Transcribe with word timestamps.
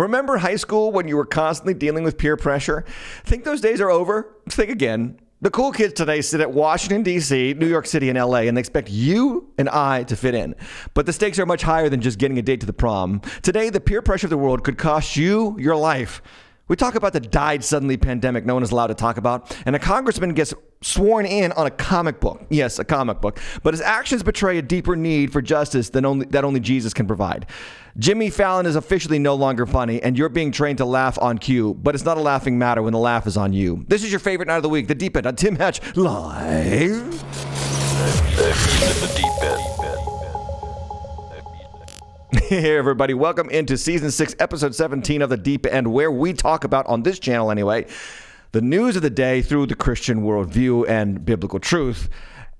Remember 0.00 0.38
high 0.38 0.56
school 0.56 0.92
when 0.92 1.08
you 1.08 1.16
were 1.16 1.26
constantly 1.26 1.74
dealing 1.74 2.04
with 2.04 2.16
peer 2.16 2.34
pressure? 2.34 2.86
Think 3.24 3.44
those 3.44 3.60
days 3.60 3.82
are 3.82 3.90
over? 3.90 4.34
Think 4.48 4.70
again. 4.70 5.20
The 5.42 5.50
cool 5.50 5.72
kids 5.72 5.92
today 5.92 6.22
sit 6.22 6.40
at 6.40 6.50
Washington, 6.52 7.02
D.C., 7.02 7.54
New 7.54 7.66
York 7.66 7.86
City, 7.86 8.08
and 8.08 8.16
L.A., 8.16 8.48
and 8.48 8.56
they 8.56 8.60
expect 8.60 8.88
you 8.88 9.52
and 9.58 9.68
I 9.68 10.04
to 10.04 10.16
fit 10.16 10.34
in. 10.34 10.54
But 10.94 11.04
the 11.04 11.12
stakes 11.12 11.38
are 11.38 11.44
much 11.44 11.62
higher 11.62 11.90
than 11.90 12.00
just 12.00 12.18
getting 12.18 12.38
a 12.38 12.42
date 12.42 12.60
to 12.60 12.66
the 12.66 12.72
prom. 12.72 13.20
Today, 13.42 13.68
the 13.68 13.80
peer 13.80 14.00
pressure 14.00 14.26
of 14.26 14.30
the 14.30 14.38
world 14.38 14.64
could 14.64 14.78
cost 14.78 15.16
you 15.16 15.54
your 15.58 15.76
life. 15.76 16.22
We 16.70 16.76
talk 16.76 16.94
about 16.94 17.12
the 17.12 17.18
died 17.18 17.64
suddenly 17.64 17.96
pandemic 17.96 18.46
no 18.46 18.54
one 18.54 18.62
is 18.62 18.70
allowed 18.70 18.86
to 18.86 18.94
talk 18.94 19.16
about, 19.16 19.56
and 19.66 19.74
a 19.74 19.78
congressman 19.80 20.34
gets 20.34 20.54
sworn 20.82 21.26
in 21.26 21.50
on 21.52 21.66
a 21.66 21.70
comic 21.70 22.20
book. 22.20 22.46
Yes, 22.48 22.78
a 22.78 22.84
comic 22.84 23.20
book. 23.20 23.40
But 23.64 23.74
his 23.74 23.80
actions 23.80 24.22
betray 24.22 24.56
a 24.56 24.62
deeper 24.62 24.94
need 24.94 25.32
for 25.32 25.42
justice 25.42 25.90
than 25.90 26.04
only, 26.04 26.26
that 26.26 26.44
only 26.44 26.60
Jesus 26.60 26.94
can 26.94 27.08
provide. 27.08 27.46
Jimmy 27.98 28.30
Fallon 28.30 28.66
is 28.66 28.76
officially 28.76 29.18
no 29.18 29.34
longer 29.34 29.66
funny, 29.66 30.00
and 30.00 30.16
you're 30.16 30.28
being 30.28 30.52
trained 30.52 30.78
to 30.78 30.84
laugh 30.84 31.18
on 31.20 31.38
cue, 31.38 31.74
but 31.74 31.96
it's 31.96 32.04
not 32.04 32.18
a 32.18 32.20
laughing 32.20 32.56
matter 32.56 32.82
when 32.82 32.92
the 32.92 33.00
laugh 33.00 33.26
is 33.26 33.36
on 33.36 33.52
you. 33.52 33.84
This 33.88 34.04
is 34.04 34.12
your 34.12 34.20
favorite 34.20 34.46
night 34.46 34.58
of 34.58 34.62
the 34.62 34.68
week, 34.68 34.86
The 34.86 34.94
Deep 34.94 35.16
End 35.16 35.26
on 35.26 35.34
Tim 35.34 35.56
Hatch 35.56 35.80
Live. 35.96 37.20
The 39.00 39.12
deep 39.16 39.42
end. 39.42 40.09
Hey, 42.50 42.76
everybody, 42.76 43.12
welcome 43.12 43.50
into 43.50 43.76
season 43.76 44.12
six, 44.12 44.36
episode 44.38 44.72
17 44.72 45.20
of 45.20 45.30
The 45.30 45.36
Deep 45.36 45.66
End, 45.66 45.92
where 45.92 46.12
we 46.12 46.32
talk 46.32 46.62
about, 46.62 46.86
on 46.86 47.02
this 47.02 47.18
channel 47.18 47.50
anyway, 47.50 47.86
the 48.52 48.60
news 48.60 48.94
of 48.94 49.02
the 49.02 49.10
day 49.10 49.42
through 49.42 49.66
the 49.66 49.74
Christian 49.74 50.22
worldview 50.22 50.88
and 50.88 51.24
biblical 51.24 51.58
truth. 51.58 52.08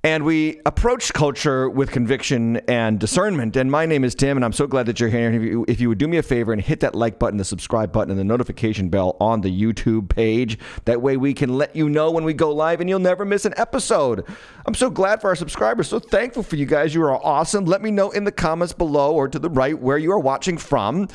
And 0.02 0.24
we 0.24 0.62
approach 0.64 1.12
culture 1.12 1.68
with 1.68 1.90
conviction 1.90 2.56
and 2.68 2.98
discernment. 2.98 3.54
And 3.56 3.70
my 3.70 3.84
name 3.84 4.02
is 4.02 4.14
Tim, 4.14 4.38
and 4.38 4.44
I'm 4.46 4.52
so 4.54 4.66
glad 4.66 4.86
that 4.86 4.98
you're 4.98 5.10
here. 5.10 5.30
If 5.30 5.42
you, 5.42 5.64
if 5.68 5.78
you 5.78 5.90
would 5.90 5.98
do 5.98 6.08
me 6.08 6.16
a 6.16 6.22
favor 6.22 6.54
and 6.54 6.62
hit 6.62 6.80
that 6.80 6.94
like 6.94 7.18
button, 7.18 7.36
the 7.36 7.44
subscribe 7.44 7.92
button, 7.92 8.10
and 8.10 8.18
the 8.18 8.24
notification 8.24 8.88
bell 8.88 9.18
on 9.20 9.42
the 9.42 9.50
YouTube 9.50 10.08
page, 10.08 10.58
that 10.86 11.02
way 11.02 11.18
we 11.18 11.34
can 11.34 11.58
let 11.58 11.76
you 11.76 11.90
know 11.90 12.10
when 12.10 12.24
we 12.24 12.32
go 12.32 12.50
live 12.50 12.80
and 12.80 12.88
you'll 12.88 12.98
never 12.98 13.26
miss 13.26 13.44
an 13.44 13.52
episode. 13.58 14.24
I'm 14.64 14.72
so 14.72 14.88
glad 14.88 15.20
for 15.20 15.28
our 15.28 15.36
subscribers. 15.36 15.88
So 15.88 15.98
thankful 15.98 16.44
for 16.44 16.56
you 16.56 16.64
guys. 16.64 16.94
You 16.94 17.02
are 17.02 17.22
awesome. 17.22 17.66
Let 17.66 17.82
me 17.82 17.90
know 17.90 18.10
in 18.10 18.24
the 18.24 18.32
comments 18.32 18.72
below 18.72 19.14
or 19.14 19.28
to 19.28 19.38
the 19.38 19.50
right 19.50 19.78
where 19.78 19.98
you 19.98 20.12
are 20.12 20.18
watching 20.18 20.56
from. 20.56 21.08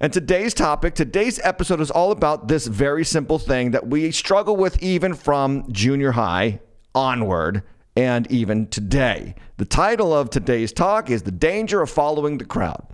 And 0.00 0.12
today's 0.12 0.54
topic, 0.54 0.96
today's 0.96 1.38
episode 1.44 1.80
is 1.80 1.90
all 1.92 2.10
about 2.10 2.48
this 2.48 2.66
very 2.66 3.04
simple 3.04 3.38
thing 3.38 3.70
that 3.70 3.86
we 3.86 4.10
struggle 4.10 4.56
with 4.56 4.82
even 4.82 5.14
from 5.14 5.70
junior 5.70 6.10
high 6.12 6.58
onward 6.96 7.62
and 7.98 8.30
even 8.30 8.68
today. 8.68 9.34
The 9.56 9.64
title 9.64 10.14
of 10.14 10.30
today's 10.30 10.72
talk 10.72 11.10
is 11.10 11.24
The 11.24 11.32
Danger 11.32 11.82
of 11.82 11.90
Following 11.90 12.38
the 12.38 12.44
Crowd. 12.44 12.86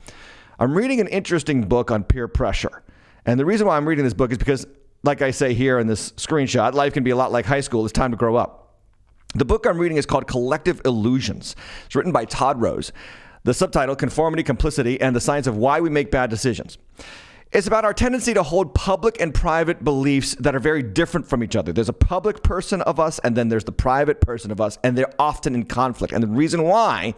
I'm 0.59 0.75
reading 0.75 0.99
an 0.99 1.09
interesting 1.09 1.69
book 1.69 1.91
on 1.91 2.05
peer 2.05 2.27
pressure. 2.27 2.83
And 3.27 3.39
the 3.39 3.45
reason 3.45 3.67
why 3.67 3.77
I'm 3.77 3.87
reading 3.87 4.03
this 4.03 4.15
book 4.15 4.33
is 4.33 4.39
because, 4.39 4.67
like 5.03 5.21
I 5.21 5.31
say 5.31 5.53
here 5.53 5.79
in 5.79 5.89
this 5.89 6.13
screenshot, 6.13 6.73
life 6.73 6.95
can 6.95 7.05
be 7.05 7.11
a 7.11 7.17
lot 7.17 7.33
like 7.33 7.45
high 7.45 7.61
school. 7.61 7.85
It's 7.85 7.93
time 7.93 8.13
to 8.13 8.17
grow 8.17 8.37
up. 8.37 8.79
The 9.35 9.45
book 9.45 9.67
I'm 9.67 9.77
reading 9.77 9.99
is 9.99 10.07
called 10.07 10.27
Collective 10.27 10.81
Illusions. 10.87 11.55
It's 11.85 11.95
written 11.95 12.13
by 12.13 12.25
Todd 12.25 12.63
Rose. 12.63 12.91
The 13.43 13.53
subtitle, 13.53 13.97
Conformity, 13.97 14.43
Complicity, 14.43 14.99
and 15.03 15.15
the 15.15 15.21
Science 15.21 15.47
of 15.47 15.59
Why 15.59 15.81
We 15.81 15.91
Make 15.91 16.11
Bad 16.11 16.31
Decisions. 16.31 16.79
It's 17.55 17.69
about 17.69 17.85
our 17.85 17.95
tendency 17.95 18.35
to 18.35 18.43
hold 18.43 18.75
public 18.75 19.21
and 19.21 19.33
private 19.33 19.85
beliefs 19.85 20.35
that 20.41 20.57
are 20.57 20.61
very 20.61 20.83
different 20.83 21.29
from 21.29 21.45
each 21.45 21.55
other. 21.55 21.73
There's 21.73 21.89
a 21.89 21.93
public 21.93 22.43
person 22.43 22.83
of 22.83 22.99
us, 22.99 23.21
and 23.21 23.37
then 23.37 23.49
there's 23.49 23.63
the 23.63 23.71
private 23.71 24.21
person 24.21 24.51
of 24.51 24.61
us, 24.61 24.77
and 24.83 24.99
they're 24.99 25.15
often 25.21 25.55
in 25.55 25.65
conflict. 25.67 26.13
And 26.13 26.21
the 26.21 26.27
reason 26.27 26.65
why 26.65 27.15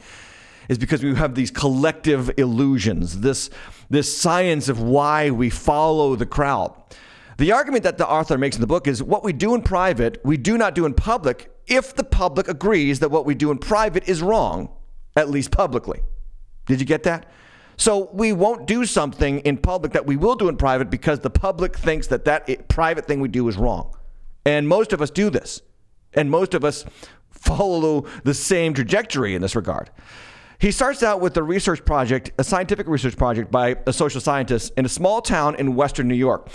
is 0.69 0.77
because 0.77 1.03
we 1.03 1.15
have 1.15 1.35
these 1.35 1.51
collective 1.51 2.31
illusions, 2.37 3.21
this, 3.21 3.49
this 3.89 4.15
science 4.15 4.69
of 4.69 4.79
why 4.79 5.31
we 5.31 5.49
follow 5.49 6.17
the 6.17 6.27
crowd. 6.27 6.75
The 7.39 7.53
argument 7.53 7.85
that 7.85 7.97
the 7.97 8.07
author 8.07 8.37
makes 8.37 8.57
in 8.57 8.61
the 8.61 8.67
book 8.67 8.87
is 8.87 9.03
what 9.03 9.25
we 9.25 9.33
do 9.33 9.55
in 9.55 9.63
private, 9.63 10.21
we 10.23 10.37
do 10.37 10.59
not 10.59 10.75
do 10.75 10.85
in 10.85 10.93
public 10.93 11.51
if 11.67 11.97
the 11.97 12.05
public 12.05 12.47
agrees 12.47 13.01
that 13.01 13.11
what 13.11 13.25
we 13.25 13.35
do 13.35 13.51
in 13.51 13.57
private 13.57 14.07
is 14.07 14.21
wrong, 14.21 14.69
at 15.17 15.31
least 15.31 15.51
publicly. 15.51 16.03
Did 16.67 16.79
you 16.81 16.87
get 16.87 17.05
that? 17.05 17.25
So 17.77 18.11
we 18.13 18.33
won't 18.33 18.67
do 18.67 18.85
something 18.87 19.41
in 19.41 19.59
public 19.59 19.93
that 19.93 20.07
we 20.07 20.17
will 20.17 20.35
do 20.35 20.49
in 20.49 20.57
private 20.57 20.91
because 20.91 21.21
the 21.21 21.31
public 21.31 21.77
thinks 21.77 22.07
that 22.09 22.25
that 22.25 22.69
private 22.69 23.07
thing 23.07 23.21
we 23.21 23.29
do 23.29 23.47
is 23.49 23.57
wrong. 23.57 23.95
And 24.45 24.67
most 24.67 24.93
of 24.93 25.03
us 25.03 25.11
do 25.11 25.29
this. 25.29 25.61
And 26.15 26.31
most 26.31 26.55
of 26.55 26.65
us 26.65 26.85
follow 27.31 28.07
the 28.25 28.33
same 28.33 28.73
trajectory 28.73 29.35
in 29.35 29.43
this 29.43 29.55
regard. 29.55 29.91
He 30.59 30.71
starts 30.71 31.03
out 31.03 31.21
with 31.21 31.37
a 31.37 31.43
research 31.43 31.85
project, 31.85 32.31
a 32.39 32.45
scientific 32.45 32.89
research 32.89 33.17
project 33.17 33.51
by 33.51 33.77
a 33.87 33.93
social 33.93 34.23
scientist 34.23 34.73
in 34.77 34.87
a 34.87 34.89
small 34.89 35.21
town 35.21 35.55
in 35.57 35.75
western 35.75 36.09
New 36.09 36.15
York. 36.15 36.49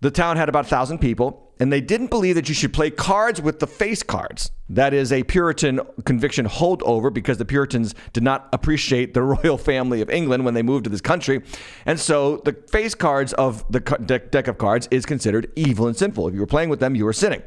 The 0.00 0.10
town 0.10 0.38
had 0.38 0.48
about 0.48 0.64
1,000 0.64 0.98
people, 0.98 1.45
and 1.58 1.72
they 1.72 1.80
didn't 1.80 2.08
believe 2.08 2.34
that 2.34 2.48
you 2.48 2.54
should 2.54 2.72
play 2.72 2.90
cards 2.90 3.40
with 3.40 3.60
the 3.60 3.66
face 3.66 4.02
cards. 4.02 4.50
That 4.68 4.92
is 4.92 5.12
a 5.12 5.22
Puritan 5.24 5.80
conviction 6.04 6.46
holdover 6.46 7.12
because 7.12 7.38
the 7.38 7.44
Puritans 7.44 7.94
did 8.12 8.22
not 8.22 8.48
appreciate 8.52 9.14
the 9.14 9.22
royal 9.34 9.58
family 9.58 10.00
of 10.00 10.10
England 10.10 10.44
when 10.44 10.54
they 10.54 10.62
moved 10.62 10.84
to 10.84 10.90
this 10.90 11.00
country. 11.00 11.42
And 11.84 11.98
so 11.98 12.38
the 12.38 12.52
face 12.52 12.94
cards 12.94 13.32
of 13.34 13.64
the 13.70 13.80
deck, 13.80 14.48
of 14.48 14.58
cards 14.58 14.88
is 14.90 15.06
considered 15.06 15.50
evil 15.56 15.86
and 15.86 15.96
sinful. 15.96 16.28
If 16.28 16.34
you 16.34 16.40
were 16.40 16.46
playing 16.46 16.68
with 16.68 16.80
them, 16.80 16.94
you 16.94 17.04
were 17.04 17.12
sinning. 17.12 17.42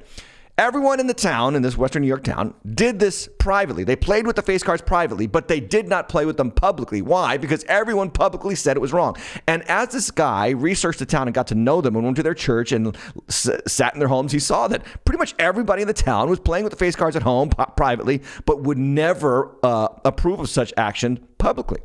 Everyone 0.60 1.00
in 1.00 1.08
the 1.08 1.14
town, 1.14 1.56
in 1.56 1.62
this 1.62 1.78
Western 1.78 2.02
New 2.02 2.10
York 2.10 2.26
town, 2.26 2.54
did 2.76 3.00
this 3.00 3.30
privately. 3.40 3.86
They 3.86 3.96
played 3.96 4.28
with 4.28 4.36
the 4.36 4.42
face 4.42 4.62
cards 4.62 4.82
privately, 4.82 5.26
but 5.26 5.48
they 5.48 5.62
did 5.62 5.88
not 5.88 6.10
play 6.10 6.26
with 6.26 6.36
them 6.36 6.52
publicly. 6.52 7.02
Why? 7.02 7.38
Because 7.38 7.64
everyone 7.70 8.12
publicly 8.12 8.56
said 8.56 8.76
it 8.76 8.82
was 8.82 8.92
wrong. 8.92 9.16
And 9.48 9.64
as 9.70 9.88
this 9.88 10.12
guy 10.12 10.50
researched 10.50 11.00
the 11.00 11.06
town 11.06 11.30
and 11.30 11.34
got 11.34 11.48
to 11.48 11.56
know 11.56 11.80
them 11.80 11.96
and 11.96 12.04
went 12.04 12.18
to 12.18 12.24
their 12.24 12.34
church 12.34 12.74
and 12.74 12.94
s- 13.30 13.50
sat 13.68 13.94
in 13.94 14.00
their 14.00 14.10
homes, 14.10 14.34
he 14.34 14.40
saw 14.40 14.68
that 14.68 14.84
pretty 15.06 15.18
much 15.18 15.34
everybody 15.40 15.82
in 15.82 15.88
the 15.88 15.94
town 15.94 16.30
was 16.30 16.42
playing 16.42 16.66
with 16.66 16.72
the 16.72 16.78
face 16.78 16.94
cards 16.94 17.16
at 17.16 17.22
home 17.22 17.52
p- 17.52 17.64
privately, 17.78 18.22
but 18.46 18.62
would 18.62 18.78
never 18.78 19.56
uh, 19.64 19.88
approve 20.04 20.42
of 20.42 20.50
such 20.50 20.74
action 20.76 21.26
publicly. 21.38 21.80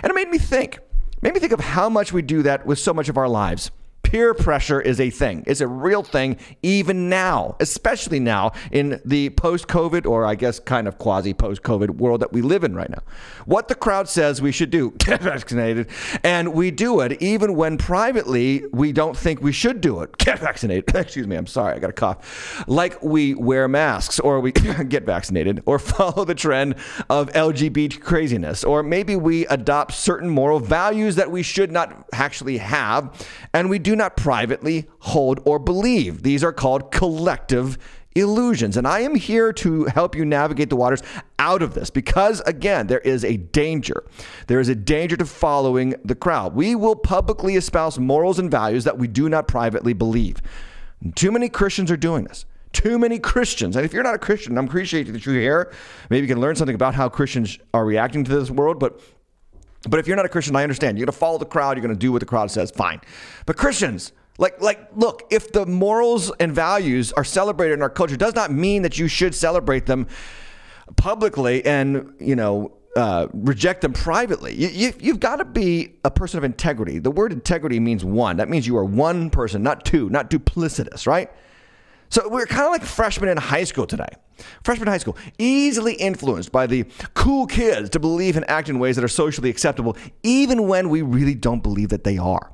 And 0.00 0.12
it 0.12 0.14
made 0.14 0.28
me 0.28 0.38
think, 0.38 0.78
made 1.22 1.34
me 1.34 1.40
think 1.40 1.52
of 1.52 1.58
how 1.58 1.88
much 1.88 2.12
we 2.12 2.22
do 2.22 2.42
that 2.42 2.66
with 2.66 2.78
so 2.78 2.94
much 2.94 3.08
of 3.08 3.18
our 3.18 3.28
lives. 3.28 3.72
Peer 4.02 4.34
pressure 4.34 4.80
is 4.80 5.00
a 5.00 5.10
thing. 5.10 5.42
It's 5.46 5.60
a 5.60 5.66
real 5.66 6.02
thing, 6.02 6.36
even 6.62 7.08
now, 7.08 7.56
especially 7.60 8.20
now 8.20 8.52
in 8.70 9.00
the 9.04 9.30
post 9.30 9.68
COVID, 9.68 10.06
or 10.06 10.26
I 10.26 10.34
guess 10.34 10.58
kind 10.58 10.86
of 10.86 10.98
quasi 10.98 11.32
post 11.32 11.62
COVID 11.62 11.96
world 11.96 12.20
that 12.20 12.32
we 12.32 12.42
live 12.42 12.64
in 12.64 12.74
right 12.74 12.90
now. 12.90 13.02
What 13.46 13.68
the 13.68 13.74
crowd 13.74 14.08
says 14.08 14.42
we 14.42 14.52
should 14.52 14.70
do, 14.70 14.90
get 14.98 15.22
vaccinated, 15.22 15.88
and 16.22 16.52
we 16.52 16.70
do 16.70 17.00
it 17.00 17.22
even 17.22 17.54
when 17.54 17.78
privately 17.78 18.64
we 18.72 18.92
don't 18.92 19.16
think 19.16 19.40
we 19.40 19.52
should 19.52 19.80
do 19.80 20.00
it. 20.00 20.18
Get 20.18 20.40
vaccinated. 20.40 20.94
Excuse 20.94 21.26
me, 21.26 21.36
I'm 21.36 21.46
sorry, 21.46 21.74
I 21.74 21.78
got 21.78 21.90
a 21.90 21.94
cough. 21.94 22.64
Like 22.68 23.02
we 23.02 23.34
wear 23.34 23.66
masks, 23.68 24.20
or 24.20 24.40
we 24.40 24.52
get 24.88 25.04
vaccinated, 25.04 25.62
or 25.64 25.78
follow 25.78 26.24
the 26.24 26.34
trend 26.34 26.74
of 27.08 27.32
LGBT 27.32 28.00
craziness, 28.00 28.64
or 28.64 28.82
maybe 28.82 29.16
we 29.16 29.46
adopt 29.46 29.94
certain 29.94 30.28
moral 30.28 30.58
values 30.58 31.16
that 31.16 31.30
we 31.30 31.42
should 31.42 31.72
not 31.72 32.06
actually 32.12 32.58
have, 32.58 33.26
and 33.54 33.70
we 33.70 33.78
do 33.78 33.91
not 33.96 34.16
privately 34.16 34.88
hold 35.00 35.40
or 35.44 35.58
believe. 35.58 36.22
These 36.22 36.44
are 36.44 36.52
called 36.52 36.90
collective 36.90 37.78
illusions. 38.14 38.76
And 38.76 38.86
I 38.86 39.00
am 39.00 39.14
here 39.14 39.52
to 39.54 39.84
help 39.86 40.14
you 40.14 40.24
navigate 40.24 40.70
the 40.70 40.76
waters 40.76 41.02
out 41.38 41.62
of 41.62 41.74
this 41.74 41.90
because, 41.90 42.40
again, 42.42 42.86
there 42.86 43.00
is 43.00 43.24
a 43.24 43.36
danger. 43.36 44.04
There 44.46 44.60
is 44.60 44.68
a 44.68 44.74
danger 44.74 45.16
to 45.16 45.26
following 45.26 45.94
the 46.04 46.14
crowd. 46.14 46.54
We 46.54 46.74
will 46.74 46.96
publicly 46.96 47.56
espouse 47.56 47.98
morals 47.98 48.38
and 48.38 48.50
values 48.50 48.84
that 48.84 48.98
we 48.98 49.08
do 49.08 49.28
not 49.28 49.48
privately 49.48 49.92
believe. 49.92 50.42
Too 51.14 51.32
many 51.32 51.48
Christians 51.48 51.90
are 51.90 51.96
doing 51.96 52.24
this. 52.24 52.44
Too 52.72 52.98
many 52.98 53.18
Christians. 53.18 53.76
And 53.76 53.84
if 53.84 53.92
you're 53.92 54.02
not 54.02 54.14
a 54.14 54.18
Christian, 54.18 54.56
I'm 54.56 54.66
appreciating 54.66 55.12
that 55.12 55.26
you're 55.26 55.34
here. 55.34 55.72
Maybe 56.08 56.26
you 56.26 56.34
can 56.34 56.40
learn 56.40 56.56
something 56.56 56.74
about 56.74 56.94
how 56.94 57.08
Christians 57.08 57.58
are 57.74 57.84
reacting 57.84 58.24
to 58.24 58.38
this 58.38 58.50
world, 58.50 58.78
but 58.78 59.00
but 59.88 59.98
if 59.98 60.06
you're 60.06 60.16
not 60.16 60.26
a 60.26 60.28
Christian, 60.28 60.54
I 60.56 60.62
understand. 60.62 60.98
You're 60.98 61.06
going 61.06 61.12
to 61.12 61.18
follow 61.18 61.38
the 61.38 61.44
crowd. 61.44 61.76
You're 61.76 61.82
going 61.82 61.94
to 61.94 61.98
do 61.98 62.12
what 62.12 62.20
the 62.20 62.26
crowd 62.26 62.50
says. 62.50 62.70
Fine. 62.70 63.00
But 63.46 63.56
Christians, 63.56 64.12
like, 64.38 64.60
like, 64.60 64.88
look, 64.94 65.24
if 65.30 65.52
the 65.52 65.66
morals 65.66 66.30
and 66.40 66.52
values 66.52 67.12
are 67.12 67.24
celebrated 67.24 67.74
in 67.74 67.82
our 67.82 67.90
culture, 67.90 68.16
does 68.16 68.34
not 68.34 68.50
mean 68.50 68.82
that 68.82 68.98
you 68.98 69.08
should 69.08 69.34
celebrate 69.34 69.86
them 69.86 70.06
publicly 70.96 71.64
and, 71.64 72.14
you 72.18 72.36
know, 72.36 72.72
uh, 72.96 73.26
reject 73.32 73.80
them 73.80 73.92
privately. 73.92 74.54
You, 74.54 74.68
you, 74.68 74.92
you've 75.00 75.20
got 75.20 75.36
to 75.36 75.44
be 75.44 75.94
a 76.04 76.10
person 76.10 76.38
of 76.38 76.44
integrity. 76.44 76.98
The 76.98 77.10
word 77.10 77.32
integrity 77.32 77.80
means 77.80 78.04
one. 78.04 78.36
That 78.36 78.48
means 78.48 78.66
you 78.66 78.76
are 78.76 78.84
one 78.84 79.30
person, 79.30 79.62
not 79.62 79.84
two, 79.84 80.10
not 80.10 80.30
duplicitous, 80.30 81.06
right? 81.06 81.30
So 82.12 82.28
we're 82.28 82.44
kind 82.44 82.66
of 82.66 82.72
like 82.72 82.82
freshmen 82.82 83.30
in 83.30 83.38
high 83.38 83.64
school 83.64 83.86
today. 83.86 84.04
Freshman 84.64 84.86
high 84.86 84.98
school, 84.98 85.16
easily 85.38 85.94
influenced 85.94 86.52
by 86.52 86.66
the 86.66 86.84
cool 87.14 87.46
kids 87.46 87.88
to 87.88 87.98
believe 87.98 88.36
and 88.36 88.48
act 88.50 88.68
in 88.68 88.78
ways 88.78 88.96
that 88.96 89.04
are 89.04 89.08
socially 89.08 89.48
acceptable, 89.48 89.96
even 90.22 90.68
when 90.68 90.90
we 90.90 91.00
really 91.00 91.34
don't 91.34 91.62
believe 91.62 91.88
that 91.88 92.04
they 92.04 92.18
are. 92.18 92.52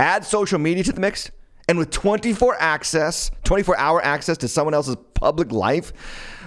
Add 0.00 0.24
social 0.24 0.58
media 0.58 0.84
to 0.84 0.92
the 0.92 1.02
mix, 1.02 1.30
and 1.68 1.76
with 1.76 1.90
24 1.90 2.56
access, 2.58 3.30
24 3.44 3.76
hour 3.76 4.02
access 4.02 4.38
to 4.38 4.48
someone 4.48 4.72
else's 4.72 4.96
public 5.12 5.52
life, 5.52 5.92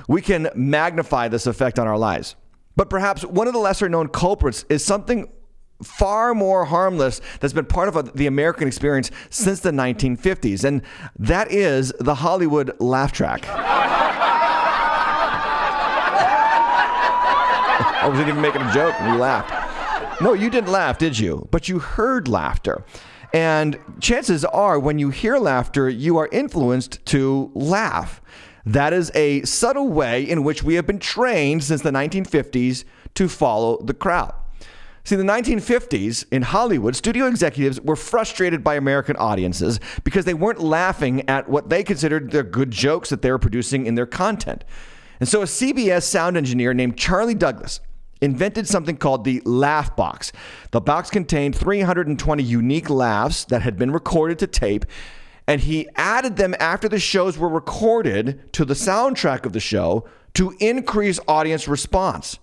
we 0.08 0.20
can 0.20 0.50
magnify 0.56 1.28
this 1.28 1.46
effect 1.46 1.78
on 1.78 1.86
our 1.86 1.98
lives. 1.98 2.36
But 2.76 2.90
perhaps 2.90 3.24
one 3.24 3.46
of 3.46 3.54
the 3.54 3.60
lesser 3.60 3.88
known 3.88 4.08
culprits 4.08 4.66
is 4.68 4.84
something 4.84 5.30
far 5.84 6.34
more 6.34 6.66
harmless 6.66 7.22
that's 7.40 7.54
been 7.54 7.66
part 7.66 7.88
of 7.88 8.14
the 8.14 8.28
American 8.28 8.68
experience 8.68 9.12
since 9.30 9.60
the 9.60 9.72
1950s, 9.72 10.64
and 10.64 10.82
that 11.20 11.52
is 11.52 11.94
the 12.00 12.16
Hollywood 12.16 12.80
laugh 12.80 13.12
track. 13.12 13.46
I 18.00 18.08
wasn't 18.10 18.30
even 18.30 18.42
making 18.42 18.62
a 18.62 18.74
joke 18.74 18.96
and 19.00 19.14
you 19.14 19.20
laughed. 19.20 20.22
No, 20.22 20.34
you 20.34 20.50
didn't 20.50 20.72
laugh, 20.72 20.98
did 20.98 21.20
you? 21.20 21.48
But 21.52 21.68
you 21.68 21.80
heard 21.80 22.28
laughter. 22.28 22.84
And 23.34 23.78
chances 24.00 24.46
are, 24.46 24.80
when 24.80 24.98
you 24.98 25.10
hear 25.10 25.38
laughter, 25.38 25.90
you 25.90 26.18
are 26.18 26.30
influenced 26.32 27.06
to 27.08 27.52
laugh. 27.54 28.22
That 28.66 28.94
is 28.94 29.12
a 29.14 29.44
subtle 29.44 29.90
way 29.90 30.24
in 30.24 30.44
which 30.44 30.64
we 30.64 30.76
have 30.76 30.88
been 30.88 31.00
trained 31.00 31.64
since 31.64 31.82
the 31.82 31.92
1950s 31.92 32.84
to 33.16 33.28
follow 33.28 33.82
the 33.84 33.94
crowd. 33.94 34.34
See, 35.08 35.16
in 35.16 35.26
the 35.26 35.34
1950s 35.34 36.26
in 36.34 36.42
Hollywood, 36.42 36.94
studio 36.94 37.28
executives 37.28 37.80
were 37.80 37.96
frustrated 37.96 38.62
by 38.62 38.76
American 38.76 39.16
audiences 39.16 39.80
because 40.04 40.26
they 40.26 40.34
weren't 40.34 40.60
laughing 40.60 41.24
at 41.30 41.48
what 41.48 41.70
they 41.70 41.82
considered 41.82 42.32
the 42.32 42.44
good 42.44 42.72
jokes 42.72 43.08
that 43.08 43.22
they 43.22 43.32
were 43.32 43.40
producing 43.40 43.86
in 43.86 43.96
their 43.96 44.06
content. 44.06 44.66
And 45.22 45.30
so 45.30 45.42
a 45.42 45.46
CBS 45.46 46.04
sound 46.04 46.36
engineer 46.36 46.74
named 46.74 46.98
Charley 46.98 47.36
Douglass 47.36 47.80
invented 48.20 48.68
something 48.68 48.98
called 48.98 49.24
the 49.24 49.42
Laugh 49.46 49.96
Box. 49.96 50.34
The 50.72 50.82
box 50.82 51.10
contained 51.10 51.56
320 51.56 52.44
unique 52.44 52.90
laughs 52.90 53.46
that 53.46 53.62
had 53.62 53.78
been 53.78 53.92
recorded 53.92 54.40
to 54.40 54.48
tape, 54.48 54.84
and 55.48 55.62
he 55.62 55.88
added 55.96 56.36
them 56.36 56.54
after 56.60 56.90
the 56.90 57.00
shows 57.00 57.38
were 57.38 57.48
recorded 57.48 58.52
to 58.52 58.66
the 58.66 58.74
soundtrack 58.74 59.46
of 59.46 59.54
the 59.54 59.62
show 59.62 60.06
to 60.34 60.54
increase 60.60 61.18
audience 61.30 61.66
response. 61.66 62.40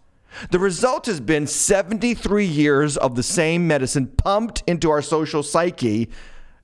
The 0.51 0.59
result 0.59 1.07
has 1.07 1.21
been 1.21 1.47
73 1.47 2.45
years 2.45 2.97
of 2.97 3.15
the 3.15 3.23
same 3.23 3.67
medicine 3.67 4.07
pumped 4.07 4.63
into 4.67 4.91
our 4.91 5.03
social 5.03 5.43
psyche 5.43 6.11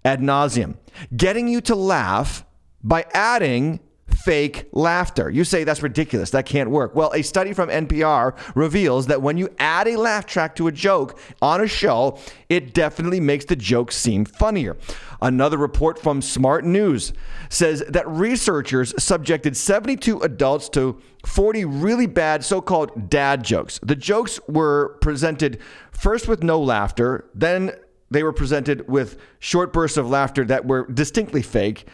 ad 0.04 0.20
nauseum, 0.20 0.76
getting 1.16 1.48
you 1.48 1.60
to 1.62 1.74
laugh 1.74 2.44
by 2.82 3.04
adding 3.12 3.80
fake 4.24 4.68
laughter. 4.72 5.30
You 5.30 5.44
say 5.44 5.64
that's 5.64 5.82
ridiculous. 5.82 6.30
That 6.30 6.46
can't 6.46 6.70
work. 6.70 6.94
Well, 6.94 7.12
a 7.14 7.22
study 7.22 7.52
from 7.52 7.68
NPR 7.68 8.36
reveals 8.54 9.06
that 9.06 9.22
when 9.22 9.36
you 9.36 9.48
add 9.58 9.88
a 9.88 9.96
laugh 9.96 10.26
track 10.26 10.54
to 10.56 10.66
a 10.66 10.72
joke 10.72 11.18
on 11.40 11.60
a 11.60 11.66
show, 11.66 12.18
it 12.48 12.74
definitely 12.74 13.20
makes 13.20 13.46
the 13.46 13.56
joke 13.56 13.92
seem 13.92 14.24
funnier. 14.24 14.76
Another 15.22 15.56
report 15.56 15.98
from 15.98 16.22
Smart 16.22 16.64
News 16.64 17.12
says 17.48 17.82
that 17.88 18.08
researchers 18.08 18.94
subjected 19.02 19.56
72 19.56 20.20
adults 20.20 20.68
to 20.70 21.00
40 21.26 21.64
really 21.64 22.06
bad 22.06 22.44
so 22.44 22.60
called 22.60 23.10
dad 23.10 23.44
jokes. 23.44 23.78
The 23.82 23.96
jokes 23.96 24.40
were 24.48 24.98
presented 25.00 25.60
first 25.92 26.28
with 26.28 26.42
no 26.42 26.60
laughter, 26.60 27.28
then 27.34 27.72
they 28.10 28.22
were 28.22 28.32
presented 28.32 28.88
with 28.88 29.18
short 29.38 29.72
bursts 29.72 29.96
of 29.96 30.08
laughter 30.08 30.44
that 30.46 30.66
were 30.66 30.86
distinctly 30.86 31.42
fake. 31.42 31.86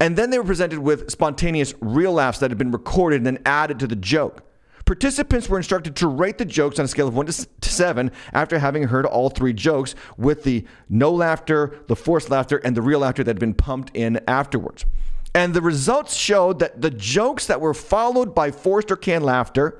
And 0.00 0.16
then 0.16 0.30
they 0.30 0.38
were 0.38 0.44
presented 0.44 0.78
with 0.78 1.10
spontaneous 1.10 1.74
real 1.80 2.12
laughs 2.12 2.38
that 2.38 2.50
had 2.50 2.58
been 2.58 2.70
recorded 2.70 3.16
and 3.16 3.26
then 3.26 3.38
added 3.44 3.78
to 3.80 3.86
the 3.86 3.96
joke. 3.96 4.44
Participants 4.84 5.48
were 5.50 5.58
instructed 5.58 5.96
to 5.96 6.08
rate 6.08 6.38
the 6.38 6.46
jokes 6.46 6.78
on 6.78 6.86
a 6.86 6.88
scale 6.88 7.08
of 7.08 7.14
1 7.14 7.26
to 7.26 7.46
7 7.68 8.10
after 8.32 8.58
having 8.58 8.84
heard 8.84 9.04
all 9.04 9.28
three 9.28 9.52
jokes 9.52 9.94
with 10.16 10.44
the 10.44 10.64
no 10.88 11.12
laughter, 11.12 11.78
the 11.88 11.96
forced 11.96 12.30
laughter, 12.30 12.56
and 12.58 12.74
the 12.74 12.80
real 12.80 13.00
laughter 13.00 13.22
that 13.22 13.32
had 13.32 13.40
been 13.40 13.52
pumped 13.52 13.94
in 13.94 14.18
afterwards. 14.26 14.86
And 15.34 15.52
the 15.52 15.60
results 15.60 16.16
showed 16.16 16.58
that 16.60 16.80
the 16.80 16.90
jokes 16.90 17.46
that 17.48 17.60
were 17.60 17.74
followed 17.74 18.34
by 18.34 18.50
forced 18.50 18.90
or 18.90 18.96
canned 18.96 19.26
laughter 19.26 19.78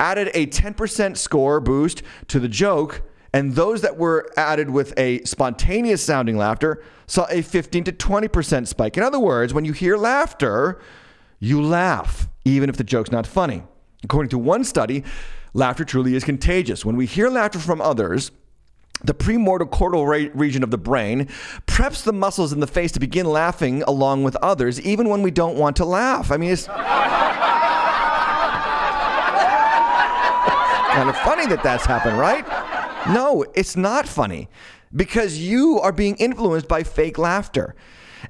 added 0.00 0.30
a 0.32 0.46
10% 0.46 1.16
score 1.18 1.60
boost 1.60 2.02
to 2.28 2.40
the 2.40 2.48
joke 2.48 3.02
and 3.36 3.54
those 3.54 3.82
that 3.82 3.98
were 3.98 4.30
added 4.38 4.70
with 4.70 4.98
a 4.98 5.22
spontaneous 5.24 6.02
sounding 6.02 6.38
laughter 6.38 6.82
saw 7.06 7.26
a 7.28 7.42
15 7.42 7.84
to 7.84 7.92
20% 7.92 8.66
spike. 8.66 8.96
In 8.96 9.02
other 9.02 9.20
words, 9.20 9.52
when 9.52 9.66
you 9.66 9.74
hear 9.74 9.98
laughter, 9.98 10.80
you 11.38 11.60
laugh, 11.60 12.30
even 12.46 12.70
if 12.70 12.78
the 12.78 12.84
joke's 12.84 13.10
not 13.10 13.26
funny. 13.26 13.62
According 14.02 14.30
to 14.30 14.38
one 14.38 14.64
study, 14.64 15.04
laughter 15.52 15.84
truly 15.84 16.14
is 16.14 16.24
contagious. 16.24 16.82
When 16.82 16.96
we 16.96 17.04
hear 17.04 17.28
laughter 17.28 17.58
from 17.58 17.82
others, 17.82 18.30
the 19.04 19.12
premotor 19.12 19.66
cortical 19.66 20.06
region 20.06 20.62
of 20.62 20.70
the 20.70 20.78
brain 20.78 21.28
preps 21.66 22.04
the 22.04 22.14
muscles 22.14 22.54
in 22.54 22.60
the 22.60 22.66
face 22.66 22.92
to 22.92 23.00
begin 23.00 23.26
laughing 23.26 23.82
along 23.82 24.24
with 24.24 24.34
others, 24.36 24.80
even 24.80 25.10
when 25.10 25.20
we 25.20 25.30
don't 25.30 25.58
want 25.58 25.76
to 25.76 25.84
laugh. 25.84 26.32
I 26.32 26.38
mean, 26.38 26.52
it's 26.52 26.66
kind 30.96 31.10
of 31.10 31.16
funny 31.18 31.46
that 31.48 31.62
that's 31.62 31.84
happened, 31.84 32.18
right? 32.18 32.46
No, 33.08 33.44
it's 33.54 33.76
not 33.76 34.08
funny 34.08 34.48
because 34.94 35.38
you 35.38 35.78
are 35.80 35.92
being 35.92 36.16
influenced 36.16 36.68
by 36.68 36.82
fake 36.82 37.18
laughter. 37.18 37.74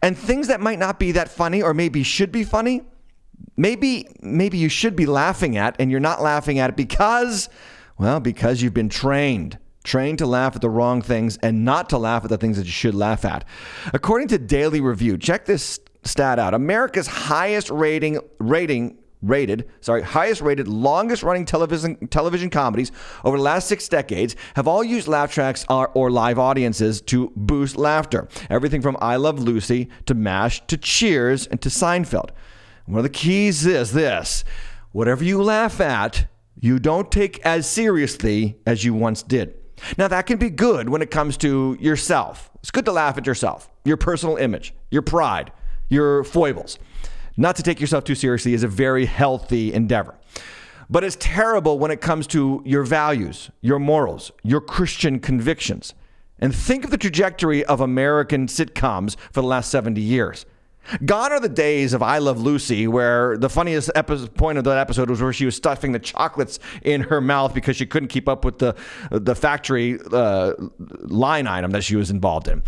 And 0.03 0.17
things 0.17 0.49
that 0.49 0.61
might 0.61 0.79
not 0.79 0.99
be 0.99 1.13
that 1.13 1.29
funny 1.29 1.63
or 1.63 1.73
maybe 1.73 2.03
should 2.03 2.33
be 2.33 2.45
funny, 2.45 2.83
maybe 3.57 4.09
maybe 4.21 4.59
you 4.59 4.69
should 4.69 4.97
be 4.97 5.07
laughing 5.07 5.57
at 5.57 5.77
and 5.79 5.91
you're 5.91 6.01
not 6.01 6.23
laughing 6.23 6.59
at 6.59 6.71
it 6.71 6.77
because 6.77 7.49
well, 7.99 8.21
because 8.21 8.63
you've 8.63 8.75
been 8.75 8.89
trained 8.89 9.59
trained 9.85 10.19
to 10.19 10.27
laugh 10.27 10.57
at 10.57 10.61
the 10.61 10.69
wrong 10.69 11.01
things 11.01 11.39
and 11.39 11.65
not 11.65 11.89
to 11.89 11.97
laugh 11.97 12.25
at 12.25 12.29
the 12.29 12.37
things 12.37 12.57
that 12.57 12.67
you 12.67 12.73
should 12.73 12.95
laugh 12.95 13.25
at. 13.25 13.45
According 13.95 14.29
to 14.29 14.39
Daily 14.39 14.81
Review, 14.81 15.17
check 15.17 15.47
this 15.47 15.79
stat 16.03 16.39
out. 16.39 16.55
America's 16.55 17.07
highest 17.07 17.71
rating 17.71 18.19
rating 18.39 18.99
rated, 19.29 19.69
sorry, 19.81 20.03
highest 20.03 20.41
rated, 20.41 20.69
longest 20.69 21.23
running 21.23 21.45
television 21.45 22.07
television 22.09 22.51
comedies 22.51 22.93
over 23.25 23.37
the 23.37 23.43
last 23.43 23.69
six 23.69 23.89
decades 23.89 24.37
have 24.55 24.69
all 24.69 24.85
used 24.85 25.09
laugh 25.09 25.33
tracks 25.33 25.65
or, 25.69 25.89
or, 25.95 26.11
live 26.11 26.39
audiences 26.39 27.01
to 27.03 27.33
boost 27.37 27.77
laughter. 27.77 28.29
Everything 28.49 28.83
from 28.83 28.97
I 29.01 29.17
Love 29.17 29.39
Lucy 29.39 29.89
to 30.07 30.15
MASH 30.15 30.67
to 30.67 30.77
Cheers 30.77 31.47
and 31.47 31.61
to 31.63 31.69
Seinfeld. 31.69 32.31
One 32.87 32.99
of 32.99 33.05
the 33.05 33.11
keys 33.11 33.67
is 33.67 33.93
this 33.93 34.45
whatever 34.93 35.25
you 35.25 35.43
laugh 35.43 35.81
at, 35.81 36.27
you 36.59 36.79
don't 36.79 37.11
take 37.11 37.39
as 37.45 37.69
seriously 37.69 38.59
as 38.67 38.85
you 38.85 38.95
once 38.95 39.23
did. 39.23 39.55
Now, 39.99 40.09
that 40.09 40.27
can 40.27 40.39
be 40.39 40.49
good 40.49 40.89
when 40.89 41.03
it 41.03 41.11
comes 41.11 41.37
to 41.39 41.77
yourself. 41.79 42.51
It's 42.61 42.71
good 42.71 42.87
to 42.87 42.93
laugh 42.93 43.19
at 43.19 43.27
yourself, 43.27 43.71
your 43.85 43.97
personal 43.97 44.37
image, 44.37 44.75
your 44.91 45.03
pride, 45.03 45.53
your 45.89 46.25
foibles. 46.25 46.79
Not 47.37 47.57
to 47.57 47.63
take 47.63 47.81
yourself 47.81 48.05
too 48.05 48.15
seriously 48.15 48.55
is 48.55 48.63
a 48.63 48.69
very 48.69 49.07
healthy 49.07 49.73
endeavor. 49.73 50.15
But 50.89 51.05
it's 51.05 51.17
terrible 51.19 51.79
when 51.79 51.91
it 51.91 52.01
comes 52.01 52.27
to 52.29 52.63
your 52.65 52.85
values, 52.85 53.51
your 53.61 53.79
morals, 53.79 54.31
your 54.43 54.61
Christian 54.61 55.19
convictions. 55.19 55.95
And 56.39 56.55
think 56.55 56.85
of 56.85 56.91
the 56.91 56.99
trajectory 56.99 57.65
of 57.65 57.81
American 57.81 58.47
sitcoms 58.47 59.17
for 59.33 59.41
the 59.41 59.47
last 59.47 59.71
70 59.71 60.01
years. 60.01 60.47
Gone 61.05 61.33
are 61.33 61.41
the 61.41 61.49
days 61.49 61.95
of 61.95 62.03
I 62.03 62.19
Love 62.19 62.41
Lucy, 62.41 62.87
where 62.87 63.37
the 63.37 63.49
funniest 63.49 63.91
point 64.35 64.57
of 64.57 64.65
that 64.65 64.79
episode 64.79 65.11
was 65.11 65.21
where 65.21 65.33
she 65.33 65.45
was 65.45 65.57
stuffing 65.57 65.91
the 65.91 65.99
chocolates 65.99 66.61
in 66.83 67.01
her 67.03 67.21
mouth 67.21 67.55
because 67.55 67.75
she 67.77 67.87
couldn't 67.87 68.09
keep 68.09 68.29
up 68.29 68.45
with 68.45 68.59
the, 68.59 68.77
the 69.11 69.35
factory 69.35 69.99
uh, 70.13 70.53
line 70.79 71.49
item 71.49 71.73
that 71.73 71.83
she 71.83 71.97
was 71.97 72.11
involved 72.11 72.47
in. 72.47 72.63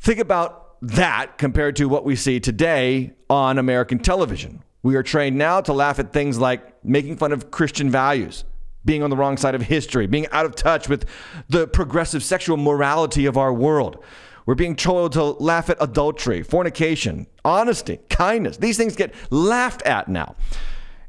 Think 0.00 0.18
about 0.18 0.63
that 0.88 1.38
compared 1.38 1.76
to 1.76 1.88
what 1.88 2.04
we 2.04 2.14
see 2.14 2.40
today 2.40 3.12
on 3.30 3.58
American 3.58 3.98
television. 3.98 4.62
We 4.82 4.96
are 4.96 5.02
trained 5.02 5.36
now 5.36 5.62
to 5.62 5.72
laugh 5.72 5.98
at 5.98 6.12
things 6.12 6.38
like 6.38 6.84
making 6.84 7.16
fun 7.16 7.32
of 7.32 7.50
Christian 7.50 7.90
values, 7.90 8.44
being 8.84 9.02
on 9.02 9.08
the 9.08 9.16
wrong 9.16 9.38
side 9.38 9.54
of 9.54 9.62
history, 9.62 10.06
being 10.06 10.26
out 10.30 10.44
of 10.44 10.54
touch 10.54 10.88
with 10.88 11.06
the 11.48 11.66
progressive 11.66 12.22
sexual 12.22 12.58
morality 12.58 13.24
of 13.24 13.38
our 13.38 13.52
world. 13.52 14.04
We're 14.44 14.56
being 14.56 14.76
told 14.76 15.12
to 15.12 15.24
laugh 15.24 15.70
at 15.70 15.78
adultery, 15.80 16.42
fornication, 16.42 17.28
honesty, 17.46 18.00
kindness. 18.10 18.58
These 18.58 18.76
things 18.76 18.94
get 18.94 19.14
laughed 19.30 19.80
at 19.82 20.08
now. 20.08 20.36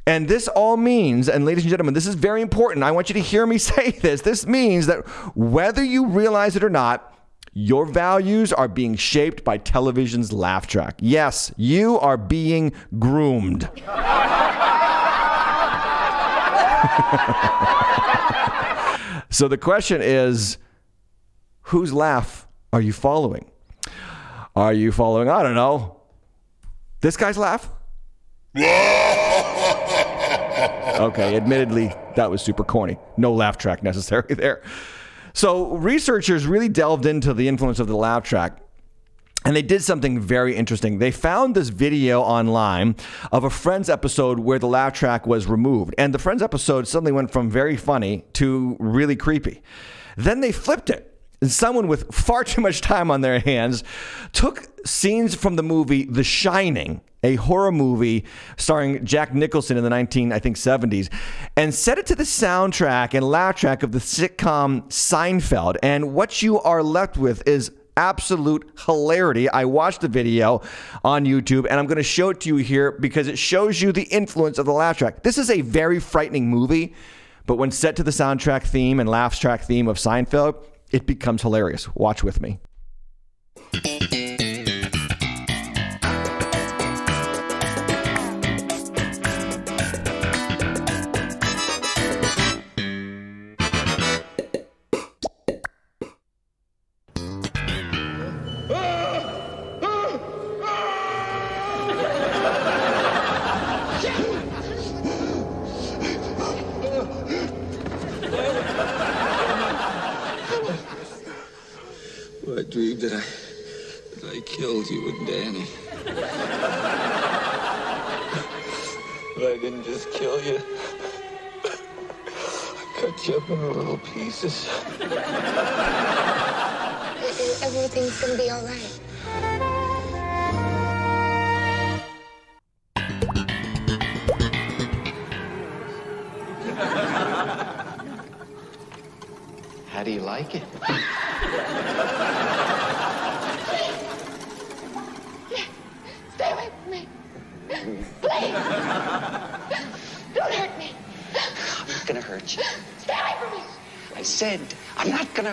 And 0.07 0.29
this 0.29 0.47
all 0.47 0.77
means, 0.77 1.27
and 1.27 1.43
ladies 1.43 1.65
and 1.65 1.69
gentlemen, 1.69 1.93
this 1.93 2.07
is 2.07 2.15
very 2.15 2.41
important. 2.41 2.83
I 2.83 2.91
want 2.91 3.09
you 3.09 3.13
to 3.15 3.19
hear 3.19 3.45
me 3.45 3.57
say 3.59 3.91
this. 3.91 4.21
This 4.21 4.47
means 4.47 4.87
that 4.87 5.05
whether 5.35 5.83
you 5.83 6.05
realize 6.07 6.55
it 6.55 6.63
or 6.63 6.69
not, 6.69 7.11
your 7.57 7.85
values 7.85 8.51
are 8.51 8.67
being 8.67 8.95
shaped 8.95 9.45
by 9.45 9.57
television's 9.57 10.33
laugh 10.33 10.67
track. 10.67 10.95
Yes, 10.99 11.53
you 11.55 11.97
are 11.99 12.17
being 12.17 12.73
groomed. 12.99 13.61
so 19.29 19.47
the 19.47 19.57
question 19.57 20.01
is 20.01 20.57
whose 21.61 21.93
laugh 21.93 22.45
are 22.73 22.81
you 22.81 22.91
following? 22.91 23.49
Are 24.53 24.73
you 24.73 24.91
following, 24.91 25.29
I 25.29 25.41
don't 25.41 25.55
know, 25.55 26.01
this 26.99 27.15
guy's 27.15 27.37
laugh? 27.37 27.69
okay, 30.99 31.37
admittedly, 31.37 31.93
that 32.17 32.29
was 32.29 32.41
super 32.41 32.65
corny. 32.65 32.97
No 33.15 33.33
laugh 33.33 33.57
track 33.57 33.81
necessary 33.81 34.27
there. 34.35 34.61
So 35.35 35.75
researchers 35.75 36.47
really 36.47 36.69
delved 36.69 37.05
into 37.05 37.33
the 37.33 37.49
influence 37.49 37.79
of 37.79 37.87
the 37.87 37.95
laugh 37.95 38.23
track. 38.23 38.61
And 39.43 39.53
they 39.53 39.61
did 39.61 39.83
something 39.83 40.17
very 40.19 40.55
interesting. 40.55 40.97
They 40.97 41.11
found 41.11 41.55
this 41.55 41.67
video 41.69 42.21
online 42.21 42.95
of 43.33 43.43
a 43.43 43.49
Friends 43.49 43.89
episode 43.89 44.39
where 44.39 44.59
the 44.59 44.67
laugh 44.67 44.93
track 44.93 45.27
was 45.27 45.45
removed. 45.45 45.93
And 45.97 46.13
the 46.13 46.19
Friends 46.19 46.41
episode 46.41 46.87
suddenly 46.87 47.11
went 47.11 47.31
from 47.31 47.51
very 47.51 47.75
funny 47.75 48.23
to 48.33 48.77
really 48.79 49.17
creepy. 49.17 49.61
Then 50.15 50.39
they 50.39 50.53
flipped 50.53 50.89
it 50.89 51.19
And 51.41 51.51
someone 51.51 51.87
with 51.87 52.13
far 52.15 52.45
too 52.45 52.61
much 52.61 52.79
time 52.79 53.11
on 53.11 53.19
their 53.19 53.39
hands 53.39 53.83
took 54.31 54.65
scenes 54.87 55.35
from 55.35 55.57
the 55.57 55.63
movie 55.63 56.05
The 56.05 56.23
Shining, 56.23 57.01
a 57.25 57.35
horror 57.35 57.71
movie 57.71 58.23
starring 58.57 59.03
Jack 59.03 59.33
Nicholson 59.33 59.77
in 59.77 59.83
the 59.83 59.89
19 59.89 60.31
I 60.31 60.39
think 60.39 60.55
70s, 60.55 61.11
and 61.57 61.73
set 61.73 61.97
it 61.97 62.05
to 62.07 62.15
the 62.15 62.23
soundtrack 62.23 63.13
and 63.13 63.27
laugh 63.27 63.55
track 63.55 63.83
of 63.83 63.91
the 63.91 63.99
sitcom 63.99 64.87
Seinfeld. 64.89 65.77
And 65.83 66.13
what 66.13 66.41
you 66.41 66.61
are 66.61 66.83
left 66.83 67.17
with 67.17 67.47
is 67.47 67.71
absolute 67.97 68.69
hilarity. 68.85 69.49
I 69.49 69.65
watched 69.65 70.01
the 70.01 70.07
video 70.07 70.61
on 71.03 71.25
YouTube 71.25 71.65
and 71.69 71.79
I'm 71.79 71.87
going 71.87 71.97
to 71.97 72.03
show 72.03 72.29
it 72.29 72.41
to 72.41 72.49
you 72.49 72.57
here 72.57 72.91
because 72.91 73.27
it 73.27 73.37
shows 73.37 73.81
you 73.81 73.91
the 73.91 74.03
influence 74.03 74.57
of 74.57 74.65
the 74.65 74.73
laugh 74.73 74.97
track. 74.97 75.23
This 75.23 75.37
is 75.37 75.49
a 75.49 75.61
very 75.61 75.99
frightening 75.99 76.49
movie, 76.49 76.93
but 77.45 77.55
when 77.55 77.71
set 77.71 77.95
to 77.95 78.03
the 78.03 78.11
soundtrack 78.11 78.63
theme 78.63 78.99
and 78.99 79.09
laugh 79.09 79.39
track 79.39 79.63
theme 79.63 79.87
of 79.87 79.97
Seinfeld, 79.97 80.65
it 80.91 81.07
becomes 81.07 81.41
hilarious. 81.41 81.87
Watch 81.95 82.23
with 82.23 82.41
me. 82.41 82.59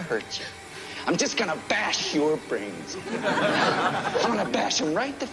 Hurt 0.02 0.38
you. 0.38 0.44
I'm 1.06 1.16
just 1.16 1.36
gonna 1.36 1.58
bash 1.68 2.14
your 2.14 2.36
brains. 2.48 2.96
I'm 3.24 4.36
gonna 4.36 4.50
bash 4.50 4.78
them 4.78 4.94
right 4.94 5.18
the 5.18 5.28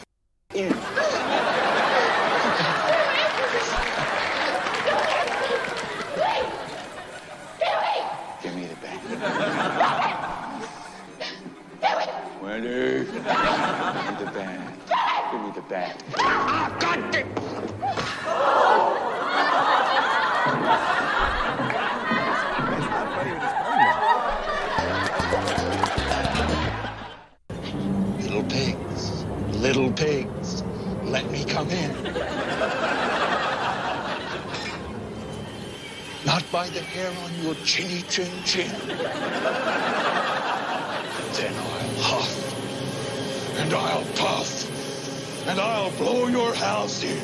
and 43.70 43.78
I'll 43.78 44.04
puff, 44.16 45.48
and 45.48 45.60
I'll 45.60 45.92
blow 45.92 46.28
your 46.28 46.56
house 46.56 47.04
in. 47.04 47.22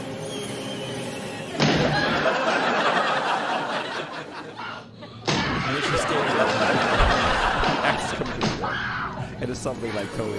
It 9.42 9.50
is 9.50 9.58
something 9.58 9.94
like 9.96 10.08
totally 10.16 10.38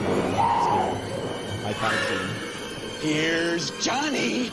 iconic 1.65 1.99
scene. 2.07 2.31
Here's 3.01 3.71
Johnny. 3.85 4.53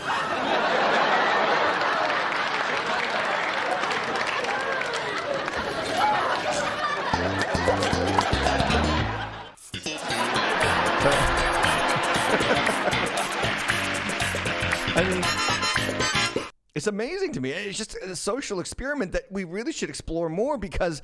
It's 16.83 16.87
amazing 16.89 17.31
to 17.31 17.39
me. 17.39 17.51
It's 17.51 17.77
just 17.77 17.95
a 17.95 18.13
social 18.13 18.59
experiment 18.59 19.13
that 19.13 19.31
we 19.31 19.45
really 19.45 19.71
should 19.71 19.87
explore 19.87 20.27
more 20.27 20.57
because 20.57 21.01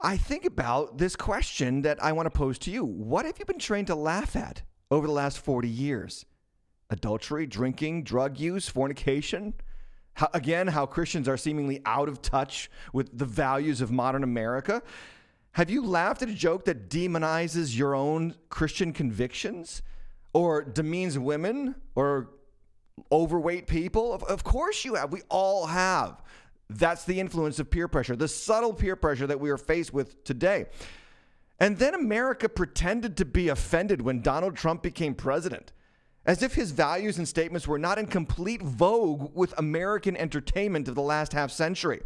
I 0.00 0.16
think 0.16 0.46
about 0.46 0.96
this 0.96 1.14
question 1.14 1.82
that 1.82 2.02
I 2.02 2.12
want 2.12 2.24
to 2.24 2.30
pose 2.30 2.58
to 2.60 2.70
you. 2.70 2.86
What 2.86 3.26
have 3.26 3.38
you 3.38 3.44
been 3.44 3.58
trained 3.58 3.88
to 3.88 3.94
laugh 3.94 4.34
at 4.34 4.62
over 4.90 5.06
the 5.06 5.12
last 5.12 5.40
40 5.40 5.68
years? 5.68 6.24
Adultery, 6.88 7.46
drinking, 7.46 8.04
drug 8.04 8.40
use, 8.40 8.66
fornication? 8.66 9.52
How, 10.14 10.30
again, 10.32 10.68
how 10.68 10.86
Christians 10.86 11.28
are 11.28 11.36
seemingly 11.36 11.82
out 11.84 12.08
of 12.08 12.22
touch 12.22 12.70
with 12.94 13.18
the 13.18 13.26
values 13.26 13.82
of 13.82 13.92
modern 13.92 14.24
America? 14.24 14.82
Have 15.52 15.68
you 15.68 15.84
laughed 15.84 16.22
at 16.22 16.30
a 16.30 16.34
joke 16.34 16.64
that 16.64 16.88
demonizes 16.88 17.76
your 17.76 17.94
own 17.94 18.36
Christian 18.48 18.94
convictions 18.94 19.82
or 20.32 20.62
demeans 20.62 21.18
women 21.18 21.74
or 21.94 22.30
overweight 23.10 23.66
people? 23.66 24.12
Of, 24.12 24.22
of 24.24 24.44
course 24.44 24.84
you 24.84 24.94
have. 24.94 25.12
We 25.12 25.22
all 25.28 25.66
have. 25.66 26.22
That's 26.70 27.04
the 27.04 27.20
influence 27.20 27.58
of 27.58 27.70
peer 27.70 27.88
pressure, 27.88 28.16
the 28.16 28.28
subtle 28.28 28.72
peer 28.72 28.96
pressure 28.96 29.26
that 29.26 29.40
we 29.40 29.50
are 29.50 29.58
faced 29.58 29.92
with 29.92 30.24
today. 30.24 30.66
And 31.60 31.78
then 31.78 31.94
America 31.94 32.48
pretended 32.48 33.16
to 33.18 33.24
be 33.24 33.48
offended 33.48 34.02
when 34.02 34.22
Donald 34.22 34.56
Trump 34.56 34.82
became 34.82 35.14
president, 35.14 35.72
as 36.26 36.42
if 36.42 36.54
his 36.54 36.72
values 36.72 37.18
and 37.18 37.28
statements 37.28 37.68
were 37.68 37.78
not 37.78 37.98
in 37.98 38.06
complete 38.06 38.62
vogue 38.62 39.30
with 39.34 39.56
American 39.58 40.16
entertainment 40.16 40.88
of 40.88 40.94
the 40.94 41.02
last 41.02 41.32
half 41.32 41.50
century. 41.50 42.00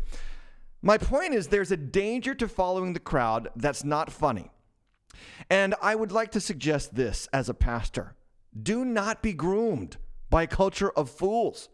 My 0.83 0.99
point 0.99 1.35
is, 1.35 1.49
there's 1.49 1.73
a 1.73 1.77
danger 1.77 2.35
to 2.35 2.47
following 2.47 2.93
the 2.93 3.01
crowd 3.01 3.49
that's 3.57 3.85
not 3.85 4.13
funny. 4.13 4.51
And 5.49 5.75
I 5.81 5.95
would 5.95 6.13
like 6.13 6.31
to 6.33 6.41
suggest 6.41 6.95
this 6.95 7.29
as 7.33 7.49
a 7.49 7.55
pastor 7.55 8.15
do 8.61 8.85
not 8.85 9.23
be 9.23 9.33
groomed 9.33 9.99
by 10.31 10.45
a 10.45 10.47
culture 10.47 10.91
of 10.91 11.11
fools. 11.11 11.69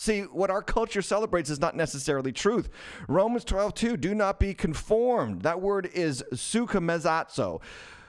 See, 0.00 0.22
what 0.22 0.48
our 0.48 0.62
culture 0.62 1.02
celebrates 1.02 1.50
is 1.50 1.58
not 1.58 1.74
necessarily 1.74 2.30
truth. 2.30 2.68
Romans 3.08 3.44
12, 3.44 3.74
2, 3.74 3.96
do 3.96 4.14
not 4.14 4.38
be 4.38 4.54
conformed. 4.54 5.42
That 5.42 5.60
word 5.60 5.90
is 5.92 6.22
sukamezatso, 6.32 7.60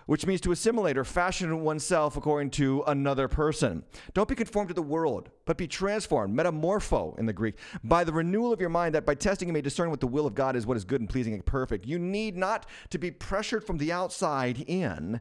which 0.05 0.27
means 0.27 0.39
to 0.41 0.51
assimilate 0.51 1.00
or 1.00 1.03
fashion 1.03 1.62
oneself 1.62 2.15
according 2.15 2.51
to 2.51 2.83
another 2.86 3.27
person. 3.27 3.83
Don't 4.13 4.29
be 4.29 4.36
conformed 4.36 4.67
to 4.67 4.75
the 4.75 4.83
world, 4.83 5.31
but 5.45 5.57
be 5.57 5.67
transformed, 5.67 6.38
metamorpho 6.38 7.17
in 7.17 7.25
the 7.25 7.33
Greek, 7.33 7.55
by 7.83 8.03
the 8.03 8.13
renewal 8.13 8.53
of 8.53 8.59
your 8.59 8.69
mind, 8.69 8.93
that 8.93 9.07
by 9.07 9.15
testing 9.15 9.48
you 9.48 9.53
may 9.53 9.62
discern 9.62 9.89
what 9.89 10.00
the 10.00 10.05
will 10.05 10.27
of 10.27 10.36
God 10.36 10.55
is, 10.55 10.67
what 10.67 10.77
is 10.77 10.86
good 10.86 11.01
and 11.01 11.09
pleasing 11.09 11.33
and 11.33 11.43
perfect. 11.43 11.88
You 11.88 11.98
need 11.98 12.38
not 12.38 12.67
to 12.91 13.00
be 13.00 13.09
pressured 13.09 13.63
from 13.63 13.79
the 13.79 13.91
outside 13.91 14.63
in, 14.67 15.19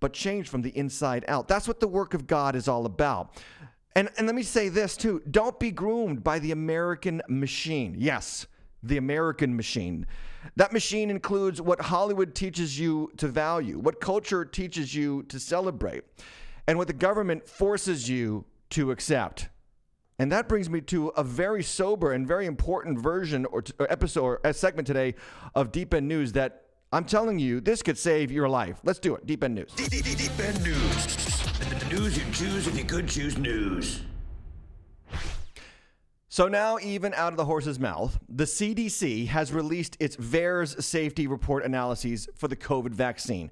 but 0.00 0.14
changed 0.14 0.48
from 0.48 0.62
the 0.62 0.76
inside 0.76 1.26
out. 1.28 1.46
That's 1.46 1.68
what 1.68 1.80
the 1.80 1.88
work 1.88 2.14
of 2.14 2.26
God 2.26 2.56
is 2.56 2.68
all 2.68 2.86
about. 2.86 3.36
And, 3.96 4.10
and 4.18 4.26
let 4.26 4.36
me 4.36 4.42
say 4.42 4.68
this 4.68 4.96
too 4.96 5.22
don't 5.30 5.58
be 5.58 5.72
groomed 5.72 6.22
by 6.22 6.38
the 6.38 6.52
American 6.52 7.22
machine. 7.28 7.96
Yes, 7.98 8.46
the 8.82 8.98
American 8.98 9.56
machine. 9.56 10.06
That 10.54 10.72
machine 10.72 11.10
includes 11.10 11.60
what 11.60 11.80
Hollywood 11.80 12.34
teaches 12.34 12.78
you 12.78 13.10
to 13.16 13.26
value, 13.26 13.78
what 13.78 14.00
culture 14.00 14.44
teaches 14.44 14.94
you 14.94 15.24
to 15.24 15.40
celebrate, 15.40 16.04
and 16.68 16.78
what 16.78 16.86
the 16.86 16.92
government 16.92 17.48
forces 17.48 18.08
you 18.08 18.44
to 18.70 18.90
accept. 18.90 19.48
And 20.18 20.30
that 20.30 20.48
brings 20.48 20.70
me 20.70 20.82
to 20.82 21.08
a 21.08 21.24
very 21.24 21.62
sober 21.62 22.12
and 22.12 22.26
very 22.26 22.46
important 22.46 22.98
version 22.98 23.44
or, 23.46 23.62
t- 23.62 23.72
or 23.78 23.90
episode 23.90 24.22
or 24.22 24.40
a 24.44 24.54
segment 24.54 24.86
today 24.86 25.14
of 25.54 25.72
Deep 25.72 25.92
End 25.92 26.06
News 26.06 26.32
that 26.32 26.64
I'm 26.92 27.04
telling 27.04 27.38
you, 27.38 27.60
this 27.60 27.82
could 27.82 27.98
save 27.98 28.30
your 28.30 28.48
life. 28.48 28.78
Let's 28.84 28.98
do 28.98 29.14
it. 29.16 29.26
Deep 29.26 29.42
End 29.42 29.54
News. 29.54 29.72
Deep, 29.72 29.90
deep, 29.90 30.16
deep 30.16 30.38
end 30.38 30.62
news. 30.62 31.25
News 31.90 32.18
you 32.18 32.24
choose 32.32 32.66
if 32.66 32.76
you 32.76 32.84
could 32.84 33.08
choose 33.08 33.38
news. 33.38 34.00
So 36.28 36.48
now, 36.48 36.78
even 36.82 37.14
out 37.14 37.32
of 37.32 37.36
the 37.36 37.44
horse's 37.44 37.78
mouth, 37.78 38.18
the 38.28 38.44
CDC 38.44 39.28
has 39.28 39.52
released 39.52 39.96
its 40.00 40.16
VAERS 40.16 40.82
safety 40.82 41.28
report 41.28 41.64
analyses 41.64 42.28
for 42.34 42.48
the 42.48 42.56
COVID 42.56 42.90
vaccine. 42.90 43.50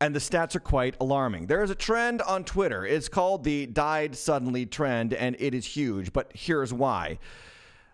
And 0.00 0.12
the 0.12 0.18
stats 0.18 0.56
are 0.56 0.60
quite 0.60 0.96
alarming. 1.00 1.46
There 1.46 1.62
is 1.62 1.70
a 1.70 1.76
trend 1.76 2.20
on 2.22 2.42
Twitter. 2.42 2.84
It's 2.84 3.08
called 3.08 3.44
the 3.44 3.66
died 3.66 4.16
suddenly 4.16 4.66
trend, 4.66 5.14
and 5.14 5.36
it 5.38 5.54
is 5.54 5.64
huge. 5.64 6.12
But 6.12 6.32
here's 6.34 6.74
why. 6.74 7.20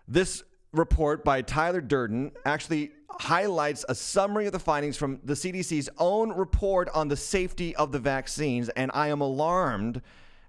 This 0.07 0.43
report 0.73 1.23
by 1.23 1.43
Tyler 1.43 1.81
Durden 1.81 2.31
actually 2.43 2.91
highlights 3.19 3.85
a 3.89 3.95
summary 3.95 4.45
of 4.45 4.51
the 4.51 4.59
findings 4.59 4.97
from 4.97 5.19
the 5.23 5.33
CDC's 5.33 5.89
own 5.97 6.31
report 6.31 6.89
on 6.93 7.07
the 7.07 7.17
safety 7.17 7.75
of 7.75 7.91
the 7.91 7.99
vaccines, 7.99 8.69
and 8.69 8.91
I 8.93 9.07
am 9.07 9.21
alarmed 9.21 10.01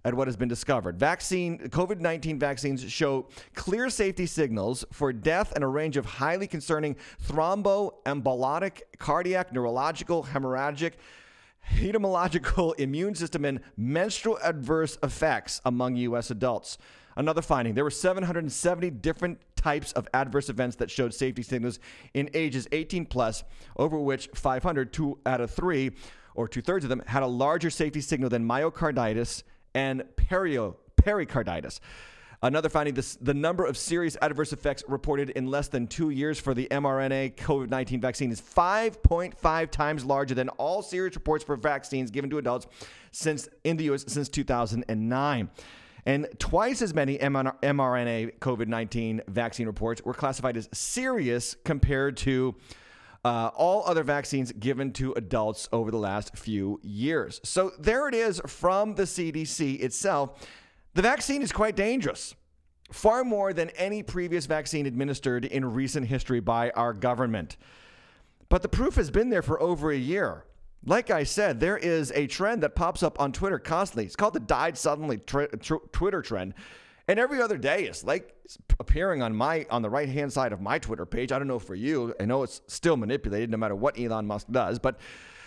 at 0.05 0.15
what 0.15 0.29
has 0.29 0.37
been 0.37 0.49
discovered. 0.49 0.99
Vaccine 0.99 1.59
COVID-19 1.59 2.39
vaccines 2.39 2.91
show 2.91 3.29
clear 3.55 3.91
safety 3.91 4.27
signals 4.27 4.85
for 4.93 5.13
death 5.13 5.53
and 5.55 5.63
a 5.63 5.67
range 5.67 5.97
of 5.97 6.07
highly 6.07 6.47
concerning 6.47 6.97
thromboembolic, 7.27 8.81
cardiac, 8.99 9.53
neurological, 9.53 10.25
hemorrhagic, 10.25 10.93
hematological, 11.75 12.75
immune 12.79 13.15
system, 13.15 13.45
and 13.45 13.61
menstrual 13.77 14.39
adverse 14.43 14.97
effects 15.03 15.61
among 15.65 15.97
U.S. 15.97 16.31
adults. 16.31 16.79
Another 17.17 17.43
finding 17.43 17.75
there 17.75 17.85
were 17.85 17.91
770 17.91 18.91
different 18.91 19.41
types 19.57 19.93
of 19.93 20.09
adverse 20.15 20.49
events 20.49 20.77
that 20.77 20.91
showed 20.91 21.13
safety 21.13 21.43
signals 21.43 21.79
in 22.15 22.31
ages 22.35 22.67
18 22.73 23.07
plus, 23.07 23.45
over 23.77 23.99
which 23.99 24.29
500, 24.35 24.93
two 24.93 25.19
out 25.27 25.41
of 25.41 25.51
three, 25.51 25.93
or 26.35 26.49
two 26.49 26.63
thirds 26.63 26.85
of 26.85 26.89
them, 26.89 27.03
had 27.07 27.23
a 27.23 27.27
larger 27.27 27.71
safety 27.71 28.01
signal 28.01 28.31
than 28.31 28.47
myocarditis 28.47 29.43
and 29.75 30.03
perio, 30.17 30.77
pericarditis. 30.97 31.81
Another 32.43 32.71
finding 32.71 32.95
this, 32.95 33.17
the 33.17 33.35
number 33.35 33.67
of 33.67 33.77
serious 33.77 34.17
adverse 34.23 34.55
effects 34.55 34.83
reported 34.89 35.29
in 35.31 35.47
less 35.47 35.69
than 35.69 35.87
two 35.87 36.09
years 36.09 36.41
for 36.41 36.55
the 36.55 36.69
mRNA 36.71 37.37
COVID 37.37 37.69
19 37.69 38.01
vaccine 38.01 38.33
is 38.33 38.41
5.5 38.41 39.71
times 39.71 40.07
larger 40.07 40.35
than 40.35 40.49
all 40.51 40.81
serious 40.81 41.15
reports 41.15 41.45
for 41.45 41.57
vaccines 41.57 42.11
given 42.11 42.31
to 42.31 42.39
adults 42.39 42.67
since 43.13 43.47
in 43.65 43.77
the 43.77 43.91
US 43.91 44.07
since 44.09 44.31
2009. 44.31 45.51
And 46.07 46.27
twice 46.39 46.83
as 46.83 46.95
many 46.95 47.19
mRNA 47.19 48.39
COVID 48.39 48.67
19 48.67 49.23
vaccine 49.29 49.67
reports 49.67 50.03
were 50.05 50.15
classified 50.15 50.57
as 50.57 50.69
serious 50.73 51.57
compared 51.65 52.17
to 52.19 52.55
uh, 53.25 53.51
all 53.55 53.85
other 53.87 54.03
vaccines 54.03 54.51
given 54.53 54.93
to 54.95 55.13
adults 55.13 55.69
over 55.73 55.91
the 55.91 55.99
last 55.99 56.37
few 56.37 56.81
years. 56.83 57.41
So 57.45 57.73
there 57.79 58.09
it 58.09 58.15
is 58.15 58.41
from 58.47 58.95
the 58.95 59.03
CDC 59.03 59.81
itself. 59.81 60.49
The 60.95 61.03
vaccine 61.03 61.43
is 61.43 61.53
quite 61.53 61.77
dangerous, 61.77 62.35
far 62.91 63.23
more 63.23 63.53
than 63.53 63.71
any 63.71 64.03
previous 64.03 64.47
vaccine 64.47 64.87
administered 64.87 65.45
in 65.45 65.65
recent 65.73 66.07
history 66.07 66.41
by 66.41 66.71
our 66.71 66.93
government. 66.93 67.57
But 68.49 68.63
the 68.63 68.69
proof 68.69 68.97
has 68.97 69.11
been 69.11 69.31
there 69.31 69.43
for 69.43 69.63
over 69.63 69.93
a 69.93 69.97
year. 69.97 70.45
Like 70.85 71.11
I 71.11 71.25
said, 71.25 71.61
there 71.61 71.77
is 71.77 72.11
a 72.15 72.27
trend 72.27 72.63
that 72.63 72.75
pops 72.75 73.03
up 73.03 73.21
on 73.21 73.33
Twitter 73.33 73.59
constantly. 73.59 74.07
It's 74.07 74.17
called 74.17 74.35
the 74.35 74.41
died 74.41 74.79
suddenly 74.79 75.19
tr- 75.19 75.45
tr- 75.61 75.75
Twitter 75.93 76.23
trend. 76.23 76.55
And 77.07 77.19
every 77.19 77.43
other 77.43 77.59
day 77.59 77.85
it's 77.85 78.05
like 78.05 78.35
appearing 78.79 79.21
on 79.21 79.35
my 79.35 79.67
on 79.69 79.83
the 79.83 79.91
right 79.91 80.09
hand 80.09 80.33
side 80.33 80.53
of 80.53 80.61
my 80.61 80.79
Twitter 80.79 81.05
page. 81.05 81.33
I 81.33 81.39
don't 81.39 81.49
know 81.49 81.59
for 81.59 81.75
you. 81.75 82.15
I 82.21 82.25
know 82.25 82.43
it's 82.45 82.63
still 82.67 82.97
manipulated 82.97 83.51
no 83.51 83.57
matter 83.57 83.75
what 83.75 83.99
Elon 83.99 84.27
Musk 84.27 84.47
does, 84.51 84.79
but 84.79 85.01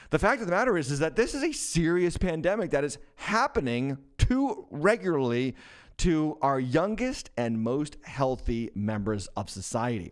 the 0.09 0.19
fact 0.19 0.41
of 0.41 0.47
the 0.47 0.51
matter 0.51 0.77
is 0.77 0.91
is 0.91 0.99
that 0.99 1.15
this 1.15 1.33
is 1.33 1.41
a 1.41 1.51
serious 1.51 2.17
pandemic 2.17 2.71
that 2.71 2.83
is 2.83 2.97
happening 3.15 3.97
too 4.17 4.67
regularly 4.69 5.55
to 5.97 6.37
our 6.41 6.59
youngest 6.59 7.29
and 7.37 7.61
most 7.61 7.97
healthy 8.03 8.69
members 8.75 9.27
of 9.37 9.49
society. 9.49 10.11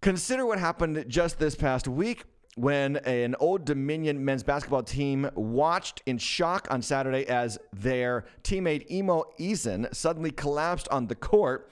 Consider 0.00 0.46
what 0.46 0.58
happened 0.58 1.04
just 1.08 1.38
this 1.38 1.54
past 1.54 1.86
week 1.86 2.24
when 2.60 2.96
an 2.96 3.34
Old 3.40 3.64
Dominion 3.64 4.22
men's 4.22 4.42
basketball 4.42 4.82
team 4.82 5.30
watched 5.34 6.02
in 6.04 6.18
shock 6.18 6.68
on 6.70 6.82
Saturday 6.82 7.26
as 7.26 7.58
their 7.72 8.26
teammate 8.42 8.84
Imo 8.90 9.24
Essien 9.38 9.92
suddenly 9.94 10.30
collapsed 10.30 10.86
on 10.88 11.06
the 11.06 11.14
court. 11.14 11.70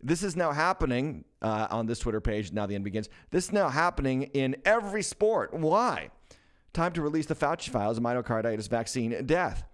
This 0.00 0.22
is 0.22 0.36
now 0.36 0.52
happening 0.52 1.24
uh, 1.42 1.66
on 1.72 1.86
this 1.86 1.98
Twitter 1.98 2.20
page. 2.20 2.52
Now 2.52 2.66
the 2.66 2.76
end 2.76 2.84
begins. 2.84 3.08
This 3.32 3.46
is 3.46 3.52
now 3.52 3.68
happening 3.68 4.22
in 4.32 4.54
every 4.64 5.02
sport. 5.02 5.52
Why? 5.54 6.10
Time 6.72 6.92
to 6.92 7.02
release 7.02 7.26
the 7.26 7.34
Fauci 7.34 7.70
files 7.70 7.98
myocarditis 7.98 8.68
vaccine 8.68 9.26
death. 9.26 9.64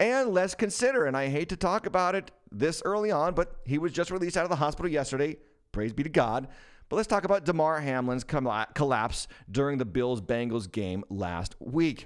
And 0.00 0.30
let's 0.30 0.56
consider, 0.56 1.06
and 1.06 1.16
I 1.16 1.28
hate 1.28 1.48
to 1.50 1.56
talk 1.56 1.86
about 1.86 2.16
it 2.16 2.32
this 2.50 2.82
early 2.84 3.12
on, 3.12 3.34
but 3.34 3.54
he 3.64 3.78
was 3.78 3.92
just 3.92 4.10
released 4.10 4.36
out 4.36 4.42
of 4.42 4.50
the 4.50 4.56
hospital 4.56 4.90
yesterday. 4.90 5.36
Praise 5.70 5.92
be 5.92 6.02
to 6.02 6.08
God. 6.08 6.48
But 6.92 6.96
let's 6.96 7.08
talk 7.08 7.24
about 7.24 7.46
Damar 7.46 7.80
Hamlin's 7.80 8.22
collapse 8.22 9.26
during 9.50 9.78
the 9.78 9.86
Bills 9.86 10.20
Bengals 10.20 10.70
game 10.70 11.04
last 11.08 11.56
week. 11.58 12.04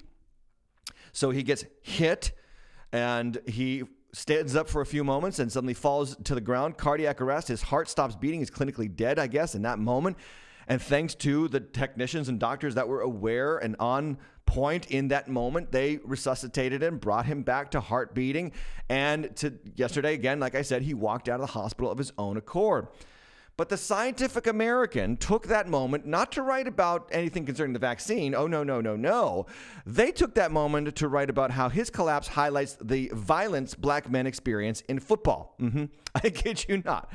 So 1.11 1.31
he 1.31 1.43
gets 1.43 1.65
hit 1.83 2.31
and 2.93 3.37
he 3.49 3.83
stands 4.13 4.55
up 4.55 4.69
for 4.69 4.83
a 4.83 4.87
few 4.87 5.03
moments 5.03 5.41
and 5.41 5.51
suddenly 5.51 5.75
falls 5.75 6.15
to 6.23 6.37
the 6.37 6.41
ground, 6.41 6.77
cardiac 6.79 7.21
arrest. 7.21 7.49
His 7.49 7.63
heart 7.63 7.89
stops 7.89 8.15
beating. 8.15 8.39
He's 8.39 8.51
clinically 8.53 8.95
dead, 8.95 9.19
I 9.19 9.27
guess, 9.27 9.57
in 9.57 9.63
that 9.63 9.81
moment. 9.81 10.19
And 10.69 10.81
thanks 10.81 11.17
to 11.17 11.49
the 11.49 11.59
technicians 11.59 12.29
and 12.29 12.39
doctors 12.39 12.77
that 12.77 12.87
were 12.87 13.01
aware 13.01 13.59
and 13.59 13.75
on 13.81 14.19
point 14.45 14.93
in 14.93 15.09
that 15.09 15.27
moment, 15.27 15.73
they 15.73 15.97
resuscitated 16.05 16.81
him, 16.81 16.99
brought 16.99 17.27
him 17.27 17.43
back 17.43 17.73
to 17.73 17.81
heart 17.81 18.15
beating. 18.15 18.53
And 18.89 19.35
to 19.39 19.59
yesterday, 19.75 20.15
again, 20.15 20.39
like 20.39 20.55
I 20.55 20.63
said, 20.63 20.83
he 20.83 20.95
walked 20.95 21.29
out 21.29 21.41
of 21.41 21.49
the 21.49 21.55
hospital 21.55 21.91
of 21.91 21.99
his 21.99 22.13
own 22.17 22.37
accord. 22.37 22.87
But 23.57 23.71
the 23.71 23.77
Scientific 23.79 24.47
American 24.47 25.17
took 25.17 25.47
that 25.47 25.67
moment 25.67 26.05
not 26.05 26.31
to 26.33 26.43
write 26.43 26.69
about 26.69 27.09
anything 27.11 27.47
concerning 27.47 27.73
the 27.73 27.79
vaccine. 27.79 28.35
Oh, 28.35 28.47
no, 28.47 28.63
no, 28.63 28.83
no, 28.83 28.97
no. 28.97 29.47
They 29.87 30.13
took 30.13 30.35
that 30.35 30.53
moment 30.53 30.95
to 30.97 31.09
write 31.09 31.31
about 31.31 31.51
how 31.51 31.71
his 31.71 31.89
collapse 31.89 32.29
highlights 32.29 32.77
the 32.83 33.11
violence 33.15 33.75
black 33.75 34.11
men 34.11 34.27
experience 34.27 34.83
in 34.83 35.01
football. 35.01 35.55
Mm-hmm. 35.59 35.87
I 36.15 36.29
kid 36.29 36.67
you 36.69 36.83
not. 36.85 37.11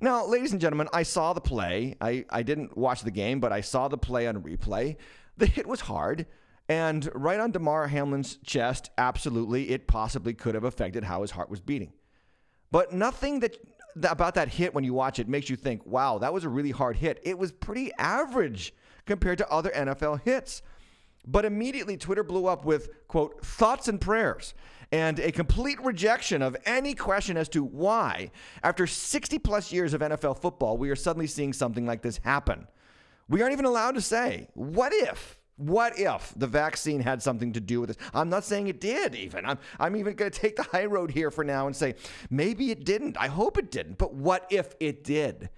Now, 0.00 0.26
ladies 0.26 0.50
and 0.50 0.60
gentlemen, 0.60 0.88
I 0.92 1.04
saw 1.04 1.32
the 1.32 1.40
play. 1.40 1.94
I, 2.00 2.24
I 2.28 2.42
didn't 2.42 2.76
watch 2.76 3.02
the 3.02 3.12
game, 3.12 3.38
but 3.38 3.52
I 3.52 3.60
saw 3.60 3.86
the 3.86 3.96
play 3.96 4.26
on 4.26 4.42
replay. 4.42 4.96
The 5.36 5.46
hit 5.46 5.66
was 5.66 5.82
hard. 5.82 6.26
And 6.68 7.08
right 7.14 7.38
on 7.38 7.52
Damar 7.52 7.86
Hamlin's 7.86 8.36
chest, 8.36 8.90
absolutely, 8.98 9.70
it 9.70 9.86
possibly 9.86 10.34
could 10.34 10.54
have 10.54 10.64
affected 10.64 11.04
how 11.04 11.22
his 11.22 11.30
heart 11.30 11.50
was 11.50 11.60
beating. 11.60 11.92
But 12.70 12.92
nothing 12.92 13.40
that 13.40 13.56
about 14.02 14.34
that 14.34 14.48
hit 14.48 14.74
when 14.74 14.84
you 14.84 14.94
watch 14.94 15.18
it 15.18 15.28
makes 15.28 15.48
you 15.48 15.56
think, 15.56 15.84
wow, 15.86 16.18
that 16.18 16.32
was 16.32 16.44
a 16.44 16.48
really 16.48 16.70
hard 16.70 16.96
hit. 16.96 17.20
It 17.22 17.38
was 17.38 17.52
pretty 17.52 17.92
average 17.98 18.74
compared 19.06 19.38
to 19.38 19.48
other 19.50 19.70
NFL 19.70 20.22
hits. 20.22 20.62
But 21.26 21.44
immediately 21.44 21.96
Twitter 21.96 22.22
blew 22.22 22.46
up 22.46 22.64
with, 22.64 22.90
quote, 23.08 23.44
thoughts 23.44 23.88
and 23.88 24.00
prayers 24.00 24.54
and 24.92 25.18
a 25.18 25.32
complete 25.32 25.82
rejection 25.82 26.42
of 26.42 26.56
any 26.66 26.94
question 26.94 27.36
as 27.36 27.48
to 27.50 27.64
why, 27.64 28.30
after 28.62 28.86
60 28.86 29.38
plus 29.40 29.72
years 29.72 29.94
of 29.94 30.00
NFL 30.00 30.40
football, 30.40 30.76
we 30.76 30.90
are 30.90 30.96
suddenly 30.96 31.26
seeing 31.26 31.52
something 31.52 31.86
like 31.86 32.02
this 32.02 32.18
happen. 32.18 32.68
We 33.28 33.42
aren't 33.42 33.54
even 33.54 33.64
allowed 33.64 33.94
to 33.96 34.00
say, 34.00 34.48
what 34.54 34.92
if? 34.92 35.40
What 35.56 35.98
if 35.98 36.32
the 36.36 36.48
vaccine 36.48 37.00
had 37.00 37.22
something 37.22 37.52
to 37.52 37.60
do 37.60 37.80
with 37.80 37.88
this? 37.88 37.96
I'm 38.12 38.28
not 38.28 38.44
saying 38.44 38.66
it 38.66 38.80
did, 38.80 39.14
even. 39.14 39.46
I'm, 39.46 39.58
I'm 39.78 39.94
even 39.94 40.14
going 40.14 40.30
to 40.30 40.38
take 40.38 40.56
the 40.56 40.62
high 40.72 40.86
road 40.86 41.10
here 41.10 41.30
for 41.30 41.44
now 41.44 41.66
and 41.66 41.76
say 41.76 41.94
maybe 42.28 42.70
it 42.70 42.84
didn't. 42.84 43.16
I 43.18 43.28
hope 43.28 43.58
it 43.58 43.70
didn't. 43.70 43.98
But 43.98 44.14
what 44.14 44.46
if 44.50 44.74
it 44.80 45.04
did? 45.04 45.50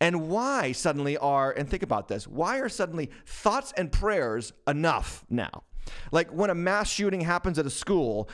And 0.00 0.28
why 0.28 0.72
suddenly 0.72 1.16
are, 1.18 1.52
and 1.52 1.68
think 1.68 1.82
about 1.82 2.08
this, 2.08 2.26
why 2.26 2.58
are 2.58 2.68
suddenly 2.68 3.10
thoughts 3.26 3.72
and 3.76 3.92
prayers 3.92 4.52
enough 4.66 5.24
now? 5.28 5.64
Like 6.10 6.30
when 6.32 6.50
a 6.50 6.54
mass 6.54 6.90
shooting 6.90 7.20
happens 7.20 7.58
at 7.58 7.66
a 7.66 7.70
school 7.70 8.28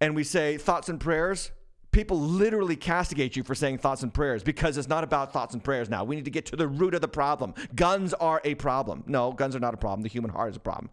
and 0.00 0.14
we 0.14 0.24
say 0.24 0.56
thoughts 0.56 0.88
and 0.88 0.98
prayers, 0.98 1.50
people 1.92 2.20
literally 2.20 2.76
castigate 2.76 3.36
you 3.36 3.42
for 3.42 3.54
saying 3.54 3.78
thoughts 3.78 4.02
and 4.02 4.12
prayers 4.14 4.42
because 4.42 4.78
it's 4.78 4.88
not 4.88 5.04
about 5.04 5.32
thoughts 5.32 5.54
and 5.54 5.62
prayers 5.62 5.88
now. 5.88 6.04
We 6.04 6.16
need 6.16 6.24
to 6.24 6.30
get 6.30 6.46
to 6.46 6.56
the 6.56 6.68
root 6.68 6.94
of 6.94 7.00
the 7.00 7.08
problem. 7.08 7.54
Guns 7.74 8.14
are 8.14 8.40
a 8.44 8.54
problem. 8.54 9.04
No, 9.06 9.32
guns 9.32 9.56
are 9.56 9.60
not 9.60 9.74
a 9.74 9.76
problem. 9.76 10.02
The 10.02 10.08
human 10.08 10.30
heart 10.30 10.50
is 10.50 10.56
a 10.56 10.60
problem. 10.60 10.90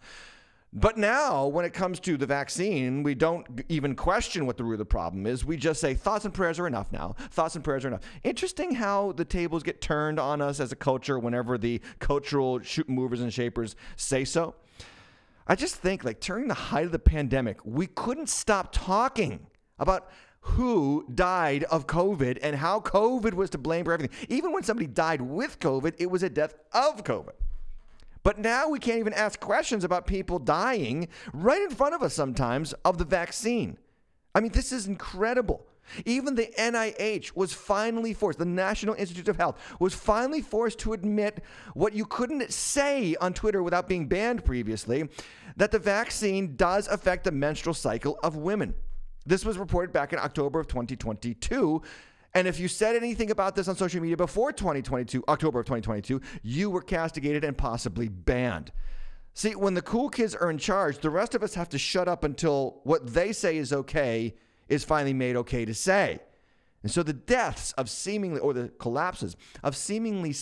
But 0.74 0.98
now, 0.98 1.48
when 1.48 1.64
it 1.64 1.74
comes 1.74 2.00
to 2.02 2.18
the 2.18 2.26
vaccine, 2.26 3.02
we 3.02 3.16
don't 3.16 3.64
even 3.70 3.96
question 3.96 4.46
what 4.46 4.58
the 4.58 4.66
root 4.66 4.74
of 4.74 4.80
the 4.80 4.86
problem 4.86 5.26
is. 5.26 5.46
We 5.46 5.56
just 5.56 5.80
say 5.80 5.94
thoughts 5.94 6.26
and 6.26 6.34
prayers 6.34 6.60
are 6.60 6.68
enough 6.68 6.92
now. 6.92 7.16
Thoughts 7.32 7.56
and 7.56 7.64
prayers 7.64 7.86
are 7.86 7.88
enough. 7.88 8.04
Interesting 8.24 8.76
how 8.76 9.14
the 9.14 9.24
tables 9.24 9.64
get 9.64 9.80
turned 9.80 10.20
on 10.20 10.42
us 10.42 10.60
as 10.60 10.74
a 10.74 10.76
culture 10.76 11.18
whenever 11.18 11.58
the 11.58 11.80
cultural 12.00 12.60
shoot 12.62 12.90
movers 12.90 13.22
and 13.22 13.34
shapers 13.34 13.76
say 13.96 14.26
so. 14.26 14.56
I 15.48 15.56
just 15.56 15.76
think, 15.76 16.04
like, 16.04 16.20
during 16.20 16.50
the 16.50 16.54
height 16.54 16.86
of 16.86 16.92
the 16.92 17.00
pandemic, 17.00 17.66
we 17.66 17.88
couldn't 17.88 18.28
stop 18.28 18.74
talking 18.74 19.48
about 19.80 20.10
who 20.48 21.06
died 21.14 21.66
of 21.66 21.88
COVID 21.88 22.40
and 22.42 22.56
how 22.56 22.80
COVID 22.80 23.34
was 23.34 23.50
to 23.52 23.58
blame 23.58 23.86
for 23.86 23.94
everything. 23.94 24.16
Even 24.30 24.54
when 24.54 24.64
somebody 24.64 24.88
died 24.88 25.22
with 25.22 25.60
COVID, 25.60 25.94
it 25.98 26.10
was 26.10 26.24
a 26.24 26.30
death 26.30 26.56
of 26.74 27.04
COVID. 27.04 27.34
But 28.24 28.40
now 28.40 28.70
we 28.70 28.80
can't 28.80 29.00
even 29.00 29.14
ask 29.14 29.40
questions 29.40 29.84
about 29.84 30.08
people 30.08 30.40
dying 30.40 31.10
right 31.34 31.62
in 31.62 31.70
front 31.70 31.96
of 31.96 32.02
us 32.02 32.14
sometimes 32.14 32.74
of 32.86 32.98
the 32.98 33.06
vaccine. 33.06 33.78
I 34.34 34.40
mean, 34.40 34.52
this 34.52 34.72
is 34.72 34.88
incredible. 34.88 35.66
Even 36.06 36.36
the 36.36 36.50
NIH 36.58 37.36
was 37.36 37.54
finally 37.54 38.14
forced, 38.14 38.40
the 38.40 38.46
National 38.46 38.96
Institute 38.96 39.28
of 39.28 39.38
Health 39.38 39.58
was 39.80 39.94
finally 39.94 40.42
forced 40.42 40.80
to 40.80 40.94
admit 40.94 41.44
what 41.74 41.94
you 41.94 42.06
couldn't 42.06 42.52
say 42.52 43.16
on 43.22 43.34
Twitter 43.34 43.64
without 43.64 43.88
being 43.88 44.08
banned 44.08 44.44
previously 44.44 45.08
that 45.56 45.72
the 45.72 45.80
vaccine 45.80 46.56
does 46.56 46.88
affect 46.88 47.24
the 47.24 47.32
menstrual 47.32 47.74
cycle 47.74 48.20
of 48.24 48.36
women. 48.36 48.74
This 49.28 49.44
was 49.44 49.58
reported 49.58 49.92
back 49.92 50.14
in 50.14 50.20
October 50.20 50.60
of 50.60 50.68
2022. 50.68 51.82
And 52.34 52.48
if 52.48 52.60
you 52.60 52.68
said 52.68 52.96
anything 52.96 53.30
about 53.30 53.56
this 53.56 53.68
on 53.68 53.76
social 53.76 54.02
media 54.02 54.16
before 54.16 54.54
2022, 54.54 55.24
October 55.28 55.60
of 55.60 55.66
2022, 55.66 56.22
you 56.44 56.70
were 56.70 56.82
castigated 56.82 57.44
and 57.44 57.58
possibly 57.58 58.08
banned. 58.08 58.72
See, 59.34 59.54
when 59.56 59.74
the 59.74 59.82
cool 59.82 60.10
kids 60.10 60.34
are 60.34 60.50
in 60.50 60.58
charge, 60.58 61.00
the 61.00 61.10
rest 61.10 61.36
of 61.36 61.44
us 61.44 61.56
have 61.56 61.70
to 61.70 61.78
shut 61.78 62.08
up 62.08 62.24
until 62.24 62.80
what 62.84 63.14
they 63.14 63.34
say 63.34 63.58
is 63.58 63.74
okay 63.74 64.34
is 64.70 64.84
finally 64.84 65.14
made 65.14 65.36
okay 65.36 65.66
to 65.66 65.74
say. 65.74 66.20
And 66.84 66.92
so 66.92 67.04
the 67.04 67.14
deaths 67.14 67.74
of 67.74 67.90
seemingly, 67.90 68.40
or 68.40 68.54
the 68.54 68.70
collapses 68.80 69.36
of 69.64 69.76
seemingly 69.76 70.34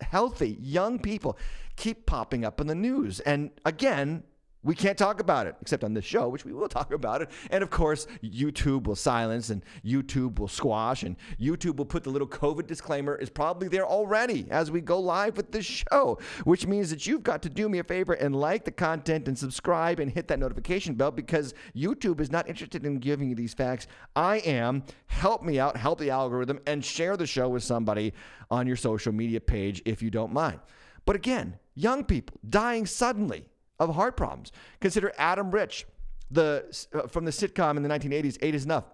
healthy 0.00 0.58
young 0.60 0.98
people 0.98 1.38
keep 1.76 2.06
popping 2.06 2.44
up 2.44 2.60
in 2.60 2.66
the 2.66 2.74
news. 2.74 3.20
And 3.20 3.50
again, 3.64 4.24
we 4.64 4.76
can't 4.76 4.96
talk 4.96 5.20
about 5.20 5.46
it 5.46 5.56
except 5.60 5.82
on 5.82 5.92
this 5.92 6.04
show, 6.04 6.28
which 6.28 6.44
we 6.44 6.52
will 6.52 6.68
talk 6.68 6.92
about 6.92 7.20
it. 7.20 7.30
And 7.50 7.62
of 7.62 7.70
course, 7.70 8.06
YouTube 8.22 8.86
will 8.86 8.94
silence 8.94 9.50
and 9.50 9.64
YouTube 9.84 10.38
will 10.38 10.48
squash 10.48 11.02
and 11.02 11.16
YouTube 11.40 11.76
will 11.76 11.84
put 11.84 12.04
the 12.04 12.10
little 12.10 12.28
COVID 12.28 12.68
disclaimer 12.68 13.16
is 13.16 13.28
probably 13.28 13.66
there 13.66 13.86
already 13.86 14.46
as 14.50 14.70
we 14.70 14.80
go 14.80 15.00
live 15.00 15.36
with 15.36 15.50
this 15.50 15.66
show, 15.66 16.18
which 16.44 16.66
means 16.66 16.90
that 16.90 17.06
you've 17.06 17.24
got 17.24 17.42
to 17.42 17.48
do 17.48 17.68
me 17.68 17.80
a 17.80 17.84
favor 17.84 18.12
and 18.12 18.36
like 18.36 18.64
the 18.64 18.70
content 18.70 19.26
and 19.26 19.36
subscribe 19.36 19.98
and 19.98 20.12
hit 20.12 20.28
that 20.28 20.38
notification 20.38 20.94
bell 20.94 21.10
because 21.10 21.54
YouTube 21.74 22.20
is 22.20 22.30
not 22.30 22.48
interested 22.48 22.86
in 22.86 22.98
giving 22.98 23.28
you 23.28 23.34
these 23.34 23.54
facts. 23.54 23.88
I 24.14 24.38
am. 24.38 24.84
Help 25.06 25.42
me 25.42 25.58
out, 25.58 25.76
help 25.76 25.98
the 25.98 26.10
algorithm, 26.10 26.60
and 26.66 26.84
share 26.84 27.16
the 27.16 27.26
show 27.26 27.48
with 27.48 27.62
somebody 27.62 28.12
on 28.50 28.66
your 28.66 28.76
social 28.76 29.12
media 29.12 29.40
page 29.40 29.82
if 29.84 30.02
you 30.02 30.10
don't 30.10 30.32
mind. 30.32 30.60
But 31.04 31.16
again, 31.16 31.58
young 31.74 32.04
people 32.04 32.38
dying 32.48 32.86
suddenly 32.86 33.46
of 33.78 33.94
heart 33.94 34.16
problems. 34.16 34.52
Consider 34.80 35.12
Adam 35.18 35.50
Rich, 35.50 35.86
the 36.30 36.64
uh, 36.94 37.06
from 37.08 37.24
the 37.24 37.30
sitcom 37.30 37.76
in 37.76 37.82
the 37.82 37.88
1980s, 37.88 38.38
Eight 38.42 38.54
is 38.54 38.64
Enough, 38.64 38.84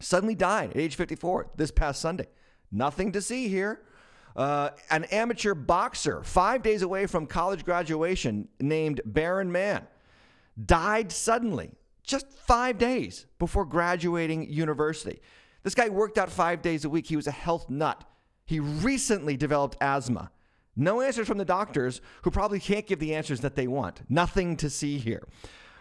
suddenly 0.00 0.34
died 0.34 0.70
at 0.70 0.76
age 0.76 0.96
54 0.96 1.50
this 1.56 1.70
past 1.70 2.00
Sunday. 2.00 2.26
Nothing 2.70 3.12
to 3.12 3.20
see 3.20 3.48
here. 3.48 3.82
Uh, 4.34 4.70
an 4.90 5.04
amateur 5.04 5.54
boxer, 5.54 6.22
five 6.22 6.62
days 6.62 6.80
away 6.80 7.06
from 7.06 7.26
college 7.26 7.64
graduation, 7.66 8.48
named 8.60 9.02
Baron 9.04 9.52
Mann, 9.52 9.86
died 10.64 11.12
suddenly, 11.12 11.72
just 12.02 12.32
five 12.32 12.78
days 12.78 13.26
before 13.38 13.66
graduating 13.66 14.50
university. 14.50 15.20
This 15.62 15.74
guy 15.74 15.90
worked 15.90 16.16
out 16.16 16.30
five 16.30 16.62
days 16.62 16.84
a 16.84 16.88
week. 16.88 17.06
He 17.06 17.16
was 17.16 17.26
a 17.26 17.32
health 17.32 17.68
nut. 17.68 18.04
He 18.46 18.58
recently 18.58 19.36
developed 19.36 19.76
asthma. 19.80 20.30
No 20.74 21.00
answers 21.00 21.28
from 21.28 21.38
the 21.38 21.44
doctors, 21.44 22.00
who 22.22 22.30
probably 22.30 22.60
can't 22.60 22.86
give 22.86 22.98
the 22.98 23.14
answers 23.14 23.40
that 23.40 23.56
they 23.56 23.66
want. 23.66 24.02
Nothing 24.08 24.56
to 24.56 24.70
see 24.70 24.98
here. 24.98 25.26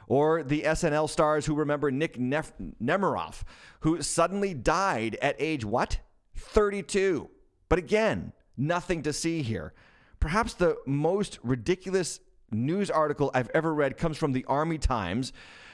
Or 0.07 0.43
the 0.43 0.63
SNL 0.63 1.09
stars 1.09 1.45
who 1.45 1.55
remember 1.55 1.89
Nick 1.89 2.19
Nef- 2.19 2.53
Nemeroff, 2.83 3.43
who 3.81 4.01
suddenly 4.01 4.53
died 4.53 5.17
at 5.21 5.35
age 5.39 5.63
what? 5.63 5.99
32. 6.35 7.29
But 7.69 7.79
again, 7.79 8.33
nothing 8.57 9.03
to 9.03 9.13
see 9.13 9.41
here. 9.41 9.73
Perhaps 10.19 10.55
the 10.55 10.77
most 10.85 11.39
ridiculous 11.41 12.19
news 12.51 12.91
article 12.91 13.31
I've 13.33 13.49
ever 13.53 13.73
read 13.73 13.97
comes 13.97 14.17
from 14.17 14.33
the 14.33 14.43
Army 14.45 14.77
Times, 14.77 15.31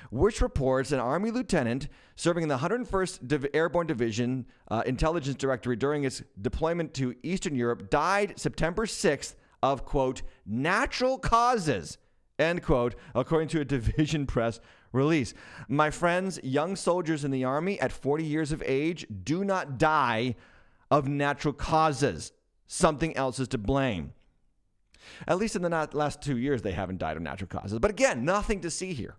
which 0.10 0.42
reports 0.42 0.92
an 0.92 1.00
Army 1.00 1.32
lieutenant 1.32 1.88
serving 2.16 2.44
in 2.44 2.50
the 2.50 2.58
101st 2.58 3.28
Div- 3.28 3.48
Airborne 3.54 3.88
Division 3.88 4.46
uh, 4.70 4.84
Intelligence 4.86 5.38
Directory 5.38 5.76
during 5.76 6.04
its 6.04 6.24
deployment 6.42 6.94
to 6.96 7.16
Eastern 7.24 7.56
Europe 7.56 7.90
died 7.90 8.40
September 8.40 8.86
6th 8.86 9.36
of, 9.64 9.86
quote, 9.86 10.22
natural 10.46 11.18
causes, 11.18 11.98
end 12.40 12.64
quote, 12.64 12.96
according 13.16 13.50
to 13.50 13.62
a 13.62 13.66
division 13.78 14.26
press 14.26 14.60
release. 14.92 15.34
My 15.68 15.90
friends, 15.90 16.40
young 16.44 16.76
soldiers 16.76 17.24
in 17.24 17.32
the 17.32 17.44
Army 17.44 17.80
at 17.80 17.92
40 17.92 18.24
years 18.24 18.52
of 18.52 18.64
age 18.66 19.06
do 19.24 19.44
not 19.44 19.78
die 19.78 20.36
of 20.90 21.08
natural 21.08 21.54
causes. 21.54 22.32
Something 22.68 23.16
else 23.16 23.40
is 23.40 23.48
to 23.50 23.58
blame. 23.58 24.14
At 25.28 25.38
least 25.38 25.56
in 25.56 25.62
the 25.62 25.90
last 25.94 26.22
two 26.22 26.38
years, 26.38 26.62
they 26.62 26.74
haven't 26.74 26.98
died 26.98 27.18
of 27.18 27.24
natural 27.24 27.48
causes. 27.48 27.80
But 27.80 27.92
again, 27.92 28.26
nothing 28.26 28.62
to 28.62 28.70
see 28.70 28.94
here. 28.94 29.16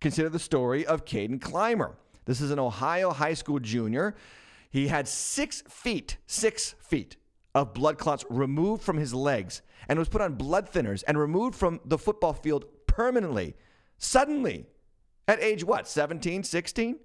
Consider 0.00 0.28
the 0.28 0.38
story 0.38 0.84
of 0.84 1.04
Caden 1.04 1.40
Clymer. 1.40 1.96
This 2.24 2.40
is 2.40 2.50
an 2.50 2.58
Ohio 2.58 3.10
high 3.10 3.34
school 3.34 3.58
junior. 3.58 4.14
He 4.70 4.88
had 4.88 5.08
six 5.08 5.62
feet, 5.68 6.16
six 6.26 6.74
feet 6.80 7.16
of 7.54 7.72
blood 7.72 7.96
clots 7.96 8.24
removed 8.28 8.82
from 8.82 8.98
his 8.98 9.14
legs 9.14 9.62
and 9.88 9.98
was 9.98 10.08
put 10.08 10.20
on 10.20 10.34
blood 10.34 10.70
thinners 10.70 11.02
and 11.08 11.18
removed 11.18 11.54
from 11.54 11.80
the 11.84 11.96
football 11.96 12.34
field 12.34 12.66
permanently, 12.86 13.54
suddenly, 13.98 14.66
at 15.26 15.42
age 15.42 15.64
what, 15.64 15.88
17, 15.88 16.42
16? 16.42 16.98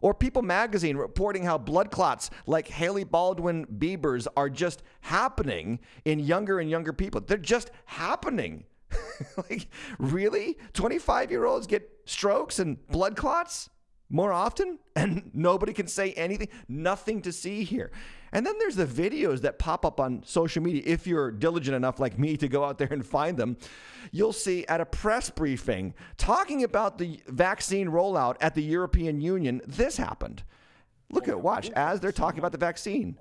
Or 0.00 0.14
People 0.14 0.40
magazine 0.40 0.96
reporting 0.96 1.44
how 1.44 1.58
blood 1.58 1.90
clots 1.90 2.30
like 2.46 2.68
Hailey 2.68 3.04
Baldwin 3.04 3.66
Bieber's 3.66 4.26
are 4.36 4.48
just 4.48 4.82
happening 5.02 5.78
in 6.06 6.18
younger 6.18 6.58
and 6.58 6.70
younger 6.70 6.94
people. 6.94 7.20
They're 7.20 7.36
just 7.36 7.70
happening. 7.84 8.64
like, 9.50 9.68
really? 9.98 10.58
25 10.72 11.30
year 11.30 11.44
olds 11.44 11.66
get 11.66 11.88
strokes 12.04 12.58
and 12.58 12.84
blood 12.88 13.16
clots 13.16 13.70
more 14.08 14.32
often? 14.32 14.78
And 14.96 15.30
nobody 15.32 15.72
can 15.72 15.86
say 15.86 16.12
anything? 16.12 16.48
Nothing 16.68 17.22
to 17.22 17.32
see 17.32 17.64
here. 17.64 17.90
And 18.32 18.46
then 18.46 18.54
there's 18.58 18.76
the 18.76 18.86
videos 18.86 19.40
that 19.42 19.58
pop 19.58 19.84
up 19.84 19.98
on 19.98 20.22
social 20.24 20.62
media. 20.62 20.82
If 20.84 21.06
you're 21.06 21.30
diligent 21.30 21.74
enough 21.74 21.98
like 21.98 22.18
me 22.18 22.36
to 22.36 22.48
go 22.48 22.64
out 22.64 22.78
there 22.78 22.92
and 22.92 23.04
find 23.04 23.36
them, 23.36 23.56
you'll 24.12 24.32
see 24.32 24.64
at 24.66 24.80
a 24.80 24.86
press 24.86 25.30
briefing 25.30 25.94
talking 26.16 26.62
about 26.62 26.98
the 26.98 27.20
vaccine 27.26 27.88
rollout 27.88 28.36
at 28.40 28.54
the 28.54 28.62
European 28.62 29.20
Union, 29.20 29.60
this 29.66 29.96
happened. 29.96 30.42
Look 31.12 31.26
at 31.26 31.40
watch 31.40 31.70
as 31.70 31.98
they're 31.98 32.12
talking 32.12 32.38
about 32.38 32.52
the 32.52 32.58
vaccine. 32.58 33.16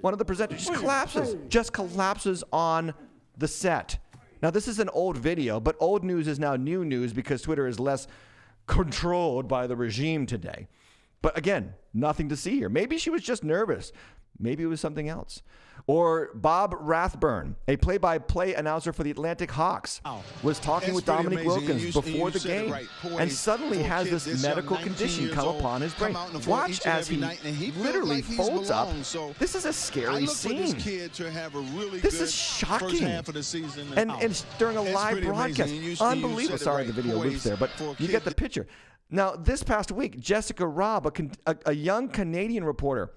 One 0.00 0.14
of 0.14 0.18
the 0.18 0.24
presenters 0.24 0.58
just 0.58 0.72
collapses, 0.74 1.36
just 1.48 1.72
collapses 1.74 2.42
on 2.52 2.94
the 3.36 3.48
set. 3.48 3.98
Now 4.42 4.50
this 4.50 4.68
is 4.68 4.78
an 4.78 4.88
old 4.90 5.16
video, 5.16 5.60
but 5.60 5.76
old 5.80 6.04
news 6.04 6.28
is 6.28 6.38
now 6.38 6.56
new 6.56 6.84
news 6.84 7.12
because 7.12 7.42
Twitter 7.42 7.66
is 7.66 7.80
less 7.80 8.06
controlled 8.66 9.48
by 9.48 9.66
the 9.66 9.76
regime 9.76 10.26
today. 10.26 10.68
But 11.22 11.36
again, 11.36 11.74
nothing 11.92 12.28
to 12.28 12.36
see 12.36 12.56
here. 12.56 12.68
Maybe 12.68 12.98
she 12.98 13.10
was 13.10 13.22
just 13.22 13.42
nervous. 13.42 13.92
Maybe 14.38 14.62
it 14.62 14.66
was 14.66 14.80
something 14.80 15.08
else. 15.08 15.42
Or 15.88 16.28
Bob 16.34 16.74
Rathbun, 16.78 17.56
a 17.66 17.76
play-by-play 17.78 18.52
announcer 18.52 18.92
for 18.92 19.04
the 19.04 19.10
Atlanta 19.10 19.50
Hawks, 19.50 20.02
oh. 20.04 20.22
was 20.42 20.58
talking 20.58 20.88
That's 20.88 20.96
with 20.96 21.06
Dominique 21.06 21.40
amazing. 21.40 21.48
Wilkins 21.66 21.82
you- 21.82 21.92
before 21.92 22.26
and 22.26 22.34
the 22.34 22.38
you 22.38 22.38
said 22.40 22.50
it 22.50 22.62
game, 22.64 22.70
right. 22.72 22.86
And 23.18 23.32
suddenly 23.32 23.82
has 23.84 24.04
kid 24.08 24.12
this 24.12 24.42
medical 24.42 24.76
condition 24.76 25.30
come 25.30 25.48
old, 25.48 25.60
upon 25.60 25.80
his 25.80 25.94
brain. 25.94 26.14
out 26.14 26.26
on 26.26 26.32
the 26.34 26.40
floor 26.40 26.58
Watch 26.58 26.84
as 26.86 27.08
he 27.08 27.16
he 27.54 27.72
literally 27.72 28.16
like 28.16 28.24
folds 28.24 28.70
up. 28.70 28.90
So 29.02 29.34
This 29.38 29.54
is 29.54 29.64
a 29.64 29.72
scary 29.72 30.26
scene. 30.26 30.58
this 30.60 30.74
kid 30.74 31.14
to 31.14 31.30
have 31.30 31.54
a 31.54 31.60
really 31.60 32.00
This 32.00 32.20
is 32.20 32.34
shocking. 32.34 32.88
First 32.90 33.02
half 33.02 33.28
of 33.28 33.34
the 33.34 33.42
season 33.42 33.88
and, 33.96 33.98
and 33.98 34.10
oh, 34.10 34.18
it's 34.20 34.44
during 34.58 34.76
a 34.76 34.82
It's 34.82 34.94
live 34.94 35.22
broadcast. 35.22 35.72
you- 35.72 35.92
and 35.92 36.00
Unbelievable. 36.02 36.58
Sorry, 36.58 36.84
right. 36.84 36.86
the 36.86 36.92
video 37.00 37.16
loops 37.16 37.44
there, 37.44 37.56
but 37.56 37.70
you 37.98 38.08
get 38.08 38.24
the 38.26 38.34
picture. 38.34 38.66
Now, 39.10 39.36
this 39.36 39.62
past 39.62 39.90
week, 39.90 40.20
Jessica 40.20 40.66
Robb, 40.66 41.06
a, 41.06 41.12
a, 41.50 41.56
a 41.64 41.72
young 41.72 42.10
Canadian 42.10 42.62
reporter, 42.62 43.10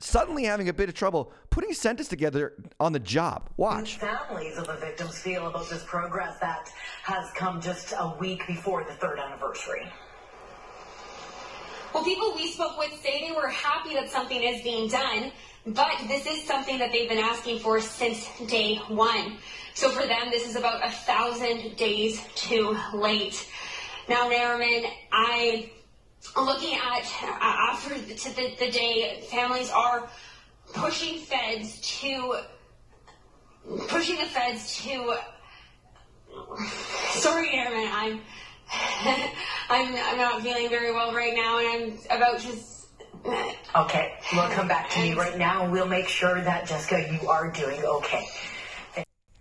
suddenly 0.00 0.44
having 0.44 0.68
a 0.68 0.72
bit 0.72 0.88
of 0.88 0.94
trouble 0.94 1.32
putting 1.50 1.72
sentence 1.72 2.08
together 2.08 2.54
on 2.80 2.92
the 2.92 2.98
job. 2.98 3.48
Watch. 3.56 3.98
families 3.98 4.56
of 4.56 4.66
the 4.66 4.74
victims 4.74 5.18
feel 5.18 5.46
about 5.46 5.68
this 5.70 5.84
progress 5.84 6.38
that 6.40 6.72
has 7.04 7.30
come 7.32 7.60
just 7.60 7.92
a 7.92 8.16
week 8.18 8.46
before 8.46 8.84
the 8.84 8.94
third 8.94 9.18
anniversary. 9.18 9.86
Well, 11.92 12.04
people 12.04 12.32
we 12.34 12.48
spoke 12.48 12.78
with 12.78 12.92
say 13.02 13.28
they 13.28 13.34
were 13.34 13.48
happy 13.48 13.94
that 13.94 14.10
something 14.10 14.40
is 14.40 14.62
being 14.62 14.88
done, 14.88 15.32
but 15.66 15.92
this 16.06 16.24
is 16.24 16.42
something 16.44 16.78
that 16.78 16.92
they've 16.92 17.08
been 17.08 17.18
asking 17.18 17.58
for 17.58 17.80
since 17.80 18.28
day 18.46 18.76
one. 18.88 19.38
So 19.74 19.90
for 19.90 20.06
them, 20.06 20.30
this 20.30 20.48
is 20.48 20.56
about 20.56 20.86
a 20.86 20.90
thousand 20.90 21.76
days 21.76 22.22
too 22.34 22.76
late. 22.94 23.48
Now, 24.08 24.30
Nariman, 24.30 24.88
I 25.12 25.70
looking 26.36 26.74
at 26.74 27.04
uh, 27.22 27.38
after 27.40 27.98
the, 27.98 28.14
to 28.14 28.36
the, 28.36 28.54
the 28.58 28.70
day, 28.70 29.22
families 29.30 29.70
are 29.70 30.08
pushing 30.74 31.18
feds 31.20 31.80
to 32.00 32.40
pushing 33.88 34.16
the 34.16 34.26
feds 34.26 34.76
to. 34.82 35.16
Sorry, 37.12 37.48
Nariman, 37.48 37.90
I'm. 37.92 38.20
I'm, 39.68 39.94
I'm 39.96 40.16
not 40.16 40.42
feeling 40.42 40.68
very 40.68 40.92
well 40.92 41.12
right 41.12 41.34
now, 41.34 41.58
and 41.58 41.98
I'm 42.10 42.16
about 42.18 42.40
to. 42.40 42.54
Okay, 43.76 44.14
we'll 44.32 44.48
come 44.50 44.68
back 44.68 44.88
to 44.90 45.06
you 45.06 45.16
right 45.16 45.36
now 45.36 45.62
and 45.62 45.72
we'll 45.72 45.86
make 45.86 46.08
sure 46.08 46.40
that, 46.40 46.66
Jessica, 46.66 47.06
you 47.12 47.28
are 47.28 47.50
doing 47.50 47.84
okay. 47.84 48.26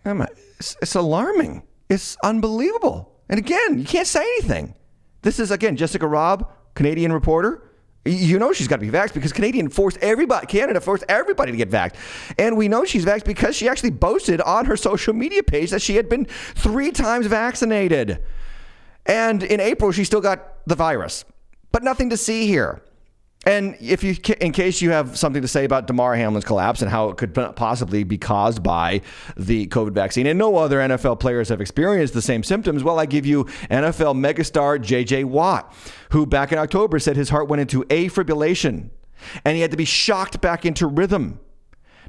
I'm- 0.06 0.26
It's, 0.60 0.76
it's 0.82 0.96
alarming. 0.96 1.64
It's 1.88 2.18
unbelievable. 2.24 3.22
And 3.30 3.38
again, 3.40 3.80
you 3.80 3.86
can't 3.86 4.08
say 4.08 4.22
anything. 4.22 4.76
This 5.22 5.40
is 5.40 5.50
again 5.52 5.78
Jessica 5.78 6.08
Robb, 6.08 6.52
Canadian 6.76 7.12
reporter. 7.12 7.64
You 8.06 8.40
know 8.40 8.54
she's 8.54 8.68
got 8.68 8.78
to 8.78 8.82
be 8.82 8.90
vaxxed 8.90 9.14
because 9.14 9.34
Canadian 9.34 9.70
forced 9.70 9.98
everybody, 9.98 10.48
Canada 10.48 10.80
forced 10.80 11.04
everybody 11.10 11.52
to 11.52 11.58
get 11.58 11.70
vaxxed. 11.70 11.96
And 12.38 12.58
we 12.58 12.68
know 12.68 12.86
she's 12.86 13.06
vaxxed 13.06 13.26
because 13.26 13.56
she 13.56 13.68
actually 13.68 13.92
boasted 13.92 14.42
on 14.42 14.66
her 14.66 14.78
social 14.78 15.14
media 15.14 15.44
page 15.44 15.72
that 15.72 15.82
she 15.82 15.96
had 15.96 16.08
been 16.08 16.26
three 16.26 16.92
times 16.92 17.28
vaccinated. 17.28 18.24
And 19.06 19.44
in 19.44 19.60
April, 19.60 19.92
she 19.92 20.06
still 20.06 20.22
got 20.22 20.66
the 20.66 20.76
virus, 20.76 21.26
but 21.72 21.84
nothing 21.84 22.10
to 22.12 22.18
see 22.18 22.48
here. 22.48 22.82
And 23.50 23.76
if 23.82 24.04
you, 24.04 24.16
in 24.40 24.52
case 24.52 24.80
you 24.80 24.92
have 24.92 25.18
something 25.18 25.42
to 25.42 25.48
say 25.48 25.66
about 25.66 25.88
Damar 25.88 26.16
Hamlin's 26.16 26.46
collapse 26.46 26.84
and 26.84 26.92
how 26.92 27.10
it 27.10 27.18
could 27.18 27.34
possibly 27.56 28.04
be 28.04 28.16
caused 28.16 28.62
by 28.62 29.02
the 29.36 29.66
COVID 29.66 29.94
vaccine, 29.94 30.28
and 30.28 30.38
no 30.38 30.58
other 30.58 30.78
NFL 30.78 31.20
players 31.20 31.50
have 31.50 31.60
experienced 31.60 32.14
the 32.14 32.22
same 32.22 32.44
symptoms, 32.44 32.84
well, 32.84 33.00
I 33.00 33.08
give 33.08 33.26
you 33.26 33.46
NFL 33.72 34.16
megastar 34.24 34.80
J.J. 34.80 35.24
Watt, 35.24 35.74
who 36.12 36.28
back 36.28 36.52
in 36.52 36.60
October 36.60 37.00
said 37.00 37.16
his 37.16 37.30
heart 37.30 37.48
went 37.48 37.60
into 37.60 37.84
a 37.90 38.08
fibrillation 38.10 38.92
and 39.44 39.56
he 39.56 39.62
had 39.62 39.72
to 39.72 39.78
be 39.78 39.86
shocked 39.86 40.40
back 40.42 40.64
into 40.64 40.86
rhythm. 40.86 41.40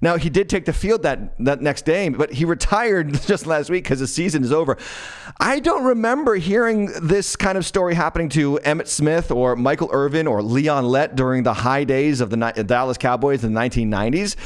Now 0.02 0.16
he 0.16 0.30
did 0.30 0.48
take 0.48 0.64
the 0.64 0.72
field 0.72 1.02
that 1.02 1.36
that 1.44 1.60
next 1.60 1.84
day, 1.84 2.08
but 2.08 2.32
he 2.32 2.44
retired 2.56 3.12
just 3.22 3.46
last 3.46 3.70
week 3.70 3.84
because 3.84 4.00
the 4.00 4.06
season 4.06 4.42
is 4.42 4.52
over. 4.52 4.76
I 5.38 5.60
don't 5.60 5.84
remember 5.84 6.36
hearing 6.36 6.86
this 7.02 7.36
kind 7.36 7.58
of 7.58 7.66
story 7.66 7.94
happening 7.94 8.28
to 8.30 8.58
Emmitt 8.64 8.88
Smith 8.88 9.30
or 9.30 9.56
Michael 9.56 9.90
Irvin 9.92 10.26
or 10.26 10.42
Leon 10.42 10.86
Lett 10.86 11.16
during 11.16 11.42
the 11.42 11.54
high 11.54 11.84
days 11.84 12.20
of 12.20 12.30
the 12.30 12.36
Dallas 12.66 12.98
Cowboys 12.98 13.44
in 13.44 13.52
the 13.52 13.60
1990s. 13.60 14.36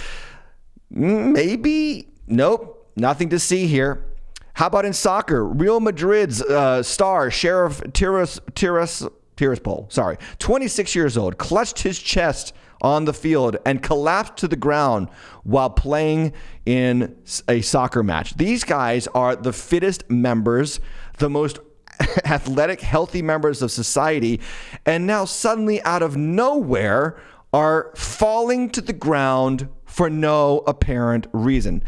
Mm, 0.94 1.32
Maybe, 1.32 2.08
nope, 2.26 2.90
nothing 2.96 3.30
to 3.30 3.38
see 3.38 3.66
here. 3.66 4.06
How 4.54 4.66
about 4.68 4.84
in 4.84 4.92
soccer? 4.92 5.44
Real 5.44 5.80
Madrid's 5.80 6.40
uh, 6.40 6.82
star 6.82 7.30
Sheriff 7.30 7.80
Tiras 7.92 8.40
Tiras 8.54 9.06
Tiraspol, 9.36 9.92
sorry, 9.92 10.16
26 10.38 10.94
years 10.94 11.16
old, 11.16 11.38
clutched 11.38 11.80
his 11.80 11.98
chest 11.98 12.54
on 12.84 13.06
the 13.06 13.14
field 13.14 13.56
and 13.64 13.82
collapsed 13.82 14.36
to 14.36 14.46
the 14.46 14.56
ground 14.56 15.08
while 15.42 15.70
playing 15.70 16.34
in 16.66 17.16
a 17.48 17.62
soccer 17.62 18.02
match. 18.02 18.36
These 18.36 18.62
guys 18.62 19.08
are 19.08 19.34
the 19.34 19.54
fittest 19.54 20.08
members, 20.10 20.80
the 21.16 21.30
most 21.30 21.58
athletic, 22.26 22.82
healthy 22.82 23.22
members 23.22 23.62
of 23.62 23.70
society, 23.70 24.38
and 24.84 25.06
now 25.06 25.24
suddenly 25.24 25.82
out 25.82 26.02
of 26.02 26.16
nowhere 26.18 27.18
are 27.54 27.90
falling 27.96 28.68
to 28.68 28.82
the 28.82 28.92
ground 28.92 29.66
for 29.86 30.10
no 30.10 30.58
apparent 30.66 31.26
reason. 31.32 31.82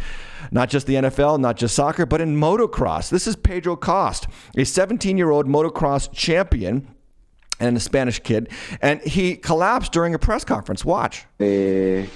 Not 0.50 0.70
just 0.70 0.86
the 0.86 0.94
NFL, 0.94 1.40
not 1.40 1.58
just 1.58 1.74
soccer, 1.74 2.06
but 2.06 2.22
in 2.22 2.36
motocross. 2.36 3.10
This 3.10 3.26
is 3.26 3.36
Pedro 3.36 3.76
Cost, 3.76 4.28
a 4.56 4.64
17 4.64 5.18
year 5.18 5.30
old 5.30 5.46
motocross 5.46 6.10
champion 6.10 6.88
and 7.60 7.76
a 7.76 7.80
Spanish 7.80 8.20
kid, 8.20 8.48
and 8.82 9.00
he 9.02 9.36
collapsed 9.36 9.92
during 9.92 10.14
a 10.14 10.18
press 10.18 10.44
conference. 10.44 10.84
Watch. 10.84 11.24
Eh, 11.40 12.06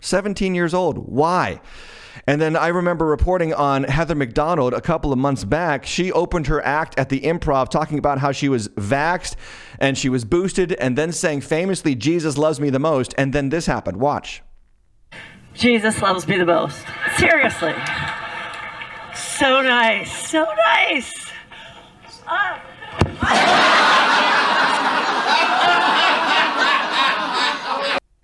17 0.00 0.54
years 0.54 0.74
old. 0.74 0.98
Why? 0.98 1.60
And 2.26 2.40
then 2.40 2.56
I 2.56 2.68
remember 2.68 3.06
reporting 3.06 3.54
on 3.54 3.84
Heather 3.84 4.14
McDonald 4.14 4.74
a 4.74 4.80
couple 4.80 5.12
of 5.12 5.18
months 5.18 5.44
back. 5.44 5.86
She 5.86 6.10
opened 6.12 6.48
her 6.48 6.64
act 6.64 6.98
at 6.98 7.08
the 7.08 7.20
improv 7.20 7.68
talking 7.68 7.98
about 7.98 8.18
how 8.18 8.32
she 8.32 8.48
was 8.48 8.68
vaxxed 8.70 9.36
and 9.78 9.96
she 9.96 10.08
was 10.08 10.24
boosted, 10.24 10.72
and 10.74 10.98
then 10.98 11.12
saying 11.12 11.40
famously, 11.42 11.94
Jesus 11.94 12.36
loves 12.36 12.60
me 12.60 12.70
the 12.70 12.78
most. 12.78 13.14
And 13.16 13.32
then 13.32 13.48
this 13.48 13.66
happened. 13.66 13.98
Watch. 13.98 14.42
Jesus 15.54 16.00
loves 16.00 16.26
me 16.26 16.38
the 16.38 16.46
most. 16.46 16.84
Seriously. 17.16 17.74
So 19.14 19.60
nice. 19.60 20.30
So 20.30 20.46
nice. 20.56 21.30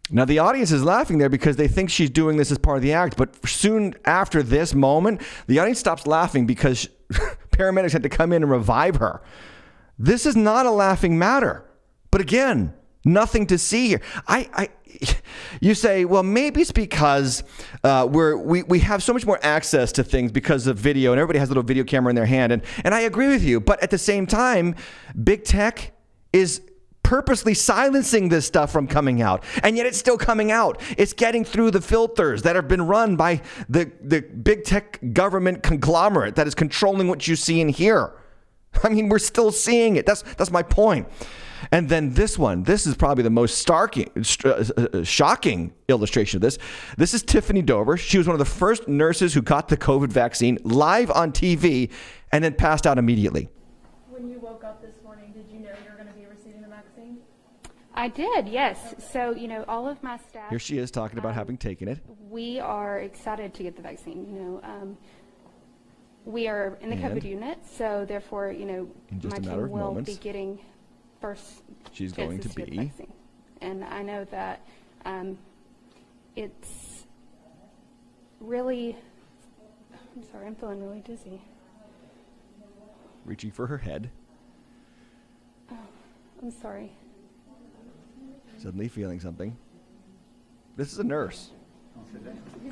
Now, 0.09 0.25
the 0.25 0.39
audience 0.39 0.71
is 0.71 0.85
laughing 0.85 1.19
there 1.19 1.29
because 1.29 1.57
they 1.57 1.67
think 1.67 1.91
she's 1.91 2.11
doing 2.11 2.37
this 2.37 2.53
as 2.53 2.59
part 2.59 2.77
of 2.77 2.83
the 2.83 2.93
act. 2.93 3.17
But 3.17 3.45
soon 3.47 3.95
after 4.05 4.43
this 4.43 4.73
moment, 4.73 5.21
the 5.49 5.59
audience 5.59 5.81
stops 5.81 6.07
laughing 6.07 6.47
because 6.47 6.89
paramedics 7.51 7.93
had 7.93 8.05
to 8.05 8.09
come 8.09 8.33
in 8.33 8.43
and 8.43 8.51
revive 8.51 8.97
her. 8.97 9.21
This 9.99 10.25
is 10.25 10.37
not 10.37 10.65
a 10.65 10.71
laughing 10.71 11.19
matter. 11.19 11.65
But 12.11 12.21
again, 12.21 12.73
nothing 13.07 13.47
to 13.47 13.57
see 13.57 13.89
here. 13.89 14.03
I, 14.27 14.51
I 14.53 14.69
you 15.61 15.75
say, 15.75 16.05
well, 16.05 16.23
maybe 16.23 16.61
it's 16.61 16.73
because 16.73 17.43
uh, 17.85 18.09
we're, 18.11 18.37
we, 18.37 18.63
we 18.65 18.81
have 18.81 19.03
so 19.03 19.13
much 19.13 19.27
more 19.27 19.39
access 19.43 19.93
to 19.93 20.05
things 20.05 20.33
because 20.33 20.67
of 20.67 20.79
video, 20.79 21.13
and 21.13 21.21
everybody 21.21 21.39
has 21.39 21.49
a 21.49 21.51
little 21.51 21.63
video 21.63 21.85
camera 21.85 22.11
in 22.11 22.17
their 22.17 22.27
hand. 22.27 22.53
And, 22.53 22.63
and 22.85 22.95
I 22.95 23.01
agree 23.01 23.29
with 23.29 23.43
you. 23.43 23.61
But 23.61 23.83
at 23.83 23.91
the 23.91 23.99
same 23.99 24.27
time, 24.27 24.75
big 25.23 25.45
tech 25.45 25.93
is 26.33 26.61
purposely 27.03 27.55
silencing 27.55 28.29
this 28.29 28.47
stuff 28.47 28.73
from 28.73 28.89
coming 28.89 29.23
out. 29.23 29.45
And 29.63 29.77
yet 29.77 29.87
it's 29.87 29.99
still 29.99 30.19
coming 30.19 30.51
out. 30.51 30.81
It's 30.99 31.13
getting 31.13 31.45
through 31.45 31.71
the 31.71 31.81
filters 31.81 32.43
that 32.43 32.57
have 32.57 32.67
been 32.67 32.83
run 32.83 33.15
by 33.15 33.43
the, 33.69 33.93
the 34.01 34.23
big 34.23 34.65
tech 34.65 34.99
government 35.13 35.63
conglomerate 35.63 36.35
that 36.35 36.49
is 36.49 36.55
controlling 36.55 37.07
what 37.07 37.29
you 37.29 37.37
see 37.37 37.61
and 37.61 37.71
hear. 37.71 38.13
I 38.83 38.89
mean, 38.89 39.09
we're 39.09 39.21
still 39.21 39.53
seeing 39.53 39.97
it. 39.97 40.05
That's, 40.05 40.23
that's 40.37 40.51
my 40.51 40.63
point. 40.63 41.07
And 41.73 41.89
then 41.89 42.15
this 42.15 42.39
one, 42.39 42.63
this 42.63 42.87
is 42.87 42.95
probably 42.95 43.25
the 43.25 43.31
most 43.31 43.65
starking, 43.65 44.09
uh, 44.45 44.99
uh, 44.99 45.05
shocking 45.05 45.73
illustration 45.89 46.39
of 46.39 46.43
this. 46.43 46.59
This 46.97 47.15
is 47.15 47.23
Tiffany 47.23 47.63
Dover. 47.63 47.97
She 47.97 48.19
was 48.19 48.27
one 48.27 48.35
of 48.35 48.39
the 48.39 48.45
first 48.45 48.89
nurses 48.89 49.35
who 49.35 49.43
got 49.43 49.69
the 49.69 49.77
COVID 49.77 50.09
vaccine 50.09 50.59
live 50.65 51.11
on 51.11 51.33
TV 51.33 51.91
and 52.33 52.45
then 52.45 52.55
passed 52.55 52.87
out 52.87 52.99
immediately. 52.99 53.49
When 54.09 54.29
you 54.29 54.39
woke 54.39 54.65
up 54.65 54.81
this 54.83 54.95
morning, 55.05 55.33
did 55.33 55.47
you 55.53 55.61
know 55.61 55.71
you 55.85 55.91
were 55.91 55.97
going 55.97 56.09
to 56.09 56.15
be 56.15 56.27
receiving 56.27 56.63
the 56.63 56.69
vaccine? 56.69 57.19
I 57.95 58.09
did, 58.09 58.49
yes. 58.49 58.95
So, 59.13 59.33
you 59.33 59.49
know, 59.49 59.65
all 59.69 59.89
of 59.89 60.03
my 60.03 60.19
staff, 60.19 60.51
Here 60.51 60.59
she 60.59 60.79
is 60.79 60.91
talking 60.91 61.19
about 61.19 61.35
having 61.35 61.57
taken 61.57 61.89
it. 61.89 61.99
we 62.31 62.61
are 62.61 63.01
excited 63.01 63.55
to 63.55 63.63
get 63.63 63.77
the 63.77 63.83
vaccine. 63.83 64.27
You 64.29 64.41
know, 64.41 64.61
um, 64.63 64.97
we 66.25 66.49
are 66.49 66.77
in 66.81 66.91
the 66.91 66.97
And? 66.97 67.15
COVID 67.15 67.25
unit, 67.25 67.59
so 67.67 68.05
therefore, 68.07 68.51
you 68.51 68.65
know, 68.65 68.89
my 69.23 69.39
team 69.39 69.71
will 69.71 69.79
moments, 69.79 70.11
be 70.11 70.17
getting 70.17 70.59
first. 71.21 71.63
she's 71.93 72.13
going 72.13 72.39
to 72.41 72.49
be- 72.51 72.65
vaccine. 72.65 73.13
And 73.61 73.85
I 73.85 74.03
know 74.03 74.25
that 74.25 74.67
um, 75.05 75.39
it's 76.35 77.07
really. 78.41 78.97
I'm 80.17 80.23
sorry, 80.31 80.47
I'm 80.47 80.55
feeling 80.55 80.83
really 80.83 81.01
dizzy. 81.01 81.41
Reaching 83.25 83.51
for 83.51 83.67
her 83.67 83.79
head, 83.79 84.11
oh, 85.71 85.77
I'm 86.43 86.51
sorry. 86.51 86.93
suddenly 88.59 88.89
feeling 88.89 89.21
something. 89.21 89.57
This 90.77 90.93
is 90.93 90.99
a 90.99 91.05
nurse. 91.05 91.51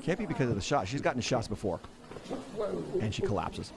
Can't 0.03 0.19
be 0.19 0.27
because 0.27 0.49
of 0.49 0.55
the 0.55 0.61
shot. 0.61 0.87
She's 0.87 1.01
gotten 1.01 1.21
shots 1.21 1.49
before. 1.49 1.81
And 3.01 3.15
she 3.15 3.23
collapses. 3.23 3.73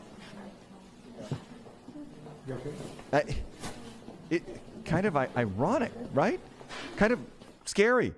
I, 3.12 3.23
it 4.29 4.43
kind 4.85 5.05
of 5.05 5.15
ironic, 5.15 5.91
right? 6.13 6.39
Kind 6.95 7.13
of 7.13 7.19
scary. 7.65 8.13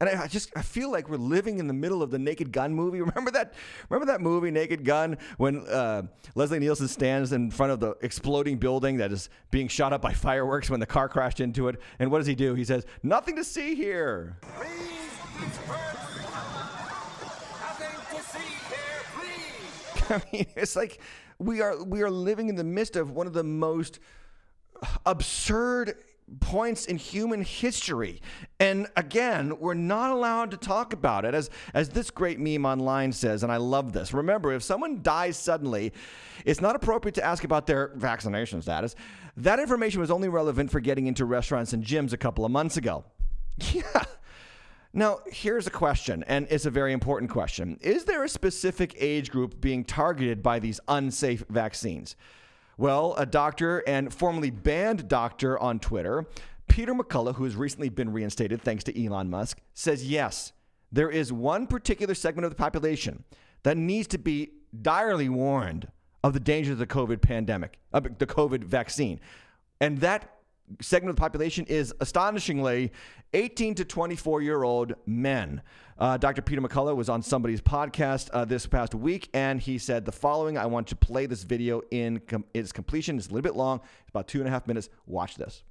And 0.00 0.10
I, 0.10 0.24
I 0.24 0.26
just 0.26 0.50
I 0.56 0.62
feel 0.62 0.90
like 0.90 1.08
we're 1.08 1.16
living 1.16 1.58
in 1.58 1.66
the 1.66 1.72
middle 1.72 2.02
of 2.02 2.10
the 2.10 2.18
Naked 2.18 2.52
Gun 2.52 2.74
movie. 2.74 3.00
Remember 3.00 3.30
that? 3.30 3.54
Remember 3.88 4.12
that 4.12 4.20
movie 4.20 4.50
Naked 4.50 4.84
Gun 4.84 5.16
when 5.36 5.66
uh, 5.68 6.02
Leslie 6.34 6.58
Nielsen 6.58 6.88
stands 6.88 7.32
in 7.32 7.50
front 7.50 7.72
of 7.72 7.80
the 7.80 7.96
exploding 8.02 8.58
building 8.58 8.98
that 8.98 9.12
is 9.12 9.30
being 9.50 9.68
shot 9.68 9.92
up 9.92 10.02
by 10.02 10.12
fireworks 10.12 10.68
when 10.68 10.80
the 10.80 10.86
car 10.86 11.08
crashed 11.08 11.40
into 11.40 11.68
it. 11.68 11.80
And 11.98 12.10
what 12.10 12.18
does 12.18 12.26
he 12.26 12.34
do? 12.34 12.54
He 12.54 12.64
says, 12.64 12.84
"Nothing 13.02 13.36
to 13.36 13.44
see 13.44 13.74
here." 13.74 14.36
I 20.10 20.20
mean, 20.32 20.46
it's 20.54 20.76
like 20.76 21.00
we 21.38 21.60
are 21.60 21.82
we 21.82 22.02
are 22.02 22.10
living 22.10 22.48
in 22.48 22.56
the 22.56 22.64
midst 22.64 22.96
of 22.96 23.12
one 23.12 23.26
of 23.26 23.32
the 23.32 23.44
most 23.44 24.00
absurd 25.04 25.96
points 26.40 26.86
in 26.86 26.96
human 26.96 27.42
history. 27.42 28.20
And 28.58 28.86
again, 28.96 29.58
we're 29.58 29.74
not 29.74 30.10
allowed 30.10 30.50
to 30.52 30.56
talk 30.56 30.92
about 30.92 31.24
it 31.24 31.34
as 31.34 31.50
as 31.74 31.90
this 31.90 32.10
great 32.10 32.40
meme 32.40 32.64
online 32.64 33.12
says 33.12 33.42
and 33.42 33.52
I 33.52 33.58
love 33.58 33.92
this. 33.92 34.14
Remember, 34.14 34.52
if 34.52 34.62
someone 34.62 35.02
dies 35.02 35.36
suddenly, 35.36 35.92
it's 36.44 36.60
not 36.60 36.76
appropriate 36.76 37.14
to 37.16 37.24
ask 37.24 37.44
about 37.44 37.66
their 37.66 37.92
vaccination 37.96 38.62
status. 38.62 38.94
That 39.36 39.58
information 39.58 40.00
was 40.00 40.10
only 40.10 40.28
relevant 40.28 40.70
for 40.70 40.80
getting 40.80 41.06
into 41.06 41.24
restaurants 41.24 41.72
and 41.72 41.84
gyms 41.84 42.12
a 42.12 42.18
couple 42.18 42.44
of 42.44 42.50
months 42.50 42.76
ago. 42.76 43.04
Yeah. 43.72 44.04
Now, 44.96 45.18
here's 45.26 45.66
a 45.66 45.72
question, 45.72 46.22
and 46.28 46.46
it's 46.50 46.66
a 46.66 46.70
very 46.70 46.92
important 46.92 47.28
question. 47.28 47.78
Is 47.80 48.04
there 48.04 48.22
a 48.22 48.28
specific 48.28 48.94
age 48.96 49.28
group 49.28 49.60
being 49.60 49.84
targeted 49.84 50.40
by 50.40 50.60
these 50.60 50.78
unsafe 50.86 51.44
vaccines? 51.48 52.14
Well, 52.76 53.14
a 53.16 53.26
doctor 53.26 53.82
and 53.86 54.12
formerly 54.12 54.50
banned 54.50 55.08
doctor 55.08 55.58
on 55.58 55.78
Twitter, 55.78 56.26
Peter 56.68 56.94
McCullough, 56.94 57.36
who 57.36 57.44
has 57.44 57.54
recently 57.54 57.88
been 57.88 58.12
reinstated 58.12 58.62
thanks 58.62 58.84
to 58.84 59.04
Elon 59.04 59.30
Musk, 59.30 59.60
says 59.74 60.08
yes, 60.08 60.52
there 60.90 61.10
is 61.10 61.32
one 61.32 61.66
particular 61.66 62.14
segment 62.14 62.44
of 62.44 62.50
the 62.50 62.56
population 62.56 63.24
that 63.62 63.76
needs 63.76 64.08
to 64.08 64.18
be 64.18 64.50
direly 64.82 65.28
warned 65.28 65.88
of 66.22 66.32
the 66.32 66.40
dangers 66.40 66.72
of 66.72 66.78
the 66.78 66.86
COVID 66.86 67.20
pandemic, 67.20 67.78
of 67.92 68.18
the 68.18 68.26
COVID 68.26 68.64
vaccine. 68.64 69.20
And 69.80 69.98
that 69.98 70.34
segment 70.80 71.10
of 71.10 71.16
the 71.16 71.20
population 71.20 71.66
is 71.66 71.92
astonishingly 72.00 72.92
18 73.34 73.74
to 73.76 73.84
24 73.84 74.42
year 74.42 74.62
old 74.62 74.94
men. 75.06 75.62
Uh, 75.96 76.16
Dr. 76.16 76.42
Peter 76.42 76.60
McCullough 76.60 76.96
was 76.96 77.08
on 77.08 77.22
somebody's 77.22 77.60
podcast 77.60 78.28
uh, 78.32 78.44
this 78.44 78.66
past 78.66 78.96
week, 78.96 79.28
and 79.32 79.60
he 79.60 79.78
said 79.78 80.04
the 80.04 80.12
following 80.12 80.58
I 80.58 80.66
want 80.66 80.88
to 80.88 80.96
play 80.96 81.26
this 81.26 81.44
video 81.44 81.82
in 81.92 82.18
com- 82.18 82.44
its 82.52 82.72
completion. 82.72 83.16
It's 83.16 83.28
a 83.28 83.30
little 83.30 83.42
bit 83.42 83.54
long, 83.54 83.80
it's 84.00 84.10
about 84.10 84.26
two 84.26 84.40
and 84.40 84.48
a 84.48 84.50
half 84.50 84.66
minutes. 84.66 84.88
Watch 85.06 85.36
this. 85.36 85.62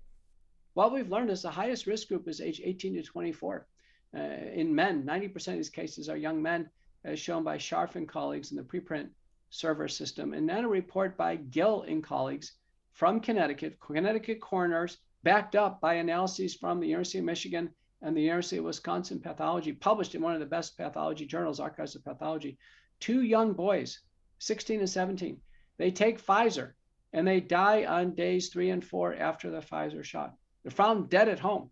What 0.76 0.94
we've 0.94 1.10
learned 1.10 1.30
is 1.30 1.42
the 1.42 1.52
highest 1.52 1.88
risk 1.88 2.08
group 2.08 2.30
is 2.30 2.40
age 2.40 2.62
18 2.64 2.94
to 2.94 3.04
24. 3.04 3.68
Uh, 4.16 4.20
in 4.54 4.74
men, 4.74 5.04
90% 5.04 5.36
of 5.50 5.54
these 5.56 5.70
cases 5.70 6.08
are 6.08 6.16
young 6.16 6.42
men, 6.42 6.70
as 7.04 7.20
shown 7.20 7.44
by 7.44 7.58
Sharff 7.58 7.96
and 7.96 8.08
colleagues 8.08 8.52
in 8.52 8.58
the 8.58 8.64
preprint 8.64 9.10
server 9.50 9.90
system. 9.90 10.34
And 10.34 10.48
then 10.48 10.64
a 10.64 10.70
report 10.70 11.18
by 11.18 11.36
Gill 11.36 11.82
and 11.82 12.02
colleagues 12.02 12.54
from 12.94 13.20
Connecticut, 13.20 13.78
Connecticut 13.82 14.40
coroners, 14.40 15.00
backed 15.24 15.56
up 15.56 15.82
by 15.82 15.96
analyses 15.96 16.56
from 16.56 16.80
the 16.80 16.88
University 16.88 17.20
of 17.20 17.26
Michigan 17.26 17.70
and 18.04 18.16
the 18.16 18.22
University 18.22 18.58
of 18.58 18.66
Wisconsin 18.66 19.20
Pathology, 19.20 19.72
published 19.72 20.14
in 20.14 20.22
one 20.22 20.34
of 20.34 20.40
the 20.42 20.46
best 20.46 20.78
pathology 20.78 21.26
journals, 21.26 21.60
Archives 21.60 21.96
of 21.96 22.04
Pathology. 22.04 22.58
Two 23.00 23.24
young 23.24 23.54
boys, 23.54 24.02
16 24.40 24.80
and 24.80 24.90
17, 24.90 25.40
they 25.78 25.90
take 25.90 26.24
Pfizer 26.24 26.74
and 27.14 27.26
they 27.26 27.40
die 27.40 27.86
on 27.86 28.14
days 28.14 28.50
three 28.50 28.72
and 28.72 28.84
four 28.84 29.16
after 29.16 29.50
the 29.50 29.62
Pfizer 29.62 30.04
shot. 30.04 30.36
They're 30.64 30.72
found 30.72 31.10
dead 31.10 31.30
at 31.30 31.40
home. 31.40 31.72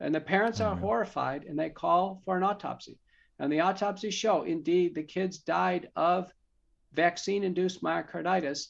And 0.00 0.14
the 0.14 0.20
parents 0.20 0.60
are 0.60 0.72
mm-hmm. 0.72 0.84
horrified 0.84 1.44
and 1.44 1.58
they 1.58 1.68
call 1.68 2.22
for 2.24 2.36
an 2.36 2.42
autopsy. 2.42 2.98
And 3.38 3.52
the 3.52 3.60
autopsies 3.60 4.14
show 4.14 4.44
indeed 4.44 4.94
the 4.94 5.02
kids 5.02 5.38
died 5.38 5.90
of 5.94 6.32
vaccine 6.92 7.44
induced 7.44 7.82
myocarditis. 7.82 8.68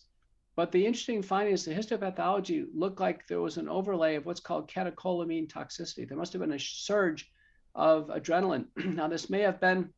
But 0.61 0.73
the 0.73 0.85
interesting 0.85 1.23
finding 1.23 1.55
is 1.55 1.65
the 1.65 1.73
histopathology 1.73 2.67
looked 2.75 3.01
like 3.01 3.27
there 3.27 3.41
was 3.41 3.57
an 3.57 3.67
overlay 3.67 4.17
of 4.17 4.27
what's 4.27 4.41
called 4.41 4.71
catecholamine 4.71 5.49
toxicity. 5.49 6.07
There 6.07 6.19
must 6.19 6.35
have 6.35 6.43
been 6.43 6.53
a 6.53 6.59
surge 6.59 7.33
of 7.75 8.09
adrenaline. 8.09 8.67
now, 8.77 9.09
this 9.09 9.31
may 9.31 9.41
have 9.41 9.59
been 9.59 9.89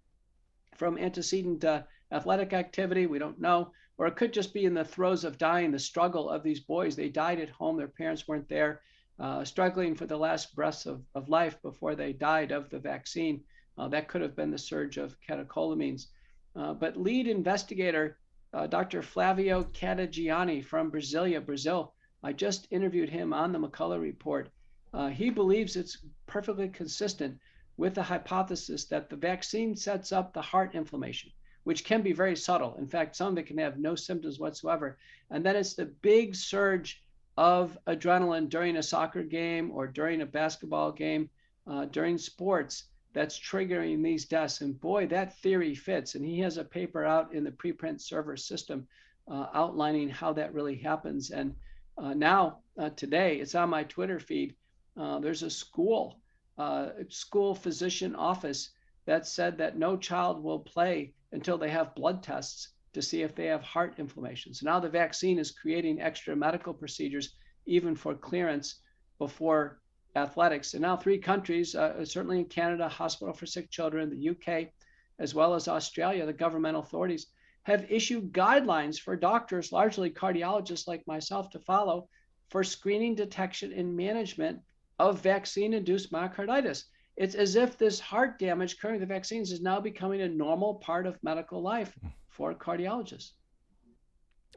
from 0.76 0.98
antecedent 0.98 1.64
uh, 1.64 1.82
athletic 2.12 2.52
activity, 2.52 3.06
we 3.06 3.18
don't 3.18 3.40
know, 3.40 3.72
or 3.98 4.06
it 4.06 4.14
could 4.14 4.32
just 4.32 4.54
be 4.54 4.64
in 4.64 4.72
the 4.72 4.84
throes 4.84 5.24
of 5.24 5.36
dying, 5.36 5.72
the 5.72 5.80
struggle 5.80 6.30
of 6.30 6.44
these 6.44 6.60
boys. 6.60 6.94
They 6.94 7.08
died 7.08 7.40
at 7.40 7.50
home, 7.50 7.76
their 7.76 7.88
parents 7.88 8.28
weren't 8.28 8.48
there, 8.48 8.82
uh, 9.18 9.44
struggling 9.44 9.96
for 9.96 10.06
the 10.06 10.16
last 10.16 10.54
breaths 10.54 10.86
of, 10.86 11.02
of 11.16 11.28
life 11.28 11.60
before 11.62 11.96
they 11.96 12.12
died 12.12 12.52
of 12.52 12.70
the 12.70 12.78
vaccine. 12.78 13.42
Uh, 13.76 13.88
that 13.88 14.06
could 14.06 14.22
have 14.22 14.36
been 14.36 14.52
the 14.52 14.58
surge 14.58 14.96
of 14.96 15.16
catecholamines. 15.28 16.06
Uh, 16.54 16.72
but 16.72 16.96
lead 16.96 17.26
investigator 17.26 18.16
uh, 18.52 18.66
Dr. 18.66 19.02
Flavio 19.02 19.64
Cadegiani 19.64 20.64
from 20.64 20.90
Brasilia, 20.90 21.44
Brazil, 21.44 21.94
I 22.22 22.32
just 22.32 22.68
interviewed 22.70 23.08
him 23.08 23.32
on 23.32 23.52
the 23.52 23.58
McCullough 23.58 24.00
report. 24.00 24.50
Uh, 24.92 25.08
he 25.08 25.30
believes 25.30 25.74
it's 25.74 26.04
perfectly 26.26 26.68
consistent 26.68 27.38
with 27.76 27.94
the 27.94 28.02
hypothesis 28.02 28.84
that 28.86 29.08
the 29.08 29.16
vaccine 29.16 29.74
sets 29.74 30.12
up 30.12 30.32
the 30.32 30.42
heart 30.42 30.74
inflammation, 30.74 31.30
which 31.64 31.84
can 31.84 32.02
be 32.02 32.12
very 32.12 32.36
subtle. 32.36 32.76
In 32.76 32.86
fact, 32.86 33.16
some 33.16 33.32
of 33.32 33.38
it 33.38 33.46
can 33.46 33.58
have 33.58 33.78
no 33.78 33.94
symptoms 33.94 34.38
whatsoever. 34.38 34.98
And 35.30 35.44
then 35.44 35.56
it's 35.56 35.74
the 35.74 35.86
big 35.86 36.34
surge 36.34 37.02
of 37.38 37.78
adrenaline 37.86 38.50
during 38.50 38.76
a 38.76 38.82
soccer 38.82 39.22
game 39.22 39.70
or 39.72 39.86
during 39.86 40.20
a 40.20 40.26
basketball 40.26 40.92
game, 40.92 41.30
uh, 41.66 41.86
during 41.86 42.18
sports 42.18 42.84
that's 43.14 43.38
triggering 43.38 44.02
these 44.02 44.24
deaths. 44.24 44.60
And 44.60 44.78
boy, 44.80 45.06
that 45.08 45.38
theory 45.38 45.74
fits. 45.74 46.14
And 46.14 46.24
he 46.24 46.40
has 46.40 46.56
a 46.56 46.64
paper 46.64 47.04
out 47.04 47.34
in 47.34 47.44
the 47.44 47.50
preprint 47.50 48.00
server 48.00 48.36
system 48.36 48.86
uh, 49.30 49.46
outlining 49.54 50.08
how 50.08 50.32
that 50.34 50.54
really 50.54 50.76
happens. 50.76 51.30
And 51.30 51.54
uh, 51.98 52.14
now, 52.14 52.58
uh, 52.78 52.90
today, 52.90 53.36
it's 53.36 53.54
on 53.54 53.70
my 53.70 53.84
Twitter 53.84 54.18
feed. 54.18 54.54
Uh, 54.96 55.18
there's 55.20 55.42
a 55.42 55.50
school, 55.50 56.20
uh, 56.58 56.88
school 57.08 57.54
physician 57.54 58.14
office 58.14 58.70
that 59.06 59.26
said 59.26 59.58
that 59.58 59.78
no 59.78 59.96
child 59.96 60.42
will 60.42 60.60
play 60.60 61.12
until 61.32 61.58
they 61.58 61.70
have 61.70 61.94
blood 61.94 62.22
tests 62.22 62.68
to 62.94 63.02
see 63.02 63.22
if 63.22 63.34
they 63.34 63.46
have 63.46 63.62
heart 63.62 63.94
inflammation. 63.98 64.54
So 64.54 64.66
now 64.66 64.80
the 64.80 64.88
vaccine 64.88 65.38
is 65.38 65.50
creating 65.50 66.00
extra 66.00 66.36
medical 66.36 66.74
procedures, 66.74 67.34
even 67.66 67.94
for 67.94 68.14
clearance 68.14 68.80
before 69.18 69.80
athletics. 70.16 70.74
And 70.74 70.82
now 70.82 70.96
three 70.96 71.18
countries, 71.18 71.74
uh, 71.74 72.04
certainly 72.04 72.38
in 72.38 72.44
Canada, 72.46 72.88
Hospital 72.88 73.34
for 73.34 73.46
Sick 73.46 73.70
Children, 73.70 74.10
the 74.10 74.30
UK, 74.30 74.68
as 75.18 75.34
well 75.34 75.54
as 75.54 75.68
Australia, 75.68 76.26
the 76.26 76.32
government 76.32 76.76
authorities 76.76 77.28
have 77.64 77.90
issued 77.90 78.32
guidelines 78.32 78.98
for 78.98 79.16
doctors, 79.16 79.72
largely 79.72 80.10
cardiologists 80.10 80.88
like 80.88 81.06
myself, 81.06 81.50
to 81.50 81.58
follow 81.60 82.08
for 82.48 82.64
screening, 82.64 83.14
detection, 83.14 83.72
and 83.72 83.96
management 83.96 84.60
of 84.98 85.22
vaccine 85.22 85.72
induced 85.72 86.12
myocarditis. 86.12 86.84
It's 87.16 87.34
as 87.34 87.56
if 87.56 87.78
this 87.78 88.00
heart 88.00 88.38
damage 88.38 88.74
occurring 88.74 89.00
with 89.00 89.08
the 89.08 89.14
vaccines 89.14 89.52
is 89.52 89.60
now 89.60 89.80
becoming 89.80 90.22
a 90.22 90.28
normal 90.28 90.76
part 90.76 91.06
of 91.06 91.22
medical 91.22 91.62
life 91.62 91.96
for 92.28 92.54
cardiologists. 92.54 93.32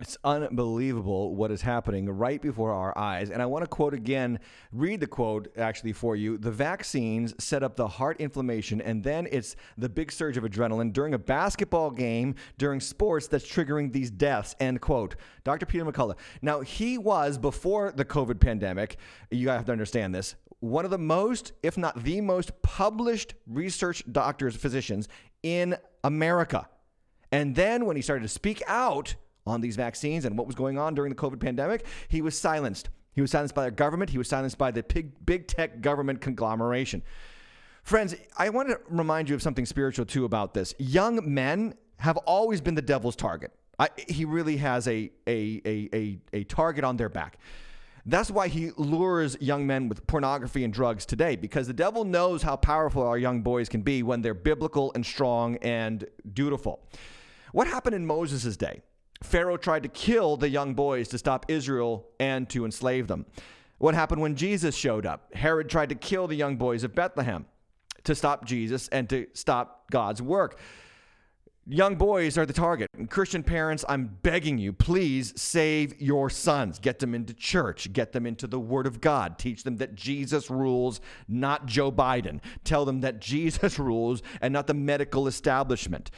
It's 0.02 0.18
unbelievable 0.26 1.36
what 1.36 1.52
is 1.52 1.62
happening 1.62 2.10
right 2.10 2.42
before 2.42 2.74
our 2.74 2.98
eyes. 2.98 3.30
And 3.30 3.42
I 3.42 3.46
want 3.46 3.64
to 3.64 3.70
quote 3.70 3.94
again, 3.94 4.40
read 4.74 5.00
the 5.00 5.08
quote 5.08 5.48
actually 5.58 5.94
for 5.94 6.18
you. 6.18 6.38
The 6.38 6.52
vaccines 6.52 7.34
set 7.42 7.64
up 7.64 7.78
the 7.78 7.88
heart 7.88 8.20
inflammation, 8.20 8.82
and 8.82 9.02
then 9.02 9.26
it's 9.32 9.56
the 9.78 9.88
big 9.88 10.12
surge 10.12 10.36
of 10.36 10.44
adrenaline 10.44 10.92
during 10.92 11.14
a 11.14 11.18
basketball 11.18 11.92
game, 11.92 12.36
during 12.58 12.82
sports 12.82 13.28
that's 13.28 13.48
triggering 13.48 13.94
these 13.94 14.12
deaths. 14.12 14.54
End 14.60 14.82
quote. 14.82 15.16
Dr. 15.46 15.66
Peter 15.66 15.86
McCullough. 15.86 16.18
Now, 16.42 16.60
he 16.60 16.98
was, 16.98 17.38
before 17.38 17.94
the 17.94 18.04
COVID 18.04 18.42
pandemic, 18.42 18.98
you 19.32 19.48
have 19.48 19.64
to 19.66 19.72
understand 19.72 20.14
this, 20.14 20.36
one 20.60 20.84
of 20.84 20.92
the 20.92 20.98
most, 20.98 21.54
if 21.64 21.78
not 21.78 22.04
the 22.04 22.20
most 22.20 22.62
published 22.62 23.36
research 23.48 24.04
doctors, 24.12 24.58
physicians 24.58 25.08
in 25.42 25.78
America. 26.04 26.68
And 27.32 27.56
then 27.56 27.86
when 27.86 27.96
he 27.96 28.02
started 28.02 28.24
to 28.24 28.30
speak 28.30 28.62
out, 28.68 29.16
on 29.46 29.62
these 29.62 29.76
vaccines 29.76 30.26
and 30.26 30.38
what 30.38 30.48
was 30.48 30.56
going 30.56 30.78
on 30.78 30.96
during 30.96 31.10
the 31.10 31.16
COVID 31.16 31.40
pandemic, 31.40 31.86
he 32.08 32.22
was 32.22 32.38
silenced. 32.38 32.90
He 33.14 33.22
was 33.22 33.32
silenced 33.32 33.56
by 33.56 33.66
the 33.66 33.72
government. 33.72 34.10
He 34.10 34.18
was 34.18 34.28
silenced 34.28 34.58
by 34.58 34.72
the 34.72 34.84
big, 34.84 35.26
big 35.26 35.48
tech 35.48 35.82
government 35.82 36.22
conglomeration. 36.22 37.02
Friends, 37.84 38.16
I 38.38 38.50
want 38.50 38.70
to 38.70 38.80
remind 38.90 39.30
you 39.30 39.36
of 39.36 39.42
something 39.42 39.66
spiritual 39.66 40.06
too 40.06 40.26
about 40.26 40.54
this. 40.54 40.74
Young 40.80 41.34
men 41.34 41.76
have 41.98 42.18
always 42.18 42.60
been 42.60 42.76
the 42.76 42.82
devil's 42.82 43.16
target. 43.16 43.52
I, 43.78 43.90
he 44.08 44.26
really 44.26 44.58
has 44.58 44.88
a, 44.88 45.12
a, 45.28 45.62
a, 45.66 45.90
a, 45.94 46.20
a 46.34 46.44
target 46.46 46.84
on 46.84 46.98
their 46.98 47.10
back. 47.10 47.38
That's 48.08 48.30
why 48.30 48.48
he 48.48 48.72
lures 48.78 49.36
young 49.40 49.66
men 49.66 49.90
with 49.90 50.06
pornography 50.08 50.64
and 50.64 50.74
drugs 50.74 51.06
today, 51.06 51.36
because 51.36 51.68
the 51.68 51.74
devil 51.74 52.04
knows 52.04 52.44
how 52.44 52.56
powerful 52.56 53.02
our 53.04 53.18
young 53.18 53.42
boys 53.42 53.68
can 53.68 53.82
be 53.82 54.04
when 54.04 54.22
they're 54.22 54.34
biblical 54.34 54.92
and 54.94 55.06
strong 55.06 55.58
and 55.58 56.06
dutiful. 56.34 56.88
What 57.52 57.68
happened 57.68 57.96
in 57.96 58.06
Moses' 58.06 58.58
day? 58.58 58.82
Pharaoh 59.24 59.58
tried 59.58 59.84
to 59.84 59.90
kill 59.90 60.38
the 60.38 60.50
young 60.50 60.74
boys 60.74 61.08
to 61.10 61.18
stop 61.18 61.46
Israel 61.48 62.08
and 62.20 62.50
to 62.50 62.66
enslave 62.66 63.08
them. 63.08 63.26
What 63.78 63.96
happened 63.96 64.22
when 64.22 64.36
Jesus 64.36 64.76
showed 64.76 65.06
up? 65.06 65.34
Herod 65.34 65.70
tried 65.70 65.90
to 65.90 65.96
kill 65.96 66.28
the 66.28 66.36
young 66.36 66.58
boys 66.58 66.84
of 66.84 66.96
Bethlehem 66.96 67.46
to 68.04 68.16
stop 68.16 68.46
Jesus 68.46 68.88
and 68.90 69.10
to 69.10 69.28
stop 69.34 69.90
God's 69.92 70.22
work. 70.22 70.60
Young 71.68 71.96
boys 71.96 72.38
are 72.38 72.46
the 72.46 72.54
target. 72.54 72.88
Christian 73.10 73.42
parents, 73.42 73.84
I'm 73.90 74.18
begging 74.22 74.60
you, 74.60 74.72
please 74.72 75.34
save 75.36 76.00
your 76.00 76.30
sons. 76.30 76.78
Get 76.78 77.00
them 77.00 77.16
into 77.16 77.34
church. 77.34 77.92
Get 77.92 78.12
them 78.12 78.28
into 78.28 78.46
the 78.46 78.60
Word 78.60 78.86
of 78.86 79.02
God. 79.02 79.40
Teach 79.40 79.64
them 79.64 79.78
that 79.78 79.96
Jesus 79.96 80.52
rules, 80.52 81.02
not 81.28 81.66
Joe 81.66 81.92
Biden. 81.92 82.40
Tell 82.64 82.86
them 82.86 83.02
that 83.02 83.20
Jesus 83.20 83.80
rules 83.80 84.22
and 84.42 84.54
not 84.54 84.68
the 84.68 84.76
medical 84.76 85.26
establishment. 85.26 86.12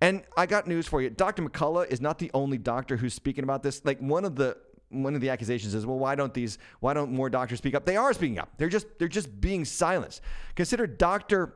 And 0.00 0.22
I 0.36 0.46
got 0.46 0.66
news 0.66 0.86
for 0.86 1.00
you. 1.00 1.10
Dr. 1.10 1.42
McCullough 1.42 1.88
is 1.88 2.00
not 2.00 2.18
the 2.18 2.30
only 2.34 2.58
doctor 2.58 2.96
who's 2.96 3.14
speaking 3.14 3.44
about 3.44 3.62
this. 3.62 3.84
Like 3.84 3.98
one 3.98 4.24
of 4.24 4.36
the 4.36 4.56
one 4.90 5.14
of 5.14 5.20
the 5.20 5.30
accusations 5.30 5.74
is, 5.74 5.84
well, 5.84 5.98
why 5.98 6.14
don't 6.14 6.32
these 6.32 6.58
why 6.80 6.94
don't 6.94 7.10
more 7.10 7.30
doctors 7.30 7.58
speak 7.58 7.74
up? 7.74 7.86
They 7.86 7.96
are 7.96 8.12
speaking 8.12 8.38
up. 8.38 8.50
They're 8.58 8.68
just 8.68 8.86
they're 8.98 9.08
just 9.08 9.40
being 9.40 9.64
silenced. 9.64 10.20
Consider 10.54 10.86
Dr. 10.86 11.54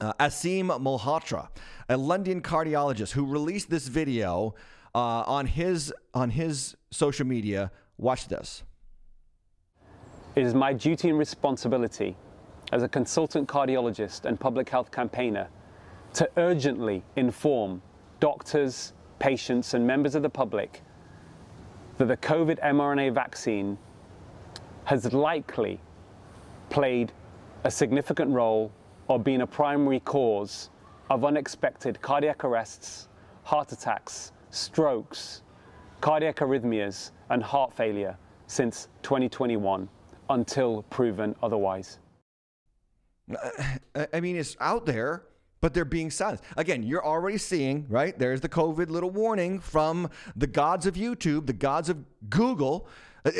Uh, 0.00 0.12
Aseem 0.20 0.68
Malhotra, 0.68 1.48
a 1.88 1.96
London 1.96 2.40
cardiologist 2.40 3.12
who 3.12 3.26
released 3.26 3.68
this 3.68 3.88
video 3.88 4.54
uh, 4.94 5.24
on 5.26 5.46
his 5.46 5.92
on 6.14 6.30
his 6.30 6.76
social 6.90 7.26
media. 7.26 7.70
Watch 7.98 8.28
this. 8.28 8.62
It 10.36 10.44
is 10.44 10.54
my 10.54 10.72
duty 10.72 11.10
and 11.10 11.18
responsibility 11.18 12.16
as 12.72 12.82
a 12.82 12.88
consultant 12.88 13.48
cardiologist 13.48 14.24
and 14.24 14.38
public 14.38 14.68
health 14.68 14.90
campaigner 14.90 15.48
to 16.18 16.28
urgently 16.36 17.04
inform 17.14 17.80
doctors, 18.18 18.92
patients, 19.20 19.74
and 19.74 19.86
members 19.86 20.16
of 20.16 20.22
the 20.24 20.28
public 20.28 20.82
that 21.96 22.06
the 22.06 22.16
COVID 22.16 22.58
mRNA 22.58 23.14
vaccine 23.14 23.78
has 24.82 25.12
likely 25.12 25.78
played 26.70 27.12
a 27.62 27.70
significant 27.70 28.32
role 28.32 28.72
or 29.06 29.20
been 29.20 29.42
a 29.42 29.46
primary 29.46 30.00
cause 30.00 30.70
of 31.08 31.24
unexpected 31.24 32.02
cardiac 32.02 32.42
arrests, 32.42 33.06
heart 33.44 33.70
attacks, 33.70 34.32
strokes, 34.50 35.42
cardiac 36.00 36.38
arrhythmias, 36.38 37.12
and 37.30 37.44
heart 37.44 37.72
failure 37.72 38.18
since 38.48 38.88
2021 39.04 39.88
until 40.30 40.82
proven 40.90 41.36
otherwise. 41.44 42.00
Uh, 43.30 43.50
I 43.94 44.08
I 44.14 44.20
mean, 44.20 44.34
it's 44.34 44.56
out 44.58 44.84
there, 44.84 45.22
but 45.60 45.74
they're 45.74 45.84
being 45.84 46.10
silenced. 46.10 46.44
Again, 46.56 46.82
you're 46.82 47.04
already 47.04 47.38
seeing, 47.38 47.86
right? 47.88 48.18
There's 48.18 48.40
the 48.40 48.48
COVID 48.48 48.90
little 48.90 49.10
warning 49.10 49.58
from 49.58 50.10
the 50.36 50.46
gods 50.46 50.86
of 50.86 50.94
YouTube, 50.94 51.46
the 51.46 51.52
gods 51.52 51.88
of 51.88 51.98
Google. 52.28 52.88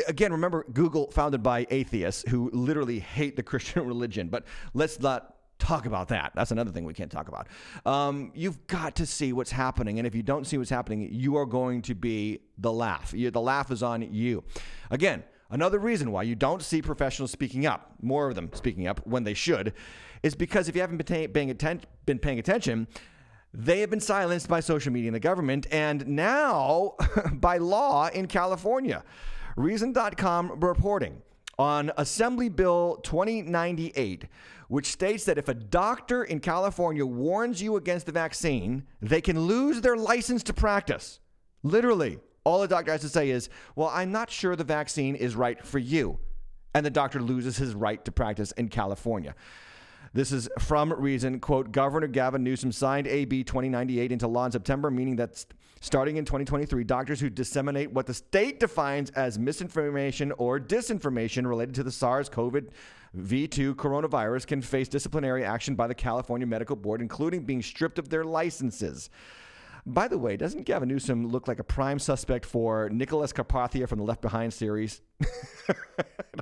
Again, 0.07 0.31
remember, 0.31 0.65
Google 0.73 1.09
founded 1.11 1.41
by 1.41 1.65
atheists 1.69 2.23
who 2.29 2.49
literally 2.51 2.99
hate 2.99 3.35
the 3.35 3.43
Christian 3.49 3.85
religion. 3.85 4.29
But 4.29 4.45
let's 4.73 4.99
not 4.99 5.35
talk 5.59 5.85
about 5.85 6.07
that. 6.07 6.31
That's 6.35 6.51
another 6.51 6.71
thing 6.71 6.85
we 6.85 6.93
can't 6.93 7.11
talk 7.11 7.27
about. 7.27 7.47
Um, 7.85 8.31
you've 8.33 8.65
got 8.67 8.95
to 8.95 9.05
see 9.05 9.33
what's 9.33 9.51
happening. 9.51 9.99
And 9.99 10.07
if 10.07 10.15
you 10.15 10.23
don't 10.23 10.47
see 10.47 10.57
what's 10.57 10.69
happening, 10.69 11.09
you 11.11 11.35
are 11.35 11.45
going 11.45 11.81
to 11.83 11.95
be 11.95 12.39
the 12.57 12.71
laugh. 12.71 13.13
You, 13.13 13.29
the 13.29 13.41
laugh 13.41 13.69
is 13.69 13.83
on 13.83 14.01
you. 14.01 14.43
Again, 14.89 15.23
Another 15.51 15.79
reason 15.79 16.11
why 16.11 16.23
you 16.23 16.35
don't 16.35 16.61
see 16.61 16.81
professionals 16.81 17.31
speaking 17.31 17.65
up, 17.65 17.93
more 18.01 18.29
of 18.29 18.35
them 18.35 18.51
speaking 18.53 18.87
up 18.87 19.05
when 19.05 19.23
they 19.23 19.33
should, 19.33 19.73
is 20.21 20.35
because 20.35 20.67
if 20.67 20.75
you 20.75 20.81
haven't 20.81 20.97
been, 20.97 21.29
paying, 21.31 21.49
atten- 21.49 21.81
been 22.05 22.19
paying 22.19 22.37
attention, 22.37 22.87
they 23.53 23.79
have 23.79 23.89
been 23.89 23.99
silenced 23.99 24.47
by 24.47 24.59
social 24.59 24.93
media 24.93 25.07
and 25.07 25.15
the 25.15 25.19
government, 25.19 25.65
and 25.71 26.07
now 26.07 26.95
by 27.33 27.57
law 27.57 28.07
in 28.09 28.27
California. 28.27 29.03
Reason.com 29.55 30.59
reporting 30.59 31.21
on 31.57 31.91
Assembly 31.97 32.47
Bill 32.47 32.97
2098, 33.03 34.25
which 34.67 34.85
states 34.85 35.25
that 35.25 35.39
if 35.39 35.47
a 35.49 35.53
doctor 35.55 36.23
in 36.23 36.39
California 36.39 37.05
warns 37.05 37.61
you 37.61 37.75
against 37.75 38.05
the 38.05 38.11
vaccine, 38.11 38.83
they 39.01 39.19
can 39.19 39.39
lose 39.39 39.81
their 39.81 39.97
license 39.97 40.43
to 40.43 40.53
practice. 40.53 41.19
Literally. 41.63 42.19
All 42.43 42.61
the 42.61 42.67
doctor 42.67 42.91
has 42.91 43.01
to 43.01 43.09
say 43.09 43.29
is, 43.29 43.49
Well, 43.75 43.89
I'm 43.93 44.11
not 44.11 44.29
sure 44.29 44.55
the 44.55 44.63
vaccine 44.63 45.15
is 45.15 45.35
right 45.35 45.65
for 45.65 45.79
you. 45.79 46.19
And 46.73 46.85
the 46.85 46.91
doctor 46.91 47.19
loses 47.19 47.57
his 47.57 47.73
right 47.73 48.03
to 48.05 48.11
practice 48.11 48.51
in 48.53 48.69
California. 48.69 49.35
This 50.13 50.31
is 50.31 50.49
from 50.59 50.91
Reason. 50.93 51.39
Quote 51.39 51.71
Governor 51.71 52.07
Gavin 52.07 52.43
Newsom 52.43 52.71
signed 52.71 53.07
AB 53.07 53.43
2098 53.43 54.11
into 54.11 54.27
law 54.27 54.45
in 54.45 54.51
September, 54.51 54.89
meaning 54.89 55.15
that 55.17 55.45
starting 55.81 56.17
in 56.17 56.25
2023, 56.25 56.83
doctors 56.83 57.19
who 57.19 57.29
disseminate 57.29 57.91
what 57.91 58.05
the 58.05 58.13
state 58.13 58.59
defines 58.59 59.11
as 59.11 59.37
misinformation 59.37 60.31
or 60.33 60.59
disinformation 60.59 61.47
related 61.47 61.75
to 61.75 61.83
the 61.83 61.91
SARS 61.91 62.29
CoV 62.29 62.69
V2 63.17 63.75
coronavirus 63.75 64.45
can 64.45 64.61
face 64.61 64.87
disciplinary 64.87 65.43
action 65.43 65.75
by 65.75 65.87
the 65.87 65.95
California 65.95 66.45
Medical 66.45 66.75
Board, 66.75 67.01
including 67.01 67.43
being 67.43 67.61
stripped 67.61 67.97
of 67.97 68.09
their 68.09 68.23
licenses. 68.23 69.09
By 69.89 70.07
the 70.07 70.19
way, 70.19 70.37
doesn't 70.37 70.65
Gavin 70.65 70.87
Newsom 70.87 71.27
look 71.27 71.47
like 71.47 71.57
a 71.57 71.63
prime 71.63 71.97
suspect 71.97 72.45
for 72.45 72.89
Nicholas 72.89 73.33
Carpathia 73.33 73.89
from 73.89 73.97
the 73.97 74.05
Left 74.05 74.21
Behind 74.21 74.53
series? 74.53 75.01
I 75.67 75.73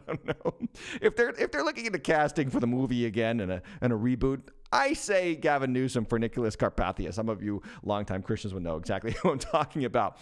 don't 0.05 0.25
know. 0.25 0.53
If 1.01 1.15
they're 1.15 1.29
if 1.29 1.51
they're 1.51 1.63
looking 1.63 1.85
into 1.85 1.99
casting 1.99 2.49
for 2.49 2.59
the 2.59 2.67
movie 2.67 3.05
again 3.05 3.39
and 3.39 3.49
a 3.49 3.61
and 3.79 3.93
a 3.93 3.95
reboot, 3.95 4.41
I 4.73 4.91
say 4.91 5.35
Gavin 5.35 5.71
Newsom 5.71 6.03
for 6.03 6.19
Nicholas 6.19 6.57
Carpathia. 6.57 7.13
Some 7.13 7.29
of 7.29 7.41
you 7.41 7.61
longtime 7.83 8.21
Christians 8.21 8.53
would 8.53 8.63
know 8.63 8.75
exactly 8.75 9.11
who 9.21 9.31
I'm 9.31 9.39
talking 9.39 9.85
about. 9.85 10.17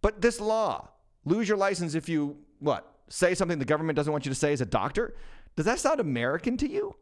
But 0.00 0.20
this 0.20 0.40
law, 0.40 0.88
lose 1.24 1.48
your 1.48 1.58
license 1.58 1.96
if 1.96 2.08
you 2.08 2.36
what 2.60 2.94
say 3.08 3.34
something 3.34 3.58
the 3.58 3.64
government 3.64 3.96
doesn't 3.96 4.12
want 4.12 4.24
you 4.24 4.30
to 4.30 4.38
say 4.38 4.52
as 4.52 4.60
a 4.60 4.66
doctor. 4.66 5.16
Does 5.56 5.66
that 5.66 5.80
sound 5.80 5.98
American 5.98 6.56
to 6.58 6.70
you? 6.70 6.94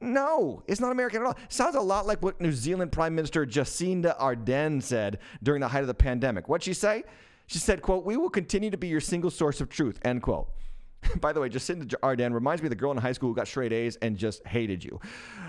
No, 0.00 0.62
it's 0.66 0.80
not 0.80 0.92
American 0.92 1.22
at 1.22 1.26
all. 1.26 1.38
Sounds 1.48 1.74
a 1.74 1.80
lot 1.80 2.06
like 2.06 2.22
what 2.22 2.40
New 2.40 2.52
Zealand 2.52 2.92
Prime 2.92 3.14
Minister 3.14 3.44
Jacinda 3.44 4.18
Ardern 4.18 4.82
said 4.82 5.18
during 5.42 5.60
the 5.60 5.68
height 5.68 5.80
of 5.80 5.88
the 5.88 5.94
pandemic. 5.94 6.48
What'd 6.48 6.64
she 6.64 6.74
say? 6.74 7.02
She 7.46 7.58
said, 7.58 7.82
quote, 7.82 8.04
we 8.04 8.16
will 8.16 8.30
continue 8.30 8.70
to 8.70 8.76
be 8.76 8.88
your 8.88 9.00
single 9.00 9.30
source 9.30 9.60
of 9.60 9.68
truth, 9.68 9.98
end 10.04 10.22
quote. 10.22 10.48
By 11.20 11.32
the 11.32 11.40
way, 11.40 11.48
Jacinda 11.48 11.86
Ardern 12.02 12.32
reminds 12.32 12.62
me 12.62 12.66
of 12.66 12.70
the 12.70 12.76
girl 12.76 12.92
in 12.92 12.98
high 12.98 13.12
school 13.12 13.30
who 13.30 13.34
got 13.34 13.48
straight 13.48 13.72
A's 13.72 13.96
and 13.96 14.16
just 14.16 14.46
hated 14.46 14.84
you. 14.84 15.00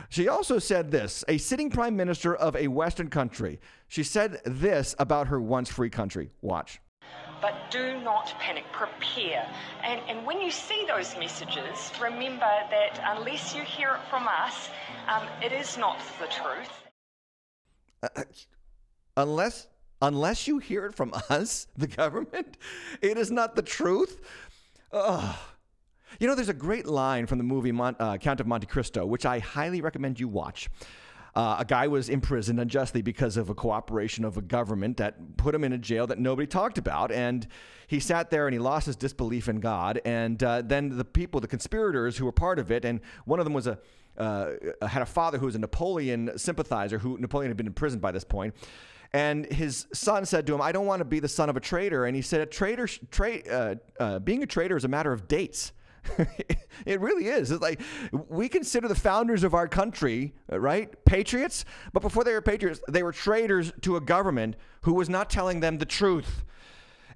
She 0.10 0.28
also 0.28 0.58
said 0.58 0.90
this, 0.90 1.24
a 1.28 1.38
sitting 1.38 1.70
prime 1.70 1.96
minister 1.96 2.36
of 2.36 2.56
a 2.56 2.68
Western 2.68 3.10
country. 3.10 3.60
She 3.88 4.04
said 4.04 4.42
this 4.46 4.96
about 4.98 5.28
her 5.28 5.40
once 5.40 5.70
free 5.70 5.90
country. 5.90 6.32
Watch. 6.42 6.80
But 7.42 7.56
do 7.72 8.00
not 8.02 8.34
panic, 8.40 8.66
prepare. 8.72 9.48
And, 9.84 10.02
and 10.08 10.26
when 10.26 10.42
you 10.42 10.52
see 10.52 10.86
those 10.88 11.16
messages, 11.18 11.92
remember 12.02 12.40
that 12.70 13.00
unless 13.18 13.56
you 13.56 13.64
hear 13.64 13.96
it 13.96 14.10
from 14.10 14.28
us, 14.28 14.70
um, 15.08 15.24
it 15.42 15.52
is 15.52 15.78
not 15.78 15.98
the 16.20 16.28
truth. 16.28 16.70
Uh, 18.04 18.24
unless 19.18 19.68
unless 20.02 20.48
you 20.48 20.60
hear 20.60 20.86
it 20.86 20.96
from 20.96 21.14
us, 21.30 21.68
the 21.78 21.88
government, 21.88 22.58
it 23.02 23.18
is 23.18 23.32
not 23.32 23.56
the 23.56 23.62
truth. 23.62 24.22
Ugh. 24.92 25.36
You 26.20 26.28
know, 26.28 26.36
there's 26.36 26.50
a 26.50 26.54
great 26.54 26.88
line 26.88 27.28
from 27.28 27.38
the 27.38 27.44
movie 27.44 27.72
Mon- 27.72 27.96
uh, 28.00 28.18
Count 28.18 28.40
of 28.40 28.48
Monte 28.48 28.66
Cristo, 28.66 29.06
which 29.06 29.26
I 29.26 29.40
highly 29.40 29.82
recommend 29.82 30.20
you 30.20 30.28
watch. 30.28 30.70
Uh, 31.36 31.58
a 31.60 31.66
guy 31.66 31.88
was 31.88 32.10
imprisoned 32.10 32.60
unjustly 32.60 33.02
because 33.02 33.38
of 33.38 33.50
a 33.50 33.56
cooperation 33.56 34.26
of 34.26 34.38
a 34.38 34.42
government 34.42 34.98
that 34.98 35.38
put 35.38 35.54
him 35.54 35.64
in 35.64 35.74
a 35.74 35.78
jail 35.78 36.08
that 36.08 36.20
nobody 36.20 36.48
talked 36.48 36.78
about. 36.78 37.12
And 37.12 37.48
he 37.88 38.00
sat 38.00 38.30
there 38.30 38.48
and 38.48 38.54
he 38.54 38.60
lost 38.60 38.86
his 38.86 38.96
disbelief 38.96 39.48
in 39.48 39.60
God. 39.60 40.02
And 40.06 40.42
uh, 40.44 40.62
then 40.64 40.98
the 40.98 41.06
people, 41.06 41.40
the 41.40 41.48
conspirators 41.48 42.18
who 42.18 42.26
were 42.26 42.32
part 42.32 42.60
of 42.60 42.72
it, 42.72 42.86
and 42.86 43.00
one 43.26 43.40
of 43.40 43.46
them 43.46 43.54
was 43.54 43.68
a 43.68 43.80
uh, 44.18 44.52
had 44.82 45.02
a 45.02 45.06
father 45.06 45.38
who 45.38 45.46
was 45.46 45.56
a 45.56 45.60
Napoleon 45.60 46.32
sympathizer, 46.38 47.00
who 47.00 47.18
Napoleon 47.18 47.50
had 47.50 47.58
been 47.58 47.68
imprisoned 47.68 48.02
by 48.02 48.12
this 48.12 48.26
point. 48.26 48.54
And 49.14 49.46
his 49.46 49.88
son 49.94 50.26
said 50.26 50.46
to 50.48 50.54
him, 50.54 50.62
"I 50.62 50.72
don't 50.72 50.86
want 50.86 51.00
to 51.00 51.06
be 51.06 51.20
the 51.20 51.28
son 51.28 51.50
of 51.50 51.58
a 51.58 51.60
traitor." 51.60 52.06
And 52.06 52.16
he 52.16 52.22
said, 52.22 52.42
"A 52.42 52.46
traitor, 52.46 52.88
tra- 53.10 53.48
uh, 53.50 53.76
uh, 54.00 54.20
being 54.20 54.44
a 54.44 54.46
traitor 54.46 54.78
is 54.78 54.84
a 54.84 54.88
matter 54.88 55.12
of 55.12 55.28
dates." 55.28 55.72
it 56.86 57.00
really 57.00 57.28
is. 57.28 57.52
It's 57.52 57.62
like 57.62 57.82
we 58.28 58.50
consider 58.50 58.88
the 58.88 58.96
founders 58.96 59.44
of 59.44 59.54
our 59.54 59.68
country, 59.68 60.34
right, 60.50 60.94
patriots, 61.06 61.66
but 61.94 62.02
before 62.02 62.24
they 62.24 62.34
were 62.34 62.42
patriots, 62.42 62.82
they 62.88 63.04
were 63.04 63.12
traitors 63.12 63.72
to 63.82 63.96
a 63.96 64.02
government 64.02 64.56
who 64.82 64.94
was 64.94 65.10
not 65.10 65.30
telling 65.30 65.60
them 65.60 65.78
the 65.78 65.86
truth. 65.86 66.44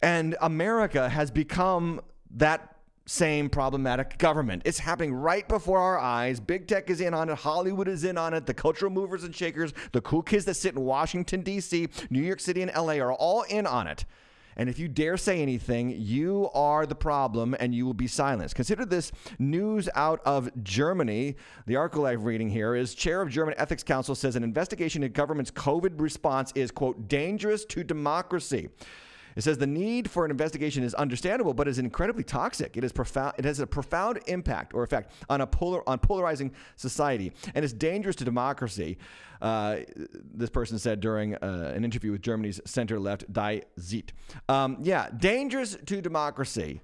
And 0.02 0.36
America 0.42 1.08
has 1.08 1.32
become 1.32 2.02
that 2.32 2.74
same 3.06 3.50
problematic 3.50 4.18
government. 4.18 4.62
It's 4.66 4.80
happening 4.80 5.14
right 5.14 5.48
before 5.48 5.80
our 5.80 6.00
eyes. 6.00 6.40
Big 6.40 6.68
tech 6.68 6.90
is 6.90 7.02
in 7.02 7.14
on 7.14 7.30
it. 7.30 7.38
Hollywood 7.38 7.88
is 7.88 8.04
in 8.04 8.18
on 8.18 8.34
it. 8.34 8.46
The 8.46 8.54
cultural 8.54 8.92
movers 8.92 9.24
and 9.24 9.36
shakers, 9.36 9.74
the 9.92 10.02
cool 10.02 10.22
kids 10.22 10.46
that 10.46 10.56
sit 10.56 10.76
in 10.76 10.82
Washington, 10.82 11.42
D.C., 11.42 11.90
New 12.10 12.22
York 12.22 12.40
City, 12.40 12.62
and 12.62 12.72
LA 12.76 12.94
are 12.94 13.14
all 13.14 13.44
in 13.44 13.68
on 13.68 13.88
it. 13.88 14.06
And 14.56 14.70
if 14.70 14.80
you 14.80 14.88
dare 14.88 15.18
say 15.18 15.42
anything, 15.42 15.96
you 15.98 16.50
are 16.54 16.86
the 16.86 16.96
problem 16.96 17.56
and 17.60 17.74
you 17.74 17.86
will 17.86 17.94
be 17.94 18.08
silenced. 18.08 18.56
Consider 18.56 18.86
this 18.86 19.12
news 19.40 19.90
out 19.96 20.22
of 20.26 20.50
Germany. 20.64 21.36
The 21.66 21.76
article 21.76 22.06
I'm 22.06 22.24
reading 22.24 22.50
here 22.50 22.76
is 22.76 22.96
Chair 22.96 23.22
of 23.22 23.30
German 23.30 23.56
Ethics 23.58 23.84
Council 23.84 24.16
says 24.16 24.36
an 24.36 24.44
investigation 24.44 25.04
into 25.04 25.14
government's 25.14 25.52
COVID 25.52 26.00
response 26.00 26.52
is, 26.56 26.72
quote, 26.72 27.08
dangerous 27.08 27.66
to 27.66 27.84
democracy. 27.84 28.70
It 29.36 29.44
says 29.44 29.58
the 29.58 29.68
need 29.68 30.10
for 30.10 30.26
an 30.26 30.32
investigation 30.32 30.84
is 30.84 30.94
understandable, 30.94 31.54
but 31.54 31.68
is 31.68 31.80
incredibly 31.80 32.24
toxic. 32.24 32.78
It 32.78 32.84
is 32.84 32.92
profound. 32.92 33.34
It 33.38 33.46
has 33.46 33.60
a 33.60 33.68
profound 33.68 34.20
impact 34.28 34.74
or 34.74 34.84
effect 34.84 35.12
on 35.30 35.42
a 35.42 35.48
polar 35.48 35.88
on 35.88 36.00
polarizing 36.00 36.52
society, 36.76 37.32
and 37.56 37.66
is 37.66 37.74
dangerous 37.74 38.16
to 38.18 38.26
democracy. 38.26 38.98
Uh, 39.42 39.78
this 40.34 40.50
person 40.50 40.80
said 40.80 41.02
during 41.02 41.36
uh, 41.36 41.74
an 41.76 41.84
interview 41.84 42.12
with 42.12 42.22
Germany's 42.22 42.62
center-left 42.66 43.32
Die 43.34 43.62
Zeit. 43.78 44.14
Um, 44.48 44.78
yeah, 44.82 45.10
dangerous 45.18 45.76
to 45.86 46.02
democracy. 46.02 46.82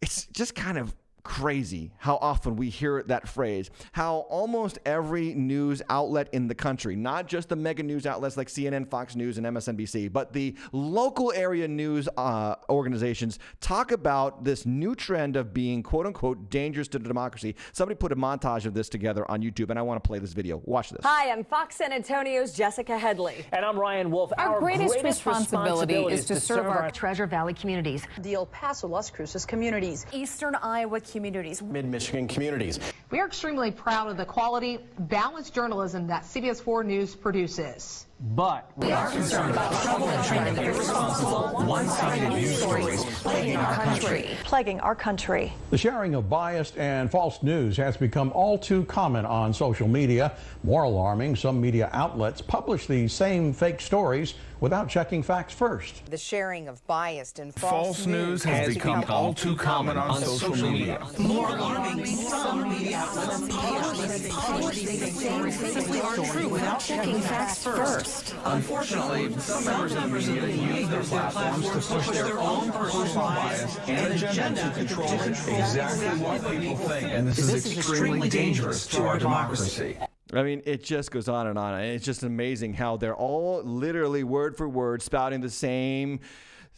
It's 0.00 0.24
just 0.26 0.54
kind 0.54 0.78
of 0.78 0.94
crazy 1.28 1.92
how 1.98 2.16
often 2.22 2.56
we 2.56 2.70
hear 2.70 3.02
that 3.02 3.28
phrase. 3.28 3.70
How 3.92 4.20
almost 4.30 4.78
every 4.86 5.34
news 5.34 5.82
outlet 5.90 6.30
in 6.32 6.48
the 6.48 6.54
country, 6.54 6.96
not 6.96 7.28
just 7.28 7.50
the 7.50 7.54
mega 7.54 7.82
news 7.82 8.06
outlets 8.06 8.38
like 8.38 8.48
CNN, 8.48 8.88
Fox 8.88 9.14
News, 9.14 9.36
and 9.36 9.46
MSNBC, 9.46 10.10
but 10.10 10.32
the 10.32 10.56
local 10.72 11.30
area 11.36 11.68
news 11.68 12.08
uh, 12.16 12.54
organizations 12.70 13.38
talk 13.60 13.92
about 13.92 14.42
this 14.42 14.64
new 14.64 14.94
trend 14.94 15.36
of 15.36 15.52
being 15.52 15.82
quote 15.82 16.06
unquote 16.06 16.48
dangerous 16.48 16.88
to 16.88 16.98
democracy. 16.98 17.54
Somebody 17.72 17.98
put 17.98 18.10
a 18.10 18.16
montage 18.16 18.64
of 18.64 18.72
this 18.72 18.88
together 18.88 19.30
on 19.30 19.42
YouTube, 19.42 19.68
and 19.68 19.78
I 19.78 19.82
want 19.82 20.02
to 20.02 20.08
play 20.08 20.18
this 20.18 20.32
video. 20.32 20.62
Watch 20.64 20.88
this. 20.88 21.04
Hi, 21.04 21.30
I'm 21.30 21.44
Fox 21.44 21.76
San 21.76 21.92
Antonio's 21.92 22.54
Jessica 22.54 22.96
Headley. 22.96 23.44
And 23.52 23.66
I'm 23.66 23.78
Ryan 23.78 24.10
Wolf. 24.10 24.32
Our, 24.38 24.60
greatest, 24.60 25.04
responsibility, 25.04 25.94
is 25.94 26.24
to, 26.24 26.40
serve, 26.40 26.66
our, 26.66 26.90
Treasure 26.90 27.26
Valley 27.26 27.52
communities, 27.52 28.06
the 28.22 28.32
El 28.32 28.46
Paso, 28.46 28.88
Las 28.88 29.10
Cruces 29.10 29.44
communities, 29.44 30.06
Eastern 30.10 30.54
Iowa 30.54 31.00
communities, 31.00 31.17
Mid 31.20 31.84
Michigan 31.84 32.28
communities. 32.28 32.78
We 33.10 33.20
are 33.20 33.26
extremely 33.26 33.70
proud 33.70 34.10
of 34.10 34.16
the 34.16 34.24
quality, 34.24 34.78
balanced 34.98 35.54
journalism 35.54 36.06
that 36.06 36.22
CBS 36.24 36.60
4 36.60 36.84
News 36.84 37.14
produces. 37.14 38.06
But 38.20 38.70
we 38.76 38.90
are 38.90 39.10
concerned 39.10 39.52
about 39.52 39.72
trouble 39.82 40.08
and 40.08 40.26
trend 40.26 40.48
of 40.48 40.64
irresponsible, 40.64 41.66
one-sided 41.66 42.30
news 42.30 42.58
stories 42.58 43.04
plaguing 43.22 43.56
our 43.56 43.74
country. 43.74 44.36
Plaguing 44.42 44.80
our 44.80 44.94
country. 44.96 45.52
The 45.70 45.78
sharing 45.78 46.16
of 46.16 46.28
biased 46.28 46.76
and 46.76 47.10
false 47.10 47.42
news 47.44 47.76
has 47.76 47.96
become 47.96 48.32
all 48.34 48.58
too 48.58 48.84
common 48.86 49.24
on 49.24 49.54
social 49.54 49.86
media. 49.86 50.32
More 50.64 50.82
alarming, 50.82 51.36
some 51.36 51.60
media 51.60 51.90
outlets 51.92 52.40
publish 52.40 52.86
these 52.86 53.12
same 53.12 53.52
fake 53.52 53.80
stories 53.80 54.34
without 54.60 54.88
checking 54.88 55.22
facts 55.22 55.54
first. 55.54 56.04
The 56.06 56.18
sharing 56.18 56.68
of 56.68 56.84
biased 56.86 57.38
and 57.38 57.54
false, 57.54 57.72
false 57.72 58.06
news 58.06 58.42
has, 58.44 58.66
has 58.66 58.74
become, 58.74 59.00
become 59.00 59.14
all 59.14 59.34
too 59.34 59.56
common 59.56 59.96
on, 59.96 60.10
on 60.10 60.20
social, 60.20 60.54
social 60.54 60.70
media. 60.70 61.06
media. 61.18 61.28
More 61.28 61.48
alarming, 61.50 62.06
some 62.06 62.68
media 62.68 62.96
outlets 62.98 64.28
publish 64.28 64.82
these 64.82 65.20
same 65.20 65.50
fake 65.50 65.84
stories 65.84 66.50
without 66.50 66.80
checking 66.80 67.20
facts 67.20 67.64
first. 67.64 68.34
Unfortunately, 68.44 69.32
some 69.38 69.64
members 69.64 69.94
of 69.94 70.02
the 70.02 70.08
media 70.08 70.76
use 70.80 70.88
their 70.88 71.02
platforms 71.02 71.66
to 71.70 71.94
push 71.94 72.08
their 72.08 72.38
own 72.38 72.72
personal 72.72 73.14
bias 73.14 73.78
and 73.86 74.14
agenda 74.14 74.62
to 74.62 74.70
control 74.70 75.12
exactly 75.12 76.08
what 76.22 76.50
people 76.50 76.76
think. 76.76 77.12
And 77.12 77.28
this 77.28 77.38
is 77.38 77.76
extremely 77.76 78.28
dangerous 78.28 78.86
to 78.88 79.06
our 79.06 79.18
democracy. 79.18 79.98
I 80.32 80.42
mean, 80.42 80.62
it 80.66 80.84
just 80.84 81.10
goes 81.10 81.28
on 81.28 81.46
and 81.46 81.58
on. 81.58 81.74
And 81.74 81.84
it's 81.84 82.04
just 82.04 82.22
amazing 82.22 82.74
how 82.74 82.96
they're 82.96 83.16
all 83.16 83.62
literally 83.62 84.24
word 84.24 84.56
for 84.56 84.68
word 84.68 85.02
spouting 85.02 85.40
the 85.40 85.50
same 85.50 86.20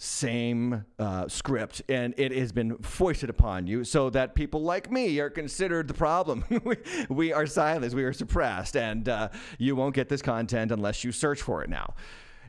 same 0.02 0.82
uh, 0.98 1.28
script. 1.28 1.82
And 1.90 2.14
it 2.16 2.32
has 2.32 2.52
been 2.52 2.78
foisted 2.78 3.28
upon 3.28 3.66
you 3.66 3.84
so 3.84 4.08
that 4.10 4.34
people 4.34 4.62
like 4.62 4.90
me 4.90 5.18
are 5.20 5.28
considered 5.28 5.88
the 5.88 5.94
problem. 5.94 6.44
We, 6.64 6.76
we, 7.10 7.32
are 7.34 7.46
silenced. 7.46 7.94
We 7.94 8.04
are 8.04 8.12
suppressed. 8.14 8.76
And 8.76 9.10
uh, 9.10 9.28
you 9.58 9.76
won't 9.76 9.94
get 9.94 10.08
this 10.08 10.22
content 10.22 10.72
unless 10.72 11.04
you 11.04 11.12
search 11.12 11.42
for 11.42 11.62
it 11.62 11.68
now. 11.68 11.94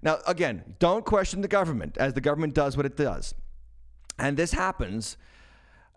Now 0.01 0.19
again 0.25 0.75
don't 0.79 1.05
question 1.05 1.41
the 1.41 1.47
government 1.49 1.97
as 1.97 2.13
the 2.13 2.21
government 2.21 2.53
does 2.53 2.77
what 2.77 2.85
it 2.85 2.95
does. 2.95 3.33
And 4.17 4.37
this 4.37 4.53
happens 4.53 5.17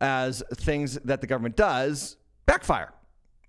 as 0.00 0.42
things 0.54 0.94
that 1.04 1.20
the 1.20 1.26
government 1.28 1.54
does 1.56 2.16
backfire 2.46 2.92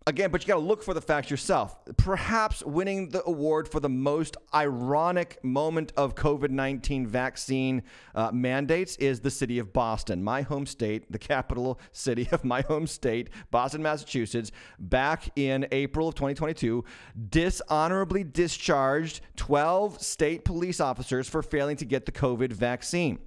Again, 0.08 0.30
but 0.30 0.43
you 0.43 0.47
got 0.47 0.60
to 0.60 0.60
look 0.60 0.84
for 0.84 0.93
the 0.93 1.01
facts 1.01 1.32
yourself. 1.32 1.80
Perhaps 1.97 2.64
winning 2.64 3.10
the 3.10 3.24
award 3.26 3.68
for 3.68 3.80
the 3.80 3.89
most 3.89 4.38
ironic 4.53 5.43
moment 5.43 5.93
of 5.97 6.14
COVID 6.14 6.51
19 6.51 7.08
vaccine 7.08 7.82
uh, 8.14 8.30
mandates 8.32 8.97
is 8.97 9.22
the 9.22 9.32
city 9.32 9.58
of 9.58 9.74
Boston, 9.74 10.24
my 10.24 10.43
home 10.43 10.68
state, 10.68 11.12
the 11.12 11.18
capital 11.18 11.80
city 11.91 12.30
of 12.32 12.45
my 12.45 12.62
home 12.62 12.86
state, 12.86 13.32
Boston, 13.49 13.82
Massachusetts, 13.82 14.51
back 14.78 15.32
in 15.36 15.66
April 15.72 16.10
of 16.10 16.14
2022, 16.14 16.86
dishonorably 17.30 18.24
discharged 18.24 19.22
12 19.38 20.03
state 20.03 20.45
police 20.45 20.80
officers 20.80 21.28
for 21.28 21.41
failing 21.41 21.78
to 21.78 21.86
get 21.86 22.06
the 22.06 22.12
COVID 22.12 22.53
vaccine. 22.53 23.18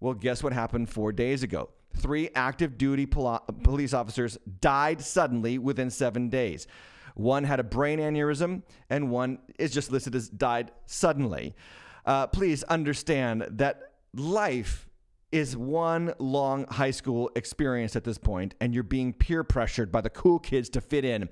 Well, 0.00 0.14
guess 0.14 0.42
what 0.42 0.54
happened 0.54 0.88
four 0.88 1.12
days 1.12 1.42
ago? 1.42 1.68
Three 1.96 2.30
active 2.34 2.78
duty 2.78 3.06
pol- 3.06 3.44
police 3.62 3.92
officers 3.94 4.38
died 4.60 5.00
suddenly 5.00 5.58
within 5.58 5.90
seven 5.90 6.28
days. 6.28 6.66
One 7.14 7.44
had 7.44 7.60
a 7.60 7.64
brain 7.64 7.98
aneurysm, 7.98 8.62
and 8.90 9.10
one 9.10 9.38
is 9.58 9.72
just 9.72 9.90
listed 9.90 10.14
as 10.14 10.28
died 10.28 10.70
suddenly. 10.84 11.54
Uh, 12.04 12.26
please 12.26 12.62
understand 12.64 13.46
that 13.52 13.94
life 14.14 14.88
is 15.32 15.56
one 15.56 16.14
long 16.18 16.66
high 16.68 16.90
school 16.90 17.30
experience 17.34 17.96
at 17.96 18.04
this 18.04 18.18
point, 18.18 18.54
and 18.60 18.74
you're 18.74 18.82
being 18.82 19.12
peer 19.12 19.42
pressured 19.42 19.90
by 19.90 20.00
the 20.00 20.10
cool 20.10 20.38
kids 20.38 20.68
to 20.70 20.80
fit 20.80 21.04
in. 21.04 21.28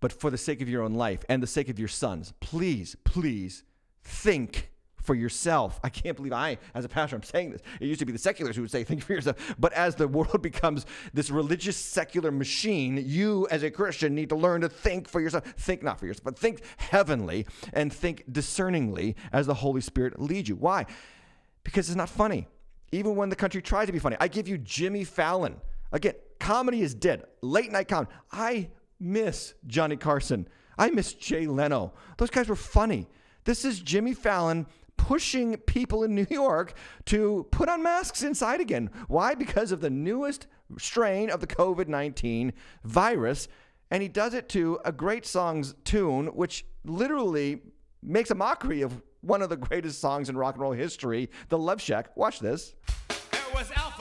But 0.00 0.12
for 0.12 0.30
the 0.30 0.38
sake 0.38 0.60
of 0.60 0.68
your 0.68 0.82
own 0.82 0.94
life 0.94 1.24
and 1.28 1.42
the 1.42 1.46
sake 1.46 1.68
of 1.68 1.78
your 1.78 1.88
sons, 1.88 2.32
please, 2.40 2.96
please 3.04 3.64
think 4.04 4.70
for 5.06 5.14
yourself. 5.14 5.80
I 5.82 5.88
can't 5.88 6.16
believe 6.16 6.32
I, 6.32 6.58
as 6.74 6.84
a 6.84 6.88
pastor, 6.88 7.16
I'm 7.16 7.22
saying 7.22 7.52
this. 7.52 7.62
It 7.80 7.86
used 7.86 8.00
to 8.00 8.06
be 8.06 8.12
the 8.12 8.18
seculars 8.18 8.56
who 8.56 8.62
would 8.62 8.70
say, 8.70 8.84
think 8.84 9.02
for 9.04 9.12
yourself. 9.12 9.54
But 9.58 9.72
as 9.72 9.94
the 9.94 10.08
world 10.08 10.42
becomes 10.42 10.84
this 11.14 11.30
religious 11.30 11.76
secular 11.76 12.30
machine, 12.30 13.02
you 13.06 13.46
as 13.50 13.62
a 13.62 13.70
Christian 13.70 14.14
need 14.14 14.28
to 14.30 14.36
learn 14.36 14.60
to 14.62 14.68
think 14.68 15.08
for 15.08 15.20
yourself. 15.20 15.44
Think 15.56 15.82
not 15.82 16.00
for 16.00 16.06
yourself, 16.06 16.24
but 16.24 16.38
think 16.38 16.60
heavenly 16.76 17.46
and 17.72 17.92
think 17.92 18.24
discerningly 18.30 19.16
as 19.32 19.46
the 19.46 19.54
Holy 19.54 19.80
Spirit 19.80 20.20
leads 20.20 20.48
you. 20.48 20.56
Why? 20.56 20.86
Because 21.62 21.88
it's 21.88 21.96
not 21.96 22.10
funny. 22.10 22.48
Even 22.92 23.16
when 23.16 23.28
the 23.28 23.36
country 23.36 23.62
tries 23.62 23.86
to 23.86 23.92
be 23.92 23.98
funny. 23.98 24.16
I 24.20 24.28
give 24.28 24.48
you 24.48 24.58
Jimmy 24.58 25.04
Fallon. 25.04 25.56
Again, 25.92 26.14
comedy 26.40 26.82
is 26.82 26.94
dead. 26.94 27.24
Late 27.42 27.70
night 27.70 27.88
comedy. 27.88 28.10
I 28.32 28.70
miss 28.98 29.54
Johnny 29.66 29.96
Carson. 29.96 30.48
I 30.78 30.90
miss 30.90 31.12
Jay 31.12 31.46
Leno. 31.46 31.92
Those 32.18 32.30
guys 32.30 32.48
were 32.48 32.56
funny. 32.56 33.08
This 33.44 33.64
is 33.64 33.80
Jimmy 33.80 34.12
Fallon 34.12 34.66
pushing 34.96 35.56
people 35.58 36.02
in 36.02 36.14
New 36.16 36.26
York 36.30 36.74
to 37.06 37.46
put 37.50 37.68
on 37.68 37.82
masks 37.82 38.22
inside 38.22 38.60
again. 38.60 38.90
Why? 39.08 39.34
Because 39.34 39.72
of 39.72 39.80
the 39.80 39.90
newest 39.90 40.46
strain 40.78 41.30
of 41.30 41.40
the 41.40 41.46
COVID 41.46 41.88
19 41.88 42.52
virus. 42.84 43.48
And 43.90 44.02
he 44.02 44.08
does 44.08 44.34
it 44.34 44.48
to 44.50 44.80
a 44.84 44.90
great 44.92 45.24
song's 45.24 45.74
tune, 45.84 46.26
which 46.26 46.66
literally 46.84 47.62
makes 48.02 48.30
a 48.30 48.34
mockery 48.34 48.82
of 48.82 49.00
one 49.20 49.42
of 49.42 49.48
the 49.48 49.56
greatest 49.56 50.00
songs 50.00 50.28
in 50.28 50.36
rock 50.36 50.54
and 50.54 50.62
roll 50.62 50.72
history, 50.72 51.30
The 51.48 51.58
Love 51.58 51.80
Shack. 51.80 52.16
Watch 52.16 52.40
this. 52.40 52.74
There 53.08 53.40
was 53.54 53.70
Alpha, 53.76 53.95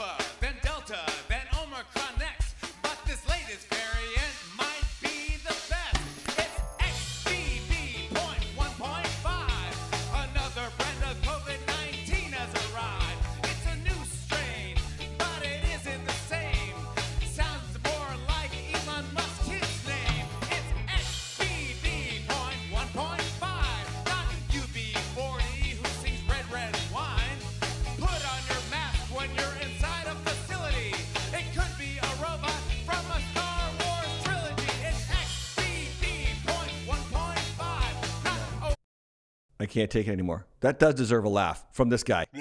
I 39.65 39.67
can't 39.67 39.89
take 39.89 40.07
it 40.07 40.11
anymore. 40.11 40.45
That 40.59 40.77
does 40.77 40.93
deserve 40.93 41.25
a 41.25 41.29
laugh 41.29 41.65
from 41.71 41.89
this 41.89 42.03
guy. 42.03 42.27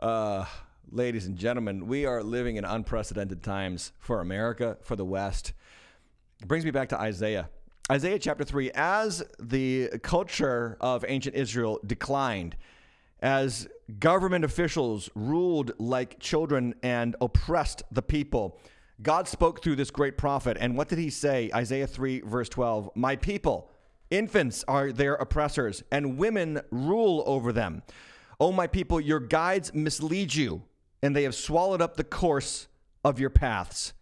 uh, 0.00 0.44
ladies 0.90 1.26
and 1.26 1.36
gentlemen, 1.36 1.86
we 1.86 2.06
are 2.06 2.24
living 2.24 2.56
in 2.56 2.64
unprecedented 2.64 3.44
times 3.44 3.92
for 4.00 4.20
America, 4.20 4.78
for 4.82 4.96
the 4.96 5.04
West. 5.04 5.52
It 6.42 6.48
brings 6.48 6.64
me 6.64 6.72
back 6.72 6.88
to 6.88 7.00
Isaiah. 7.00 7.50
Isaiah 7.88 8.18
chapter 8.18 8.42
3 8.42 8.72
As 8.74 9.22
the 9.38 9.90
culture 10.02 10.76
of 10.80 11.04
ancient 11.06 11.36
Israel 11.36 11.78
declined, 11.86 12.56
as 13.20 13.68
government 14.00 14.44
officials 14.44 15.08
ruled 15.14 15.70
like 15.78 16.18
children 16.18 16.74
and 16.82 17.14
oppressed 17.20 17.84
the 17.92 18.02
people, 18.02 18.58
God 19.02 19.28
spoke 19.28 19.62
through 19.62 19.76
this 19.76 19.90
great 19.90 20.16
prophet. 20.16 20.56
And 20.58 20.76
what 20.76 20.88
did 20.88 20.98
he 20.98 21.10
say? 21.10 21.50
Isaiah 21.54 21.86
3, 21.86 22.20
verse 22.20 22.48
12 22.48 22.90
My 22.94 23.16
people, 23.16 23.70
infants 24.10 24.64
are 24.66 24.92
their 24.92 25.14
oppressors, 25.14 25.82
and 25.90 26.18
women 26.18 26.60
rule 26.70 27.22
over 27.26 27.52
them. 27.52 27.82
O 28.40 28.52
my 28.52 28.66
people, 28.66 29.00
your 29.00 29.20
guides 29.20 29.72
mislead 29.74 30.34
you, 30.34 30.62
and 31.02 31.14
they 31.14 31.24
have 31.24 31.34
swallowed 31.34 31.82
up 31.82 31.96
the 31.96 32.04
course 32.04 32.68
of 33.04 33.20
your 33.20 33.30
paths. 33.30 33.92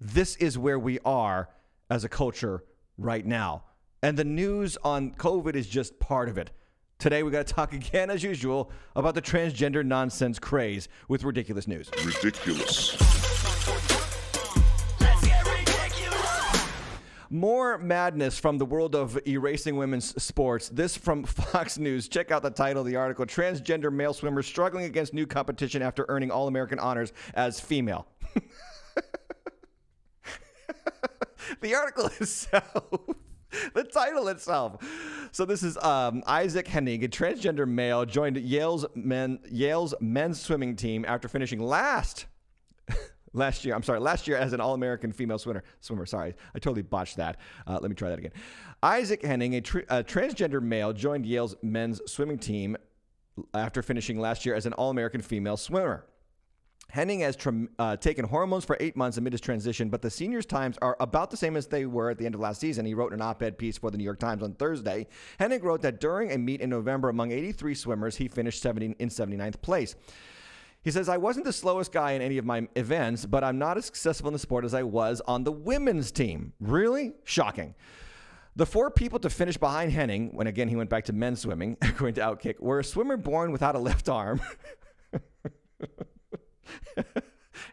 This 0.00 0.36
is 0.36 0.56
where 0.56 0.78
we 0.78 0.98
are 1.04 1.48
as 1.90 2.04
a 2.04 2.08
culture 2.08 2.64
right 2.96 3.24
now. 3.24 3.64
And 4.02 4.16
the 4.16 4.24
news 4.24 4.76
on 4.84 5.12
COVID 5.12 5.54
is 5.54 5.68
just 5.68 5.98
part 5.98 6.28
of 6.28 6.38
it. 6.38 6.50
Today, 6.98 7.22
we 7.22 7.30
got 7.30 7.46
to 7.46 7.54
talk 7.54 7.72
again, 7.72 8.10
as 8.10 8.22
usual, 8.22 8.70
about 8.94 9.14
the 9.14 9.22
transgender 9.22 9.84
nonsense 9.84 10.38
craze 10.38 10.88
with 11.08 11.24
ridiculous 11.24 11.66
news. 11.66 11.90
Ridiculous. 12.04 13.27
More 17.30 17.76
madness 17.76 18.38
from 18.38 18.56
the 18.56 18.64
world 18.64 18.94
of 18.94 19.18
erasing 19.26 19.76
women's 19.76 20.22
sports. 20.22 20.70
This 20.70 20.96
from 20.96 21.24
Fox 21.26 21.76
News. 21.76 22.08
Check 22.08 22.30
out 22.30 22.42
the 22.42 22.50
title 22.50 22.80
of 22.80 22.86
the 22.86 22.96
article 22.96 23.26
Transgender 23.26 23.92
male 23.92 24.14
swimmer 24.14 24.42
struggling 24.42 24.86
against 24.86 25.12
new 25.12 25.26
competition 25.26 25.82
after 25.82 26.06
earning 26.08 26.30
All 26.30 26.48
American 26.48 26.78
honors 26.78 27.12
as 27.34 27.60
female. 27.60 28.06
the 31.60 31.74
article 31.74 32.06
itself. 32.20 33.00
The 33.74 33.84
title 33.84 34.28
itself. 34.28 34.82
So 35.32 35.44
this 35.44 35.62
is 35.62 35.76
um, 35.78 36.22
Iszac 36.26 36.66
Henig, 36.66 37.04
a 37.04 37.08
transgender 37.08 37.68
male, 37.68 38.06
joined 38.06 38.38
Yale's 38.38 38.86
men 38.94 39.40
Yale's 39.50 39.94
men's 40.00 40.40
swimming 40.40 40.76
team 40.76 41.04
after 41.06 41.28
finishing 41.28 41.60
last 41.60 42.26
last 43.32 43.64
year. 43.64 43.74
I'm 43.74 43.82
sorry, 43.82 44.00
last 44.00 44.26
year 44.26 44.36
as 44.36 44.52
an 44.52 44.60
All-American 44.60 45.12
female 45.12 45.38
swimmer. 45.38 45.62
Swimmer, 45.80 46.06
sorry, 46.06 46.34
I 46.54 46.58
totally 46.58 46.82
botched 46.82 47.16
that. 47.16 47.38
Uh, 47.66 47.78
let 47.80 47.90
me 47.90 47.94
try 47.94 48.10
that 48.10 48.18
again. 48.18 48.32
Iszac 48.82 49.20
Henig, 49.22 49.54
a, 49.54 49.98
a 49.98 50.04
transgender 50.04 50.62
male, 50.62 50.92
joined 50.92 51.26
Yale's 51.26 51.56
men's 51.62 52.00
swimming 52.06 52.38
team 52.38 52.76
after 53.54 53.82
finishing 53.82 54.18
last 54.18 54.44
year 54.44 54.54
as 54.54 54.66
an 54.66 54.72
All-American 54.72 55.20
female 55.20 55.56
swimmer. 55.56 56.04
Henig 56.94 57.20
has 57.20 57.36
uh, 57.78 57.96
taken 57.96 58.24
hormones 58.24 58.64
for 58.64 58.76
eight 58.80 58.96
months 58.96 59.18
amid 59.18 59.34
his 59.34 59.42
transition, 59.42 59.90
but 59.90 60.00
the 60.00 60.08
seniors' 60.08 60.46
times 60.46 60.78
are 60.80 60.96
about 61.00 61.30
the 61.30 61.36
same 61.36 61.54
as 61.54 61.66
they 61.66 61.84
were 61.84 62.08
at 62.08 62.16
the 62.16 62.24
end 62.24 62.34
of 62.34 62.40
last 62.40 62.60
season. 62.60 62.86
He 62.86 62.94
wrote 62.94 63.12
an 63.12 63.20
op 63.20 63.42
ed 63.42 63.58
piece 63.58 63.76
for 63.76 63.90
the 63.90 63.98
New 63.98 64.04
York 64.04 64.18
Times 64.18 64.42
on 64.42 64.54
Thursday. 64.54 65.06
Henig 65.38 65.62
wrote 65.62 65.82
that 65.82 66.00
during 66.00 66.32
a 66.32 66.38
meet 66.38 66.62
in 66.62 66.70
November 66.70 67.10
among 67.10 67.30
83 67.30 67.74
swimmers, 67.74 68.16
he 68.16 68.26
finished 68.26 68.62
70 68.62 68.96
in 68.98 69.08
79th 69.10 69.60
place. 69.60 69.96
He 70.82 70.90
says, 70.90 71.08
I 71.08 71.16
wasn't 71.16 71.44
the 71.44 71.52
slowest 71.52 71.92
guy 71.92 72.12
in 72.12 72.22
any 72.22 72.38
of 72.38 72.44
my 72.44 72.68
events, 72.76 73.26
but 73.26 73.42
I'm 73.44 73.58
not 73.58 73.76
as 73.76 73.86
successful 73.86 74.28
in 74.28 74.32
the 74.32 74.38
sport 74.38 74.64
as 74.64 74.74
I 74.74 74.84
was 74.84 75.20
on 75.26 75.44
the 75.44 75.52
women's 75.52 76.10
team. 76.12 76.52
Really? 76.60 77.12
Shocking. 77.24 77.74
The 78.56 78.66
four 78.66 78.90
people 78.90 79.18
to 79.20 79.30
finish 79.30 79.56
behind 79.56 79.92
Henig, 79.92 80.32
when 80.32 80.46
again 80.46 80.68
he 80.68 80.76
went 80.76 80.90
back 80.90 81.04
to 81.06 81.12
men's 81.12 81.40
swimming, 81.40 81.76
according 81.82 82.14
to 82.14 82.20
Outkick, 82.20 82.60
were 82.60 82.80
a 82.80 82.84
swimmer 82.84 83.16
born 83.16 83.52
without 83.52 83.74
a 83.74 83.78
left 83.78 84.08
arm. 84.08 84.40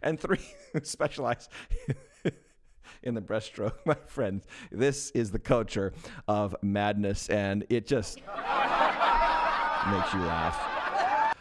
and 0.01 0.20
three 0.20 0.45
who 0.74 0.82
specialize 0.84 1.49
in 3.06 3.14
the 3.14 3.22
breaststroke. 3.22 3.76
My 3.86 3.95
friends, 4.08 4.45
this 4.72 5.12
is 5.12 5.32
the 5.32 5.39
culture 5.39 5.93
of 6.28 6.56
madness, 6.62 7.30
and 7.30 7.66
it 7.70 7.88
just 7.88 8.18
makes 8.18 10.14
you 10.14 10.20
laugh. 10.20 11.36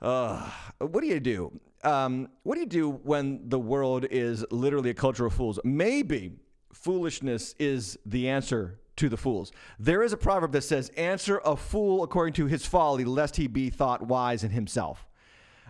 Uh, 0.00 0.50
what 0.86 1.02
do 1.02 1.08
you 1.08 1.20
do? 1.20 1.60
Um, 1.82 2.28
what 2.42 2.54
do 2.54 2.60
you 2.60 2.66
do 2.66 2.90
when 2.90 3.48
the 3.48 3.58
world 3.58 4.06
is 4.10 4.44
literally 4.50 4.90
a 4.90 4.94
culture 4.94 5.26
of 5.26 5.34
fools? 5.34 5.58
Maybe 5.64 6.32
foolishness 6.72 7.54
is 7.58 7.98
the 8.06 8.28
answer 8.28 8.80
to 8.96 9.08
the 9.08 9.16
fools. 9.16 9.52
There 9.78 10.02
is 10.02 10.12
a 10.12 10.16
proverb 10.16 10.52
that 10.52 10.62
says, 10.62 10.90
Answer 10.90 11.40
a 11.44 11.56
fool 11.56 12.02
according 12.02 12.34
to 12.34 12.46
his 12.46 12.64
folly, 12.64 13.04
lest 13.04 13.36
he 13.36 13.46
be 13.46 13.70
thought 13.70 14.02
wise 14.02 14.44
in 14.44 14.50
himself. 14.50 15.06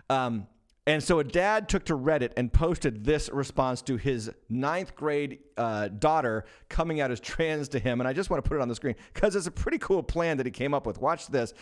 Um, 0.09 0.47
and 0.87 1.03
so 1.03 1.17
a 1.17 1.23
dad 1.23 1.67
took 1.67 1.85
to 1.85 1.97
Reddit 1.97 2.33
and 2.37 2.53
posted 2.53 3.03
this 3.03 3.27
response 3.29 3.81
to 3.83 3.97
his 3.97 4.31
ninth 4.49 4.95
grade 4.95 5.39
uh, 5.57 5.87
daughter 5.87 6.45
coming 6.69 7.01
out 7.01 7.09
as 7.09 7.19
trans 7.19 7.69
to 7.69 7.79
him. 7.79 7.99
And 7.99 8.07
I 8.07 8.13
just 8.13 8.29
want 8.29 8.43
to 8.43 8.47
put 8.47 8.55
it 8.55 8.61
on 8.61 8.67
the 8.67 8.75
screen 8.75 8.95
because 9.11 9.35
it's 9.35 9.47
a 9.47 9.51
pretty 9.51 9.79
cool 9.79 10.03
plan 10.03 10.37
that 10.37 10.45
he 10.45 10.51
came 10.51 10.75
up 10.75 10.85
with. 10.85 10.99
Watch 10.99 11.27
this. 11.27 11.55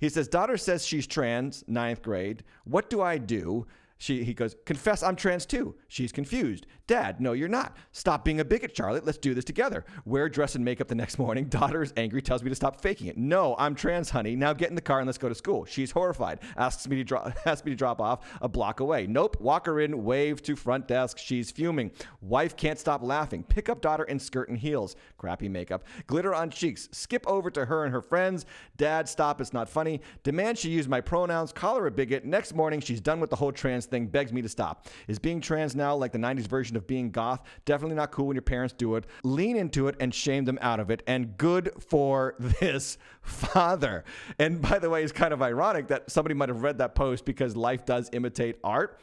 He 0.00 0.08
says, 0.08 0.28
Daughter 0.28 0.56
says 0.56 0.86
she's 0.86 1.06
trans, 1.06 1.64
ninth 1.66 2.02
grade. 2.02 2.44
What 2.64 2.90
do 2.90 3.00
I 3.00 3.18
do? 3.18 3.66
She, 3.98 4.24
he 4.24 4.34
goes, 4.34 4.54
confess 4.66 5.02
I'm 5.02 5.16
trans 5.16 5.46
too. 5.46 5.74
She's 5.88 6.12
confused. 6.12 6.66
Dad, 6.86 7.20
no, 7.20 7.32
you're 7.32 7.48
not. 7.48 7.76
Stop 7.90 8.24
being 8.24 8.38
a 8.38 8.44
bigot, 8.44 8.76
Charlotte. 8.76 9.04
Let's 9.04 9.18
do 9.18 9.34
this 9.34 9.44
together. 9.44 9.84
Wear 10.04 10.28
dress 10.28 10.54
and 10.54 10.64
makeup 10.64 10.86
the 10.86 10.94
next 10.94 11.18
morning. 11.18 11.44
Daughter 11.48 11.82
is 11.82 11.92
angry, 11.96 12.22
tells 12.22 12.44
me 12.44 12.48
to 12.48 12.54
stop 12.54 12.80
faking 12.80 13.08
it. 13.08 13.18
No, 13.18 13.56
I'm 13.58 13.74
trans, 13.74 14.10
honey. 14.10 14.36
Now 14.36 14.52
get 14.52 14.68
in 14.68 14.76
the 14.76 14.80
car 14.80 15.00
and 15.00 15.06
let's 15.06 15.18
go 15.18 15.28
to 15.28 15.34
school. 15.34 15.64
She's 15.64 15.90
horrified. 15.90 16.38
Asks 16.56 16.86
me 16.86 16.94
to 16.96 17.04
drop, 17.04 17.32
asks 17.46 17.64
me 17.64 17.72
to 17.72 17.76
drop 17.76 18.00
off 18.00 18.24
a 18.40 18.48
block 18.48 18.78
away. 18.78 19.08
Nope. 19.08 19.40
Walk 19.40 19.66
her 19.66 19.80
in. 19.80 20.04
Wave 20.04 20.42
to 20.44 20.54
front 20.54 20.86
desk. 20.86 21.18
She's 21.18 21.50
fuming. 21.50 21.90
Wife 22.20 22.56
can't 22.56 22.78
stop 22.78 23.02
laughing. 23.02 23.42
Pick 23.42 23.68
up 23.68 23.80
daughter 23.80 24.04
in 24.04 24.20
skirt 24.20 24.48
and 24.48 24.56
heels. 24.58 24.94
Crappy 25.18 25.48
makeup. 25.48 25.82
Glitter 26.06 26.34
on 26.34 26.50
cheeks. 26.50 26.88
Skip 26.92 27.26
over 27.26 27.50
to 27.50 27.64
her 27.64 27.84
and 27.84 27.92
her 27.92 28.02
friends. 28.02 28.46
Dad, 28.76 29.08
stop. 29.08 29.40
It's 29.40 29.52
not 29.52 29.68
funny. 29.68 30.00
Demand 30.22 30.56
she 30.56 30.70
use 30.70 30.86
my 30.86 31.00
pronouns. 31.00 31.52
Call 31.52 31.78
her 31.78 31.88
a 31.88 31.90
bigot. 31.90 32.24
Next 32.24 32.54
morning, 32.54 32.80
she's 32.80 33.00
done 33.00 33.18
with 33.18 33.30
the 33.30 33.36
whole 33.36 33.50
trans 33.50 33.86
thing. 33.86 34.06
Begs 34.06 34.32
me 34.32 34.40
to 34.40 34.48
stop. 34.48 34.86
Is 35.08 35.18
being 35.18 35.40
trans 35.40 35.74
now 35.74 35.96
like 35.96 36.12
the 36.12 36.18
90s 36.18 36.46
version 36.46 36.75
of 36.76 36.86
being 36.86 37.10
goth? 37.10 37.42
Definitely 37.64 37.96
not 37.96 38.12
cool 38.12 38.28
when 38.28 38.36
your 38.36 38.42
parents 38.42 38.72
do 38.72 38.94
it. 38.96 39.04
Lean 39.24 39.56
into 39.56 39.88
it 39.88 39.96
and 39.98 40.14
shame 40.14 40.44
them 40.44 40.58
out 40.62 40.78
of 40.78 40.90
it. 40.90 41.02
And 41.06 41.36
good 41.36 41.72
for 41.80 42.34
this 42.60 42.98
father. 43.22 44.04
And 44.38 44.62
by 44.62 44.78
the 44.78 44.88
way, 44.88 45.02
it's 45.02 45.12
kind 45.12 45.32
of 45.32 45.42
ironic 45.42 45.88
that 45.88 46.10
somebody 46.10 46.34
might 46.34 46.48
have 46.48 46.62
read 46.62 46.78
that 46.78 46.94
post 46.94 47.24
because 47.24 47.56
life 47.56 47.84
does 47.84 48.08
imitate 48.12 48.58
art. 48.62 49.00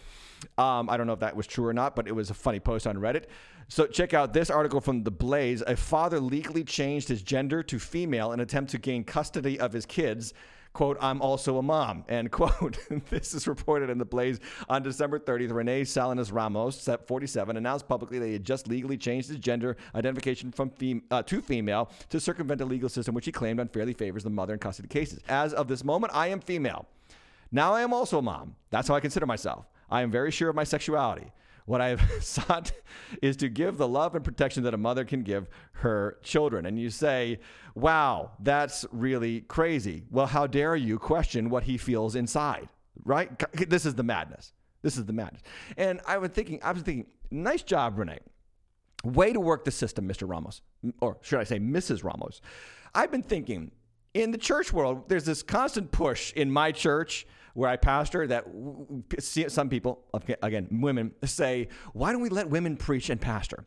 Um, 0.57 0.89
I 0.89 0.97
don't 0.97 1.07
know 1.07 1.13
if 1.13 1.19
that 1.19 1.35
was 1.35 1.47
true 1.47 1.65
or 1.65 1.73
not, 1.73 1.95
but 1.95 2.07
it 2.07 2.13
was 2.13 2.29
a 2.29 2.33
funny 2.33 2.59
post 2.59 2.85
on 2.87 2.97
Reddit. 2.97 3.25
So 3.69 3.87
check 3.87 4.13
out 4.13 4.33
this 4.33 4.49
article 4.49 4.81
from 4.81 5.03
The 5.03 5.11
Blaze. 5.11 5.63
A 5.65 5.75
father 5.75 6.19
legally 6.19 6.63
changed 6.63 7.07
his 7.07 7.21
gender 7.21 7.63
to 7.63 7.79
female 7.79 8.31
in 8.33 8.39
attempt 8.39 8.71
to 8.71 8.77
gain 8.77 9.03
custody 9.03 9.59
of 9.59 9.73
his 9.73 9.85
kids 9.85 10.33
quote, 10.73 10.97
I'm 10.99 11.21
also 11.21 11.57
a 11.57 11.61
mom, 11.61 12.03
end 12.09 12.31
quote. 12.31 12.77
this 13.09 13.33
is 13.33 13.47
reported 13.47 13.89
in 13.89 13.97
The 13.97 14.05
Blaze 14.05 14.39
on 14.67 14.83
December 14.83 15.19
30th. 15.19 15.53
Renee 15.53 15.83
Salinas 15.83 16.31
Ramos, 16.31 16.87
47, 17.05 17.57
announced 17.57 17.87
publicly 17.87 18.19
that 18.19 18.27
he 18.27 18.33
had 18.33 18.43
just 18.43 18.67
legally 18.67 18.97
changed 18.97 19.29
his 19.29 19.37
gender 19.37 19.77
identification 19.95 20.51
from 20.51 20.69
fem- 20.71 21.03
uh, 21.11 21.21
to 21.23 21.41
female 21.41 21.89
to 22.09 22.19
circumvent 22.19 22.61
a 22.61 22.65
legal 22.65 22.89
system 22.89 23.13
which 23.15 23.25
he 23.25 23.31
claimed 23.31 23.59
unfairly 23.59 23.93
favors 23.93 24.23
the 24.23 24.29
mother 24.29 24.53
in 24.53 24.59
custody 24.59 24.87
cases. 24.87 25.19
As 25.29 25.53
of 25.53 25.67
this 25.67 25.83
moment, 25.83 26.13
I 26.15 26.27
am 26.27 26.39
female. 26.39 26.87
Now 27.51 27.73
I 27.73 27.81
am 27.81 27.93
also 27.93 28.17
a 28.17 28.21
mom. 28.21 28.55
That's 28.71 28.87
how 28.87 28.95
I 28.95 28.99
consider 28.99 29.25
myself. 29.27 29.65
I 29.89 30.01
am 30.01 30.09
very 30.09 30.31
sure 30.31 30.49
of 30.49 30.55
my 30.55 30.63
sexuality. 30.63 31.31
What 31.65 31.81
I 31.81 31.89
have 31.89 32.01
sought 32.23 32.71
is 33.21 33.37
to 33.37 33.49
give 33.49 33.77
the 33.77 33.87
love 33.87 34.15
and 34.15 34.23
protection 34.23 34.63
that 34.63 34.73
a 34.73 34.77
mother 34.77 35.05
can 35.05 35.21
give 35.21 35.47
her 35.73 36.17
children. 36.23 36.65
And 36.65 36.79
you 36.79 36.89
say, 36.89 37.39
wow, 37.75 38.31
that's 38.39 38.85
really 38.91 39.41
crazy. 39.41 40.03
Well, 40.09 40.27
how 40.27 40.47
dare 40.47 40.75
you 40.75 40.99
question 40.99 41.49
what 41.49 41.63
he 41.63 41.77
feels 41.77 42.15
inside, 42.15 42.69
right? 43.03 43.29
This 43.69 43.85
is 43.85 43.95
the 43.95 44.03
madness. 44.03 44.53
This 44.81 44.97
is 44.97 45.05
the 45.05 45.13
madness. 45.13 45.41
And 45.77 46.01
I 46.05 46.17
was 46.17 46.31
thinking, 46.31 46.59
I 46.61 46.71
was 46.71 46.83
thinking, 46.83 47.07
nice 47.31 47.63
job, 47.63 47.97
Renee. 47.97 48.19
Way 49.03 49.33
to 49.33 49.39
work 49.39 49.65
the 49.65 49.71
system, 49.71 50.07
Mr. 50.07 50.29
Ramos, 50.29 50.61
or 51.01 51.17
should 51.21 51.39
I 51.39 51.43
say, 51.43 51.59
Mrs. 51.59 52.03
Ramos. 52.03 52.41
I've 52.95 53.11
been 53.11 53.23
thinking, 53.23 53.71
in 54.13 54.31
the 54.31 54.37
church 54.37 54.71
world, 54.71 55.09
there's 55.09 55.25
this 55.25 55.43
constant 55.43 55.91
push 55.91 56.31
in 56.33 56.51
my 56.51 56.71
church 56.71 57.25
where 57.53 57.69
I 57.69 57.75
pastor 57.75 58.27
that 58.27 58.45
some 59.49 59.69
people, 59.69 60.03
again, 60.41 60.67
women, 60.71 61.11
say, 61.23 61.69
why 61.93 62.11
don't 62.11 62.21
we 62.21 62.29
let 62.29 62.49
women 62.49 62.77
preach 62.77 63.09
and 63.09 63.21
pastor? 63.21 63.65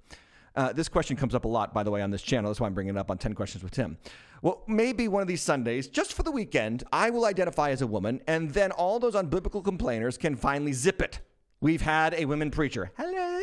Uh, 0.57 0.73
this 0.73 0.89
question 0.89 1.17
comes 1.17 1.35
up 1.35 1.45
a 1.45 1.49
lot, 1.49 1.75
by 1.75 1.83
the 1.83 1.91
way, 1.91 2.01
on 2.03 2.11
this 2.11 2.23
channel. 2.23 2.51
That's 2.51 2.61
why 2.61 2.67
I'm 2.67 2.75
bringing 2.75 2.97
it 2.97 2.99
up 2.99 3.11
on 3.11 3.19
10 3.19 3.35
Questions 3.35 3.63
with 3.63 3.73
Tim. 3.73 3.99
Well, 4.43 4.63
maybe 4.67 5.07
one 5.07 5.23
of 5.23 5.29
these 5.29 5.43
Sundays, 5.43 5.87
just 5.87 6.15
for 6.15 6.23
the 6.23 6.31
weekend, 6.31 6.83
I 6.93 7.11
will 7.11 7.27
identify 7.27 7.71
as 7.71 7.83
a 7.83 7.87
woman, 7.87 8.23
and 8.27 8.51
then 8.51 8.73
all 8.73 8.99
those 8.99 9.15
unbiblical 9.15 9.63
complainers 9.63 10.17
can 10.17 10.35
finally 10.35 10.73
zip 10.73 11.03
it. 11.03 11.21
We've 11.61 11.83
had 11.83 12.15
a 12.15 12.25
women 12.25 12.51
preacher. 12.51 12.91
Hello. 12.97 13.41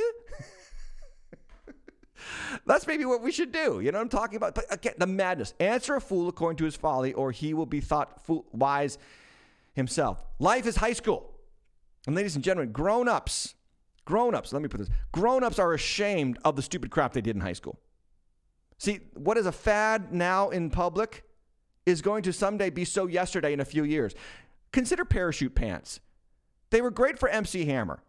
That's 2.66 2.88
maybe 2.88 3.06
what 3.06 3.22
we 3.22 3.32
should 3.32 3.52
do. 3.52 3.80
You 3.80 3.92
know 3.92 4.00
what 4.00 4.04
I'm 4.04 4.10
talking 4.10 4.38
about? 4.38 4.56
But 4.56 4.66
again, 4.72 4.94
the 4.98 5.08
madness. 5.08 5.54
Answer 5.60 5.96
a 5.96 6.02
fool 6.02 6.30
according 6.30 6.58
to 6.58 6.66
his 6.66 6.76
folly, 6.76 7.14
or 7.14 7.32
he 7.32 7.54
will 7.54 7.66
be 7.66 7.80
thought 7.80 8.24
fool- 8.26 8.46
wise 8.52 8.98
himself. 9.74 10.24
Life 10.40 10.66
is 10.66 10.78
high 10.78 10.94
school. 10.94 11.30
And 12.06 12.16
ladies 12.16 12.36
and 12.36 12.44
gentlemen, 12.44 12.72
grown 12.72 13.08
ups, 13.08 13.56
grown 14.06 14.36
ups, 14.36 14.52
let 14.54 14.62
me 14.62 14.68
put 14.68 14.80
this 14.80 14.90
grown 15.12 15.44
ups 15.44 15.60
are 15.60 15.74
ashamed 15.74 16.38
of 16.44 16.56
the 16.56 16.62
stupid 16.62 16.92
crap 16.92 17.14
they 17.14 17.22
did 17.22 17.36
in 17.36 17.42
high 17.42 17.54
school. 17.54 17.80
See, 18.78 19.00
what 19.14 19.38
is 19.38 19.46
a 19.46 19.52
fad 19.52 20.12
now 20.14 20.50
in 20.50 20.70
public 20.70 21.24
is 21.86 22.02
going 22.02 22.24
to 22.24 22.34
someday 22.34 22.70
be 22.70 22.86
so 22.86 23.08
yesterday 23.08 23.54
in 23.54 23.60
a 23.60 23.66
few 23.66 23.84
years. 23.84 24.14
Consider 24.72 25.06
parachute 25.06 25.56
pants. 25.56 26.00
They 26.70 26.82
were 26.82 26.92
great 26.92 27.20
for 27.20 27.30
MC 27.30 27.66
Hammer, 27.66 28.02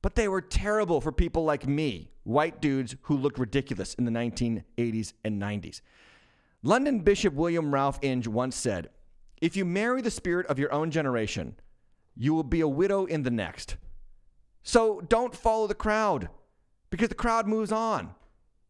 but 0.00 0.14
they 0.14 0.28
were 0.28 0.40
terrible 0.40 1.00
for 1.00 1.12
people 1.12 1.44
like 1.44 1.66
me, 1.66 2.12
white 2.24 2.60
dudes 2.60 2.94
who 3.02 3.16
looked 3.16 3.38
ridiculous 3.38 3.94
in 3.94 4.04
the 4.04 4.10
1980s 4.10 5.12
and 5.24 5.42
90s. 5.42 5.80
London 6.62 7.00
Bishop 7.00 7.34
William 7.34 7.74
Ralph 7.74 7.98
Inge 8.02 8.28
once 8.28 8.54
said, 8.54 8.90
if 9.42 9.56
you 9.56 9.64
marry 9.64 10.00
the 10.00 10.10
spirit 10.10 10.46
of 10.46 10.58
your 10.58 10.72
own 10.72 10.92
generation, 10.92 11.56
you 12.16 12.32
will 12.32 12.44
be 12.44 12.60
a 12.60 12.68
widow 12.68 13.06
in 13.06 13.24
the 13.24 13.30
next. 13.30 13.76
So 14.62 15.00
don't 15.00 15.34
follow 15.34 15.66
the 15.66 15.74
crowd 15.74 16.30
because 16.90 17.08
the 17.08 17.16
crowd 17.16 17.48
moves 17.48 17.72
on. 17.72 18.14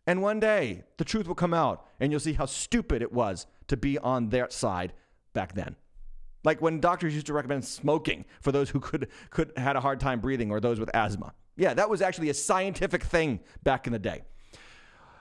And 0.06 0.22
one 0.22 0.40
day 0.40 0.84
the 0.96 1.04
truth 1.04 1.28
will 1.28 1.34
come 1.34 1.52
out 1.52 1.86
and 2.00 2.10
you'll 2.10 2.20
see 2.20 2.32
how 2.32 2.46
stupid 2.46 3.02
it 3.02 3.12
was 3.12 3.46
to 3.68 3.76
be 3.76 3.98
on 3.98 4.30
their 4.30 4.48
side 4.48 4.94
back 5.34 5.54
then. 5.54 5.76
Like 6.42 6.62
when 6.62 6.80
doctors 6.80 7.14
used 7.14 7.26
to 7.26 7.34
recommend 7.34 7.66
smoking 7.66 8.24
for 8.40 8.50
those 8.50 8.70
who 8.70 8.80
could, 8.80 9.08
could 9.28 9.52
had 9.58 9.76
a 9.76 9.80
hard 9.80 10.00
time 10.00 10.20
breathing 10.20 10.50
or 10.50 10.58
those 10.58 10.80
with 10.80 10.90
asthma. 10.94 11.34
Yeah, 11.54 11.74
that 11.74 11.90
was 11.90 12.00
actually 12.00 12.30
a 12.30 12.34
scientific 12.34 13.02
thing 13.02 13.40
back 13.62 13.86
in 13.86 13.92
the 13.92 13.98
day. 13.98 14.22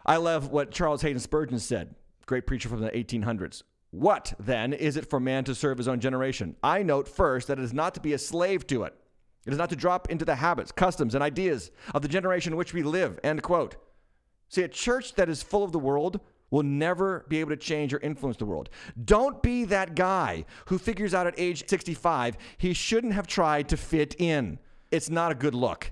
I 0.05 0.15
love 0.15 0.49
what 0.49 0.71
Charles 0.71 1.01
Haddon 1.01 1.19
Spurgeon 1.19 1.59
said, 1.59 1.93
great 2.25 2.47
preacher 2.47 2.69
from 2.69 2.79
the 2.79 2.89
1800s. 2.89 3.63
What, 3.91 4.33
then, 4.39 4.71
is 4.71 4.95
it 4.95 5.09
for 5.09 5.19
man 5.19 5.43
to 5.43 5.53
serve 5.53 5.77
his 5.77 5.87
own 5.87 5.99
generation? 5.99 6.55
I 6.63 6.81
note 6.81 7.07
first 7.07 7.47
that 7.47 7.59
it 7.59 7.63
is 7.63 7.73
not 7.73 7.93
to 7.95 7.99
be 7.99 8.13
a 8.13 8.17
slave 8.17 8.65
to 8.67 8.83
it. 8.83 8.95
It 9.45 9.51
is 9.51 9.59
not 9.59 9.69
to 9.71 9.75
drop 9.75 10.09
into 10.09 10.23
the 10.23 10.35
habits, 10.35 10.71
customs, 10.71 11.13
and 11.13 11.23
ideas 11.23 11.71
of 11.93 12.01
the 12.01 12.07
generation 12.07 12.53
in 12.53 12.57
which 12.57 12.73
we 12.73 12.83
live. 12.83 13.19
End 13.23 13.43
quote. 13.43 13.75
See, 14.49 14.63
a 14.63 14.67
church 14.67 15.15
that 15.15 15.29
is 15.29 15.43
full 15.43 15.63
of 15.63 15.71
the 15.71 15.79
world 15.79 16.21
will 16.51 16.63
never 16.63 17.25
be 17.27 17.39
able 17.39 17.49
to 17.49 17.57
change 17.57 17.93
or 17.93 17.99
influence 17.99 18.37
the 18.37 18.45
world. 18.45 18.69
Don't 19.03 19.41
be 19.41 19.65
that 19.65 19.95
guy 19.95 20.45
who 20.67 20.77
figures 20.77 21.13
out 21.13 21.27
at 21.27 21.33
age 21.37 21.67
65 21.67 22.37
he 22.57 22.73
shouldn't 22.73 23.13
have 23.13 23.27
tried 23.27 23.69
to 23.69 23.77
fit 23.77 24.15
in. 24.19 24.59
It's 24.91 25.09
not 25.09 25.31
a 25.31 25.35
good 25.35 25.55
look. 25.55 25.91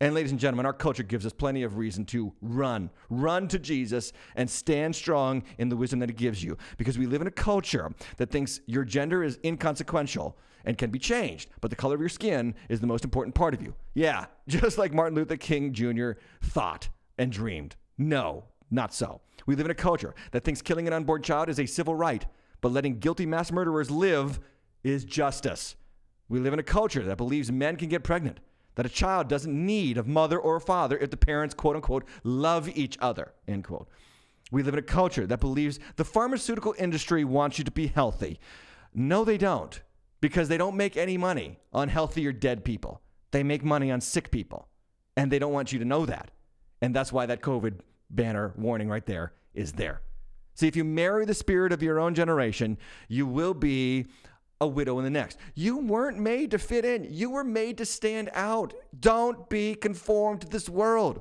And 0.00 0.14
ladies 0.14 0.30
and 0.30 0.38
gentlemen, 0.38 0.64
our 0.64 0.72
culture 0.72 1.02
gives 1.02 1.26
us 1.26 1.32
plenty 1.32 1.64
of 1.64 1.76
reason 1.76 2.04
to 2.06 2.32
run. 2.40 2.90
Run 3.10 3.48
to 3.48 3.58
Jesus 3.58 4.12
and 4.36 4.48
stand 4.48 4.94
strong 4.94 5.42
in 5.58 5.68
the 5.68 5.76
wisdom 5.76 5.98
that 5.98 6.08
he 6.08 6.14
gives 6.14 6.42
you. 6.42 6.56
Because 6.76 6.96
we 6.96 7.06
live 7.06 7.20
in 7.20 7.26
a 7.26 7.32
culture 7.32 7.90
that 8.16 8.30
thinks 8.30 8.60
your 8.66 8.84
gender 8.84 9.24
is 9.24 9.40
inconsequential 9.44 10.38
and 10.64 10.78
can 10.78 10.90
be 10.90 10.98
changed, 10.98 11.48
but 11.60 11.70
the 11.70 11.76
color 11.76 11.94
of 11.94 12.00
your 12.00 12.08
skin 12.08 12.54
is 12.68 12.80
the 12.80 12.86
most 12.86 13.02
important 13.02 13.34
part 13.34 13.54
of 13.54 13.62
you. 13.62 13.74
Yeah, 13.94 14.26
just 14.48 14.78
like 14.78 14.92
Martin 14.92 15.16
Luther 15.16 15.36
King 15.36 15.72
Jr. 15.72 16.12
thought 16.42 16.88
and 17.16 17.32
dreamed. 17.32 17.74
No, 17.96 18.44
not 18.70 18.94
so. 18.94 19.20
We 19.46 19.56
live 19.56 19.66
in 19.66 19.72
a 19.72 19.74
culture 19.74 20.14
that 20.32 20.44
thinks 20.44 20.62
killing 20.62 20.86
an 20.86 20.92
unborn 20.92 21.22
child 21.22 21.48
is 21.48 21.58
a 21.58 21.66
civil 21.66 21.94
right, 21.94 22.24
but 22.60 22.70
letting 22.70 22.98
guilty 22.98 23.26
mass 23.26 23.50
murderers 23.50 23.90
live 23.90 24.38
is 24.84 25.04
justice. 25.04 25.74
We 26.28 26.38
live 26.38 26.52
in 26.52 26.58
a 26.58 26.64
culture 26.64 27.02
that 27.04 27.16
believes 27.16 27.50
men 27.50 27.76
can 27.76 27.88
get 27.88 28.04
pregnant, 28.04 28.38
that 28.78 28.86
a 28.86 28.88
child 28.88 29.26
doesn't 29.26 29.66
need 29.66 29.98
a 29.98 30.04
mother 30.04 30.38
or 30.38 30.54
a 30.54 30.60
father 30.60 30.96
if 30.98 31.10
the 31.10 31.16
parents, 31.16 31.52
quote 31.52 31.74
unquote, 31.74 32.04
love 32.22 32.68
each 32.78 32.96
other, 33.00 33.32
end 33.48 33.64
quote. 33.64 33.88
We 34.52 34.62
live 34.62 34.74
in 34.74 34.78
a 34.78 34.82
culture 34.82 35.26
that 35.26 35.40
believes 35.40 35.80
the 35.96 36.04
pharmaceutical 36.04 36.76
industry 36.78 37.24
wants 37.24 37.58
you 37.58 37.64
to 37.64 37.72
be 37.72 37.88
healthy. 37.88 38.38
No, 38.94 39.24
they 39.24 39.36
don't, 39.36 39.82
because 40.20 40.46
they 40.48 40.56
don't 40.56 40.76
make 40.76 40.96
any 40.96 41.18
money 41.18 41.58
on 41.72 41.88
healthy 41.88 42.24
or 42.24 42.30
dead 42.30 42.64
people. 42.64 43.02
They 43.32 43.42
make 43.42 43.64
money 43.64 43.90
on 43.90 44.00
sick 44.00 44.30
people, 44.30 44.68
and 45.16 45.28
they 45.28 45.40
don't 45.40 45.52
want 45.52 45.72
you 45.72 45.80
to 45.80 45.84
know 45.84 46.06
that. 46.06 46.30
And 46.80 46.94
that's 46.94 47.12
why 47.12 47.26
that 47.26 47.42
COVID 47.42 47.80
banner 48.10 48.54
warning 48.56 48.88
right 48.88 49.04
there 49.04 49.32
is 49.54 49.72
there. 49.72 50.02
See, 50.54 50.68
if 50.68 50.76
you 50.76 50.84
marry 50.84 51.24
the 51.24 51.34
spirit 51.34 51.72
of 51.72 51.82
your 51.82 51.98
own 51.98 52.14
generation, 52.14 52.78
you 53.08 53.26
will 53.26 53.54
be 53.54 54.06
a 54.60 54.66
widow 54.66 54.98
in 54.98 55.04
the 55.04 55.10
next. 55.10 55.38
You 55.54 55.78
weren't 55.78 56.18
made 56.18 56.50
to 56.50 56.58
fit 56.58 56.84
in. 56.84 57.06
You 57.10 57.30
were 57.30 57.44
made 57.44 57.78
to 57.78 57.86
stand 57.86 58.30
out. 58.32 58.74
Don't 58.98 59.48
be 59.48 59.74
conformed 59.74 60.40
to 60.42 60.48
this 60.48 60.68
world. 60.68 61.20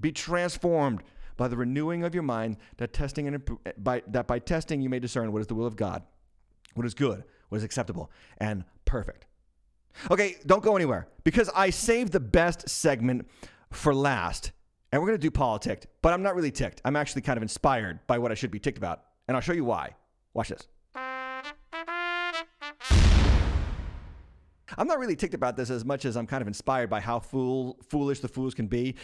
Be 0.00 0.12
transformed 0.12 1.02
by 1.36 1.48
the 1.48 1.56
renewing 1.56 2.04
of 2.04 2.14
your 2.14 2.22
mind 2.22 2.56
that 2.76 2.92
testing 2.92 3.26
and 3.26 3.42
eh, 3.66 3.72
by 3.78 4.02
that 4.08 4.26
by 4.26 4.38
testing 4.38 4.80
you 4.80 4.88
may 4.88 4.98
discern 5.00 5.32
what 5.32 5.40
is 5.40 5.46
the 5.46 5.54
will 5.54 5.66
of 5.66 5.76
God, 5.76 6.02
what 6.74 6.86
is 6.86 6.94
good, 6.94 7.24
what 7.48 7.58
is 7.58 7.64
acceptable 7.64 8.10
and 8.38 8.64
perfect. 8.84 9.26
Okay, 10.10 10.36
don't 10.46 10.62
go 10.62 10.76
anywhere 10.76 11.08
because 11.22 11.50
I 11.54 11.70
saved 11.70 12.12
the 12.12 12.20
best 12.20 12.68
segment 12.68 13.28
for 13.70 13.94
last. 13.94 14.52
And 14.92 15.02
we're 15.02 15.08
going 15.08 15.18
to 15.18 15.26
do 15.26 15.30
politics, 15.32 15.86
but 16.02 16.12
I'm 16.12 16.22
not 16.22 16.36
really 16.36 16.52
ticked. 16.52 16.80
I'm 16.84 16.94
actually 16.94 17.22
kind 17.22 17.36
of 17.36 17.42
inspired 17.42 17.98
by 18.06 18.18
what 18.18 18.30
I 18.30 18.34
should 18.34 18.52
be 18.52 18.60
ticked 18.60 18.78
about, 18.78 19.02
and 19.26 19.36
I'll 19.36 19.40
show 19.40 19.52
you 19.52 19.64
why. 19.64 19.96
Watch 20.34 20.50
this. 20.50 20.68
I'm 24.76 24.86
not 24.86 24.98
really 24.98 25.16
ticked 25.16 25.34
about 25.34 25.56
this 25.56 25.70
as 25.70 25.84
much 25.84 26.04
as 26.04 26.16
I'm 26.16 26.26
kind 26.26 26.42
of 26.42 26.48
inspired 26.48 26.90
by 26.90 27.00
how 27.00 27.20
fool, 27.20 27.78
foolish 27.88 28.20
the 28.20 28.28
fools 28.28 28.54
can 28.54 28.66
be. 28.66 28.94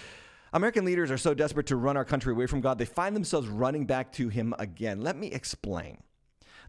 American 0.52 0.84
leaders 0.84 1.10
are 1.10 1.18
so 1.18 1.32
desperate 1.32 1.66
to 1.66 1.76
run 1.76 1.96
our 1.96 2.04
country 2.04 2.32
away 2.32 2.46
from 2.46 2.60
God, 2.60 2.78
they 2.78 2.84
find 2.84 3.14
themselves 3.14 3.48
running 3.48 3.86
back 3.86 4.12
to 4.12 4.28
Him 4.28 4.54
again. 4.58 5.00
Let 5.00 5.16
me 5.16 5.28
explain. 5.28 5.98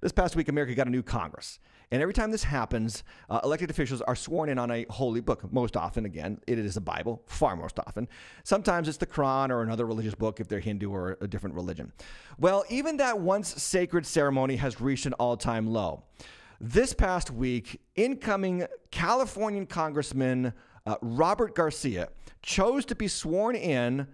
This 0.01 0.11
past 0.11 0.35
week, 0.35 0.49
America 0.49 0.73
got 0.75 0.87
a 0.87 0.91
new 0.91 1.03
Congress. 1.03 1.59
And 1.91 2.01
every 2.01 2.13
time 2.13 2.31
this 2.31 2.43
happens, 2.43 3.03
uh, 3.29 3.41
elected 3.43 3.69
officials 3.69 4.01
are 4.01 4.15
sworn 4.15 4.49
in 4.49 4.57
on 4.57 4.71
a 4.71 4.85
holy 4.89 5.19
book. 5.19 5.51
Most 5.51 5.75
often, 5.75 6.05
again, 6.05 6.39
it 6.47 6.57
is 6.57 6.77
a 6.77 6.81
Bible, 6.81 7.21
far 7.27 7.55
most 7.57 7.79
often. 7.79 8.07
Sometimes 8.43 8.87
it's 8.87 8.97
the 8.97 9.05
Quran 9.05 9.49
or 9.49 9.61
another 9.61 9.85
religious 9.85 10.15
book 10.15 10.39
if 10.39 10.47
they're 10.47 10.61
Hindu 10.61 10.89
or 10.89 11.17
a 11.19 11.27
different 11.27 11.55
religion. 11.55 11.91
Well, 12.39 12.63
even 12.69 12.97
that 12.97 13.19
once 13.19 13.61
sacred 13.61 14.05
ceremony 14.05 14.55
has 14.55 14.79
reached 14.79 15.05
an 15.05 15.13
all 15.13 15.35
time 15.35 15.67
low. 15.67 16.03
This 16.63 16.93
past 16.93 17.31
week, 17.31 17.81
incoming 17.95 18.67
Californian 18.91 19.65
Congressman 19.65 20.53
uh, 20.85 20.95
Robert 21.01 21.55
Garcia 21.55 22.09
chose 22.43 22.85
to 22.85 22.93
be 22.93 23.07
sworn 23.07 23.55
in 23.55 24.05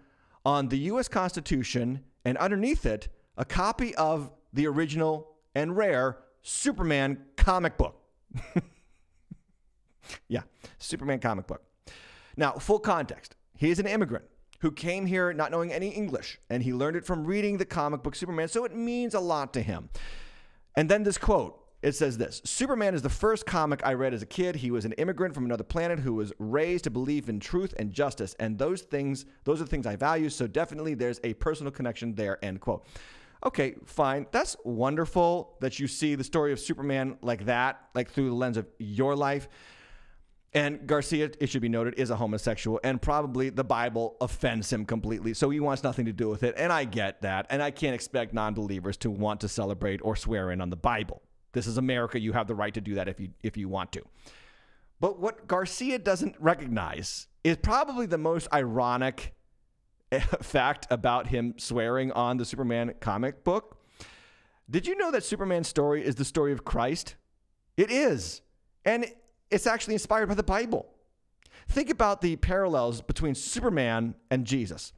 on 0.45 0.69
the 0.69 0.77
U.S. 0.91 1.09
Constitution 1.09 2.05
and 2.23 2.37
underneath 2.37 2.85
it, 2.85 3.09
a 3.35 3.43
copy 3.43 3.93
of 3.95 4.31
the 4.53 4.65
original 4.65 5.35
and 5.55 5.75
rare 5.75 6.19
Superman 6.41 7.21
comic 7.35 7.77
book. 7.77 8.01
yeah, 10.29 10.43
Superman 10.77 11.19
comic 11.19 11.47
book. 11.47 11.63
Now, 12.37 12.53
full 12.53 12.79
context 12.79 13.35
he 13.57 13.71
is 13.71 13.79
an 13.79 13.87
immigrant 13.87 14.23
who 14.61 14.71
came 14.71 15.05
here 15.05 15.33
not 15.33 15.51
knowing 15.51 15.73
any 15.73 15.89
English, 15.89 16.39
and 16.49 16.63
he 16.63 16.71
learned 16.71 16.95
it 16.95 17.05
from 17.05 17.25
reading 17.25 17.57
the 17.57 17.65
comic 17.65 18.03
book 18.03 18.15
Superman, 18.15 18.47
so 18.47 18.63
it 18.63 18.73
means 18.73 19.13
a 19.13 19.19
lot 19.19 19.51
to 19.51 19.61
him. 19.61 19.89
And 20.77 20.87
then 20.87 21.03
this 21.03 21.17
quote 21.17 21.66
it 21.81 21.93
says 21.93 22.17
this 22.17 22.41
Superman 22.43 22.95
is 22.95 23.01
the 23.01 23.09
first 23.09 23.45
comic 23.45 23.81
I 23.85 23.93
read 23.93 24.13
as 24.13 24.21
a 24.21 24.25
kid. 24.25 24.55
He 24.55 24.71
was 24.71 24.85
an 24.85 24.93
immigrant 24.93 25.35
from 25.35 25.45
another 25.45 25.63
planet 25.63 25.99
who 25.99 26.15
was 26.15 26.33
raised 26.39 26.85
to 26.85 26.89
believe 26.89 27.29
in 27.29 27.39
truth 27.39 27.73
and 27.77 27.91
justice. 27.91 28.35
And 28.39 28.57
those 28.57 28.81
things, 28.81 29.25
those 29.43 29.61
are 29.61 29.65
the 29.65 29.69
things 29.69 29.85
I 29.85 29.95
value. 29.95 30.29
So 30.29 30.47
definitely 30.47 30.95
there's 30.95 31.19
a 31.23 31.33
personal 31.35 31.71
connection 31.71 32.15
there. 32.15 32.43
End 32.43 32.61
quote. 32.61 32.85
Okay, 33.45 33.75
fine. 33.85 34.25
That's 34.31 34.57
wonderful 34.63 35.57
that 35.61 35.79
you 35.79 35.87
see 35.87 36.15
the 36.15 36.23
story 36.23 36.51
of 36.51 36.59
Superman 36.59 37.17
like 37.21 37.45
that, 37.45 37.81
like 37.93 38.09
through 38.09 38.29
the 38.29 38.35
lens 38.35 38.57
of 38.57 38.67
your 38.79 39.15
life. 39.15 39.47
And 40.53 40.87
Garcia, 40.87 41.29
it 41.39 41.49
should 41.49 41.61
be 41.61 41.69
noted, 41.69 41.95
is 41.99 42.09
a 42.09 42.15
homosexual, 42.15 42.79
and 42.83 42.99
probably 42.99 43.49
the 43.49 43.63
Bible 43.63 44.15
offends 44.21 44.73
him 44.73 44.85
completely. 44.85 45.35
So 45.35 45.51
he 45.51 45.59
wants 45.59 45.83
nothing 45.83 46.05
to 46.05 46.13
do 46.13 46.29
with 46.29 46.41
it. 46.41 46.55
And 46.57 46.73
I 46.73 46.85
get 46.85 47.21
that. 47.21 47.45
And 47.51 47.61
I 47.61 47.69
can't 47.69 47.93
expect 47.93 48.33
non 48.33 48.55
believers 48.55 48.97
to 48.97 49.11
want 49.11 49.41
to 49.41 49.47
celebrate 49.47 49.99
or 50.03 50.15
swear 50.15 50.49
in 50.49 50.59
on 50.59 50.71
the 50.71 50.75
Bible. 50.75 51.21
This 51.53 51.67
is 51.67 51.77
America. 51.77 52.19
You 52.19 52.33
have 52.33 52.47
the 52.47 52.55
right 52.55 52.73
to 52.73 52.81
do 52.81 52.95
that 52.95 53.07
if 53.07 53.19
you 53.19 53.29
if 53.43 53.57
you 53.57 53.69
want 53.69 53.91
to. 53.93 54.03
But 54.99 55.19
what 55.19 55.47
Garcia 55.47 55.99
doesn't 55.99 56.35
recognize 56.39 57.27
is 57.43 57.57
probably 57.57 58.05
the 58.05 58.17
most 58.17 58.47
ironic 58.53 59.33
eh, 60.11 60.19
fact 60.41 60.87
about 60.89 61.27
him 61.27 61.53
swearing 61.57 62.11
on 62.11 62.37
the 62.37 62.45
Superman 62.45 62.93
comic 62.99 63.43
book. 63.43 63.77
Did 64.69 64.85
you 64.85 64.97
know 64.97 65.11
that 65.11 65.23
Superman's 65.23 65.67
story 65.67 66.03
is 66.03 66.15
the 66.15 66.25
story 66.25 66.51
of 66.51 66.65
Christ? 66.65 67.15
It 67.77 67.91
is. 67.91 68.41
And 68.83 69.05
it's 69.49 69.67
actually 69.67 69.93
inspired 69.93 70.27
by 70.27 70.35
the 70.35 70.43
Bible. 70.43 70.87
Think 71.69 71.89
about 71.89 72.21
the 72.21 72.35
parallels 72.37 73.01
between 73.01 73.35
Superman 73.35 74.15
and 74.29 74.45
Jesus. 74.45 74.93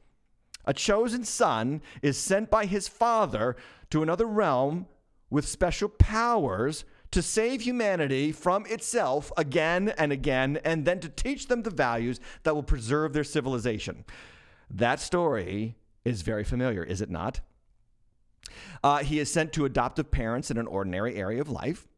A 0.64 0.74
chosen 0.74 1.24
son 1.24 1.82
is 2.02 2.16
sent 2.18 2.50
by 2.50 2.66
his 2.66 2.88
father 2.88 3.56
to 3.90 4.02
another 4.02 4.26
realm 4.26 4.86
with 5.30 5.48
special 5.48 5.88
powers 5.88 6.84
to 7.12 7.22
save 7.22 7.62
humanity 7.62 8.30
from 8.32 8.66
itself 8.66 9.32
again 9.36 9.92
and 9.98 10.12
again, 10.12 10.58
and 10.64 10.84
then 10.84 11.00
to 11.00 11.08
teach 11.08 11.48
them 11.48 11.62
the 11.62 11.70
values 11.70 12.20
that 12.44 12.54
will 12.54 12.62
preserve 12.62 13.12
their 13.12 13.24
civilization. 13.24 14.04
That 14.70 15.00
story 15.00 15.76
is 16.04 16.22
very 16.22 16.44
familiar, 16.44 16.84
is 16.84 17.00
it 17.00 17.10
not? 17.10 17.40
Uh, 18.82 18.98
he 18.98 19.18
is 19.18 19.30
sent 19.30 19.52
to 19.52 19.64
adoptive 19.64 20.10
parents 20.10 20.50
in 20.50 20.58
an 20.58 20.66
ordinary 20.66 21.16
area 21.16 21.40
of 21.40 21.50
life. 21.50 21.88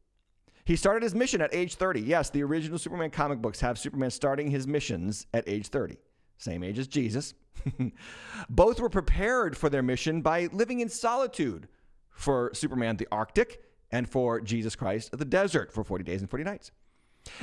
He 0.65 0.77
started 0.77 1.03
his 1.03 1.15
mission 1.15 1.41
at 1.41 1.55
age 1.55 1.75
30. 1.75 2.01
Yes, 2.01 2.31
the 2.31 2.43
original 2.43 2.79
Superman 2.79 3.11
comic 3.11 3.43
books 3.43 3.61
have 3.61 3.79
Superman 3.79 4.11
starting 4.11 4.51
his 4.51 4.67
missions 4.67 5.27
at 5.35 5.49
age 5.49 5.69
30, 5.69 5.97
same 6.39 6.63
age 6.63 6.79
as 6.79 6.87
Jesus. 6.87 7.35
Both 8.49 8.81
were 8.81 8.89
prepared 8.89 9.57
for 9.57 9.69
their 9.69 9.83
mission 9.83 10.23
by 10.23 10.49
living 10.53 10.81
in 10.81 10.89
solitude 10.89 11.69
for 12.13 12.51
Superman, 12.55 12.97
the 12.97 13.09
Arctic, 13.11 13.63
and 13.91 14.09
for 14.09 14.41
Jesus 14.41 14.75
Christ, 14.75 15.17
the 15.17 15.25
desert, 15.25 15.73
for 15.73 15.85
40 15.85 16.05
days 16.05 16.21
and 16.21 16.31
40 16.31 16.45
nights. 16.45 16.71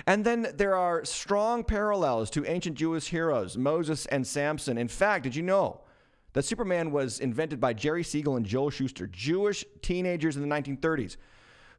And 0.06 0.26
then 0.26 0.48
there 0.56 0.76
are 0.76 1.06
strong 1.06 1.64
parallels 1.64 2.30
to 2.32 2.46
ancient 2.46 2.76
Jewish 2.76 3.08
heroes, 3.08 3.58
Moses 3.58 4.06
and 4.08 4.26
Samson. 4.26 4.78
In 4.78 4.88
fact, 4.88 5.24
did 5.24 5.36
you 5.36 5.44
know 5.44 5.82
that 6.34 6.46
Superman 6.46 6.92
was 6.92 7.20
invented 7.20 7.60
by 7.60 7.74
Jerry 7.74 8.04
Siegel 8.04 8.36
and 8.36 8.46
Joel 8.46 8.70
Shuster, 8.70 9.08
Jewish 9.08 9.66
teenagers 9.82 10.36
in 10.36 10.48
the 10.48 10.54
1930s, 10.54 11.18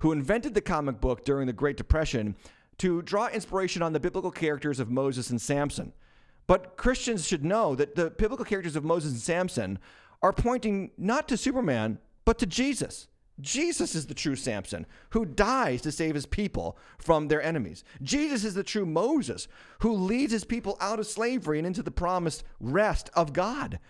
who 0.01 0.12
invented 0.12 0.55
the 0.55 0.61
comic 0.61 1.01
book 1.01 1.24
during 1.24 1.47
the 1.47 1.53
Great 1.53 1.76
Depression 1.76 2.34
to 2.78 3.03
draw 3.03 3.28
inspiration 3.28 3.82
on 3.82 3.93
the 3.93 4.01
biblical 4.01 4.30
characters 4.30 4.80
of 4.80 4.91
Moses 4.91 5.30
and 5.30 5.41
Samson. 5.41 5.93
But 6.47 6.76
Christians 6.76 7.26
should 7.26 7.45
know 7.45 7.74
that 7.74 7.95
the 7.95 8.11
biblical 8.11 8.45
characters 8.45 8.76
of 8.76 8.84
Moses 8.84 9.12
and 9.12 9.20
Samson 9.20 9.78
are 10.22 10.32
pointing 10.32 10.91
not 10.97 11.28
to 11.28 11.36
Superman, 11.36 11.99
but 12.31 12.39
to 12.39 12.47
Jesus. 12.47 13.09
Jesus 13.41 13.97
is 13.97 14.07
the 14.07 14.14
true 14.14 14.37
Samson 14.37 14.87
who 15.09 15.24
dies 15.24 15.83
to 15.83 15.91
save 15.91 16.14
his 16.14 16.26
people 16.26 16.78
from 16.97 17.26
their 17.26 17.43
enemies. 17.43 17.83
Jesus 18.03 18.45
is 18.45 18.55
the 18.55 18.62
true 18.62 18.87
Moses 18.87 19.49
who 19.81 19.93
leads 19.93 20.31
his 20.31 20.45
people 20.45 20.76
out 20.81 21.01
of 21.01 21.09
slavery 21.09 21.59
and 21.59 21.66
into 21.66 21.83
the 21.83 21.91
promised 21.91 22.45
rest 22.61 23.11
of 23.14 23.33
God. 23.33 23.81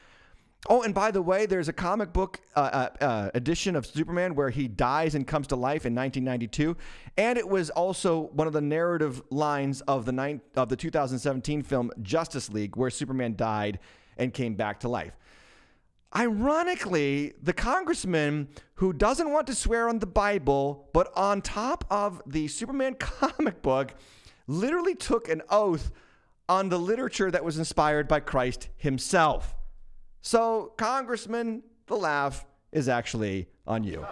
Oh, 0.70 0.80
and 0.80 0.94
by 0.94 1.10
the 1.10 1.20
way, 1.20 1.44
there's 1.44 1.68
a 1.68 1.74
comic 1.74 2.14
book 2.14 2.40
uh, 2.56 2.88
uh, 3.00 3.04
uh, 3.04 3.30
edition 3.34 3.76
of 3.76 3.84
Superman 3.84 4.34
where 4.34 4.48
he 4.48 4.68
dies 4.68 5.14
and 5.14 5.26
comes 5.26 5.46
to 5.48 5.56
life 5.56 5.84
in 5.84 5.94
1992, 5.94 6.78
and 7.18 7.36
it 7.36 7.46
was 7.46 7.68
also 7.68 8.30
one 8.32 8.46
of 8.46 8.54
the 8.54 8.62
narrative 8.62 9.20
lines 9.28 9.82
of 9.82 10.06
the 10.06 10.40
of 10.56 10.70
the 10.70 10.76
2017 10.76 11.62
film 11.62 11.90
Justice 12.00 12.48
League, 12.48 12.74
where 12.74 12.88
Superman 12.88 13.36
died 13.36 13.80
and 14.16 14.32
came 14.32 14.54
back 14.54 14.80
to 14.80 14.88
life. 14.88 15.12
Ironically, 16.16 17.34
the 17.40 17.52
congressman 17.52 18.48
who 18.74 18.92
doesn't 18.92 19.30
want 19.30 19.46
to 19.46 19.54
swear 19.54 19.88
on 19.88 20.00
the 20.00 20.06
Bible, 20.06 20.88
but 20.92 21.12
on 21.16 21.40
top 21.40 21.84
of 21.88 22.20
the 22.26 22.48
Superman 22.48 22.94
comic 22.98 23.62
book, 23.62 23.94
literally 24.46 24.96
took 24.96 25.28
an 25.28 25.42
oath 25.50 25.92
on 26.48 26.68
the 26.68 26.78
literature 26.78 27.30
that 27.30 27.44
was 27.44 27.58
inspired 27.58 28.08
by 28.08 28.18
Christ 28.18 28.68
himself. 28.76 29.54
So, 30.20 30.72
Congressman, 30.76 31.62
the 31.86 31.96
laugh 31.96 32.44
is 32.72 32.88
actually 32.88 33.48
on 33.66 33.84
you. 33.84 34.04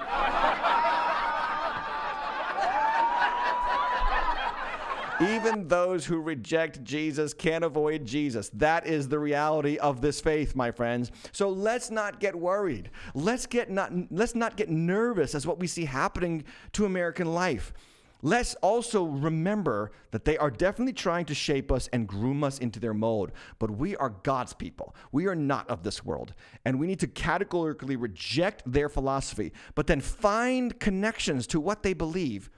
Even 5.21 5.67
those 5.67 6.07
who 6.07 6.21
reject 6.21 6.85
Jesus 6.85 7.35
can't 7.35 7.65
avoid 7.65 8.05
Jesus. 8.05 8.51
That 8.51 8.87
is 8.87 9.09
the 9.09 9.19
reality 9.19 9.77
of 9.79 10.01
this 10.01 10.21
faith, 10.21 10.55
my 10.55 10.71
friends. 10.71 11.11
So 11.33 11.49
let's 11.49 11.91
not 11.91 12.21
get 12.21 12.37
worried. 12.37 12.91
Let's 13.15 13.47
get 13.47 13.71
not 13.71 13.93
let's 14.11 14.35
not 14.35 14.57
get 14.57 14.69
nervous 14.69 15.35
as 15.35 15.47
what 15.47 15.59
we 15.59 15.67
see 15.67 15.85
happening 15.87 16.45
to 16.73 16.85
American 16.85 17.35
life. 17.35 17.73
Let's 18.21 18.55
also 18.57 19.05
remember 19.05 19.93
that 20.11 20.25
they 20.25 20.37
are 20.39 20.51
definitely 20.51 20.93
trying 20.93 21.27
to 21.27 21.35
shape 21.35 21.71
us 21.71 21.89
and 21.93 22.09
groom 22.09 22.43
us 22.43 22.59
into 22.59 22.81
their 22.81 22.95
mold, 22.95 23.31
but 23.61 23.71
we 23.71 23.95
are 23.97 24.11
God's 24.11 24.53
people. 24.53 24.97
We 25.13 25.29
are 25.29 25.37
not 25.37 25.71
of 25.71 25.85
this 25.85 26.05
world. 26.05 26.35
And 26.65 26.81
we 26.81 26.89
need 26.89 26.99
to 27.01 27.07
categorically 27.07 27.95
reject 27.95 28.65
their 28.67 28.89
philosophy, 28.89 29.53
but 29.77 29.87
then 29.87 30.01
find 30.01 30.81
connections 30.81 31.47
to 31.49 31.61
what 31.61 31.85
they 31.85 31.93
believe 31.93 32.51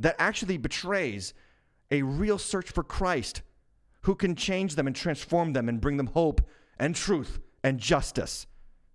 that 0.00 0.16
actually 0.18 0.56
betrays 0.56 1.34
a 1.90 2.02
real 2.02 2.38
search 2.38 2.70
for 2.70 2.82
Christ 2.82 3.42
who 4.02 4.14
can 4.14 4.34
change 4.34 4.74
them 4.74 4.86
and 4.86 4.94
transform 4.94 5.52
them 5.52 5.68
and 5.68 5.80
bring 5.80 5.96
them 5.96 6.08
hope 6.08 6.40
and 6.78 6.94
truth 6.94 7.40
and 7.62 7.78
justice 7.78 8.46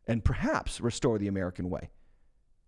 and 0.08 0.24
perhaps 0.24 0.82
restore 0.82 1.18
the 1.18 1.28
American 1.28 1.70
way. 1.70 1.90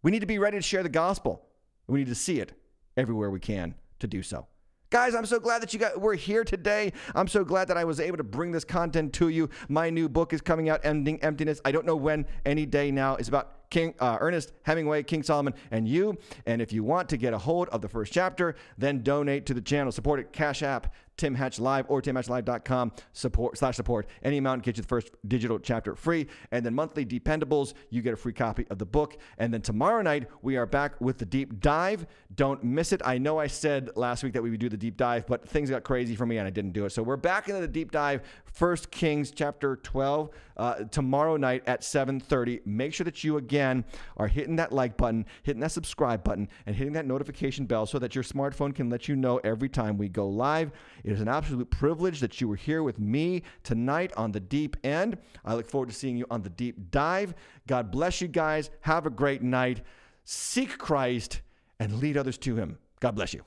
We 0.02 0.12
need 0.12 0.20
to 0.20 0.26
be 0.26 0.40
ready 0.40 0.58
to 0.58 0.62
share 0.62 0.84
the 0.84 0.90
gospel. 0.90 1.46
We 1.88 2.00
need 2.00 2.08
to 2.08 2.16
see 2.16 2.40
it 2.40 2.54
everywhere 2.98 3.30
we 3.30 3.40
can 3.40 3.76
to 4.00 4.08
do 4.08 4.22
so. 4.22 4.48
Guys, 4.90 5.16
I'm 5.16 5.26
so 5.26 5.40
glad 5.40 5.62
that 5.64 5.74
you 5.74 5.80
got 5.80 6.00
we're 6.00 6.14
here 6.14 6.44
today. 6.44 6.94
I'm 7.16 7.28
so 7.28 7.44
glad 7.44 7.68
that 7.70 7.78
I 7.78 7.84
was 7.84 8.00
able 8.00 8.18
to 8.18 8.24
bring 8.24 8.52
this 8.52 8.64
content 8.64 9.12
to 9.14 9.30
you. 9.30 9.50
My 9.68 9.90
new 9.90 10.08
book 10.08 10.34
is 10.34 10.42
coming 10.42 10.70
out, 10.70 10.82
Ending 10.84 11.20
Emptiness. 11.24 11.60
I 11.66 11.72
don't 11.72 11.86
know 11.86 11.96
when, 11.96 12.28
any 12.46 12.68
day 12.68 12.92
now. 12.92 13.16
It's 13.16 13.28
about 13.28 13.63
King 13.74 13.96
uh, 14.00 14.18
Ernest 14.22 14.54
Hemingway, 14.62 15.02
King 15.02 15.24
Solomon, 15.24 15.54
and 15.72 15.88
you. 15.88 16.16
And 16.46 16.62
if 16.62 16.72
you 16.72 16.84
want 16.84 17.10
to 17.10 17.18
get 17.18 17.34
a 17.34 17.38
hold 17.40 17.70
of 17.70 17.82
the 17.82 17.90
first 17.90 18.14
chapter, 18.14 18.56
then 18.78 19.02
donate 19.02 19.48
to 19.48 19.56
the 19.56 19.62
channel. 19.62 19.92
Support 19.92 20.20
it, 20.20 20.32
Cash 20.32 20.62
App, 20.62 20.94
Tim 21.18 21.36
Hatch 21.36 21.60
Live 21.60 21.86
or 21.90 22.02
timhatchlive.com 22.02 22.92
support 23.12 23.58
slash 23.58 23.76
support. 23.76 24.08
Any 24.24 24.38
amount 24.38 24.64
gets 24.64 24.78
you 24.78 24.82
the 24.82 24.88
first 24.88 25.12
digital 25.28 25.60
chapter 25.60 25.96
free. 25.96 26.28
And 26.52 26.66
then 26.66 26.74
monthly 26.74 27.06
dependables, 27.06 27.74
you 27.90 28.02
get 28.02 28.14
a 28.14 28.18
free 28.18 28.34
copy 28.34 28.66
of 28.70 28.78
the 28.78 28.86
book. 28.86 29.18
And 29.38 29.54
then 29.54 29.62
tomorrow 29.62 30.02
night, 30.02 30.28
we 30.42 30.58
are 30.58 30.66
back 30.66 31.00
with 31.00 31.18
the 31.18 31.26
deep 31.26 31.60
dive. 31.60 32.06
Don't 32.36 32.64
miss 32.64 32.92
it. 32.92 33.02
I 33.06 33.18
know 33.18 33.40
I 33.40 33.48
said 33.48 33.92
last 33.96 34.24
week 34.24 34.34
that 34.34 34.42
we 34.42 34.50
would 34.50 34.60
do 34.60 34.70
the 34.70 34.78
deep 34.78 34.98
dive, 34.98 35.28
but 35.28 35.48
things 35.48 35.70
got 35.70 35.84
crazy 35.84 36.16
for 36.16 36.26
me 36.26 36.38
and 36.38 36.48
I 36.48 36.52
didn't 36.52 36.72
do 36.72 36.86
it. 36.86 36.92
So 36.92 37.04
we're 37.04 37.18
back 37.18 37.48
into 37.48 37.62
the 37.62 37.68
deep 37.68 37.92
dive. 37.92 38.22
First 38.46 38.92
Kings 38.92 39.32
chapter 39.32 39.78
12 39.78 40.30
uh, 40.58 40.76
tomorrow 40.86 41.38
night 41.38 41.64
at 41.66 41.82
7:30. 41.82 42.66
Make 42.66 42.94
sure 42.94 43.04
that 43.06 43.24
you 43.24 43.38
again 43.38 43.86
are 44.18 44.28
hitting 44.28 44.56
that 44.58 44.72
like 44.72 44.98
button, 44.98 45.26
hitting 45.44 45.62
that 45.62 45.72
subscribe 45.72 46.24
button, 46.24 46.48
and 46.66 46.76
hitting 46.76 46.94
that 46.94 47.06
notification 47.06 47.66
bell 47.66 47.86
so 47.86 48.00
that 48.00 48.16
your 48.16 48.24
smartphone 48.24 48.74
can 48.74 48.90
let 48.90 49.08
you 49.08 49.16
know 49.16 49.38
every 49.44 49.70
time 49.70 49.98
we 49.98 50.10
go 50.10 50.28
live. 50.28 50.72
It 51.04 51.12
is 51.12 51.22
an 51.22 51.28
absolute 51.28 51.70
privilege 51.70 52.20
that 52.22 52.40
you 52.40 52.48
were 52.48 52.56
here 52.56 52.82
with 52.82 53.00
me 53.00 53.44
tonight 53.64 54.14
on 54.16 54.32
the 54.32 54.40
deep 54.40 54.78
end. 54.84 55.18
I 55.44 55.56
look 55.56 55.70
forward 55.70 55.90
to 55.90 55.96
seeing 55.96 56.16
you 56.16 56.26
on 56.32 56.42
the 56.42 56.50
deep 56.50 56.92
dive. 56.92 57.34
God 57.68 57.92
bless 57.92 58.22
you 58.22 58.28
guys. 58.28 58.70
Have 58.82 59.06
a 59.06 59.10
great 59.10 59.42
night. 59.42 59.82
Seek 60.24 60.78
Christ 60.78 61.42
and 61.80 62.00
lead 62.00 62.16
others 62.16 62.38
to 62.40 62.56
Him. 62.56 62.78
God 63.02 63.16
bless 63.16 63.34
you. 63.34 63.44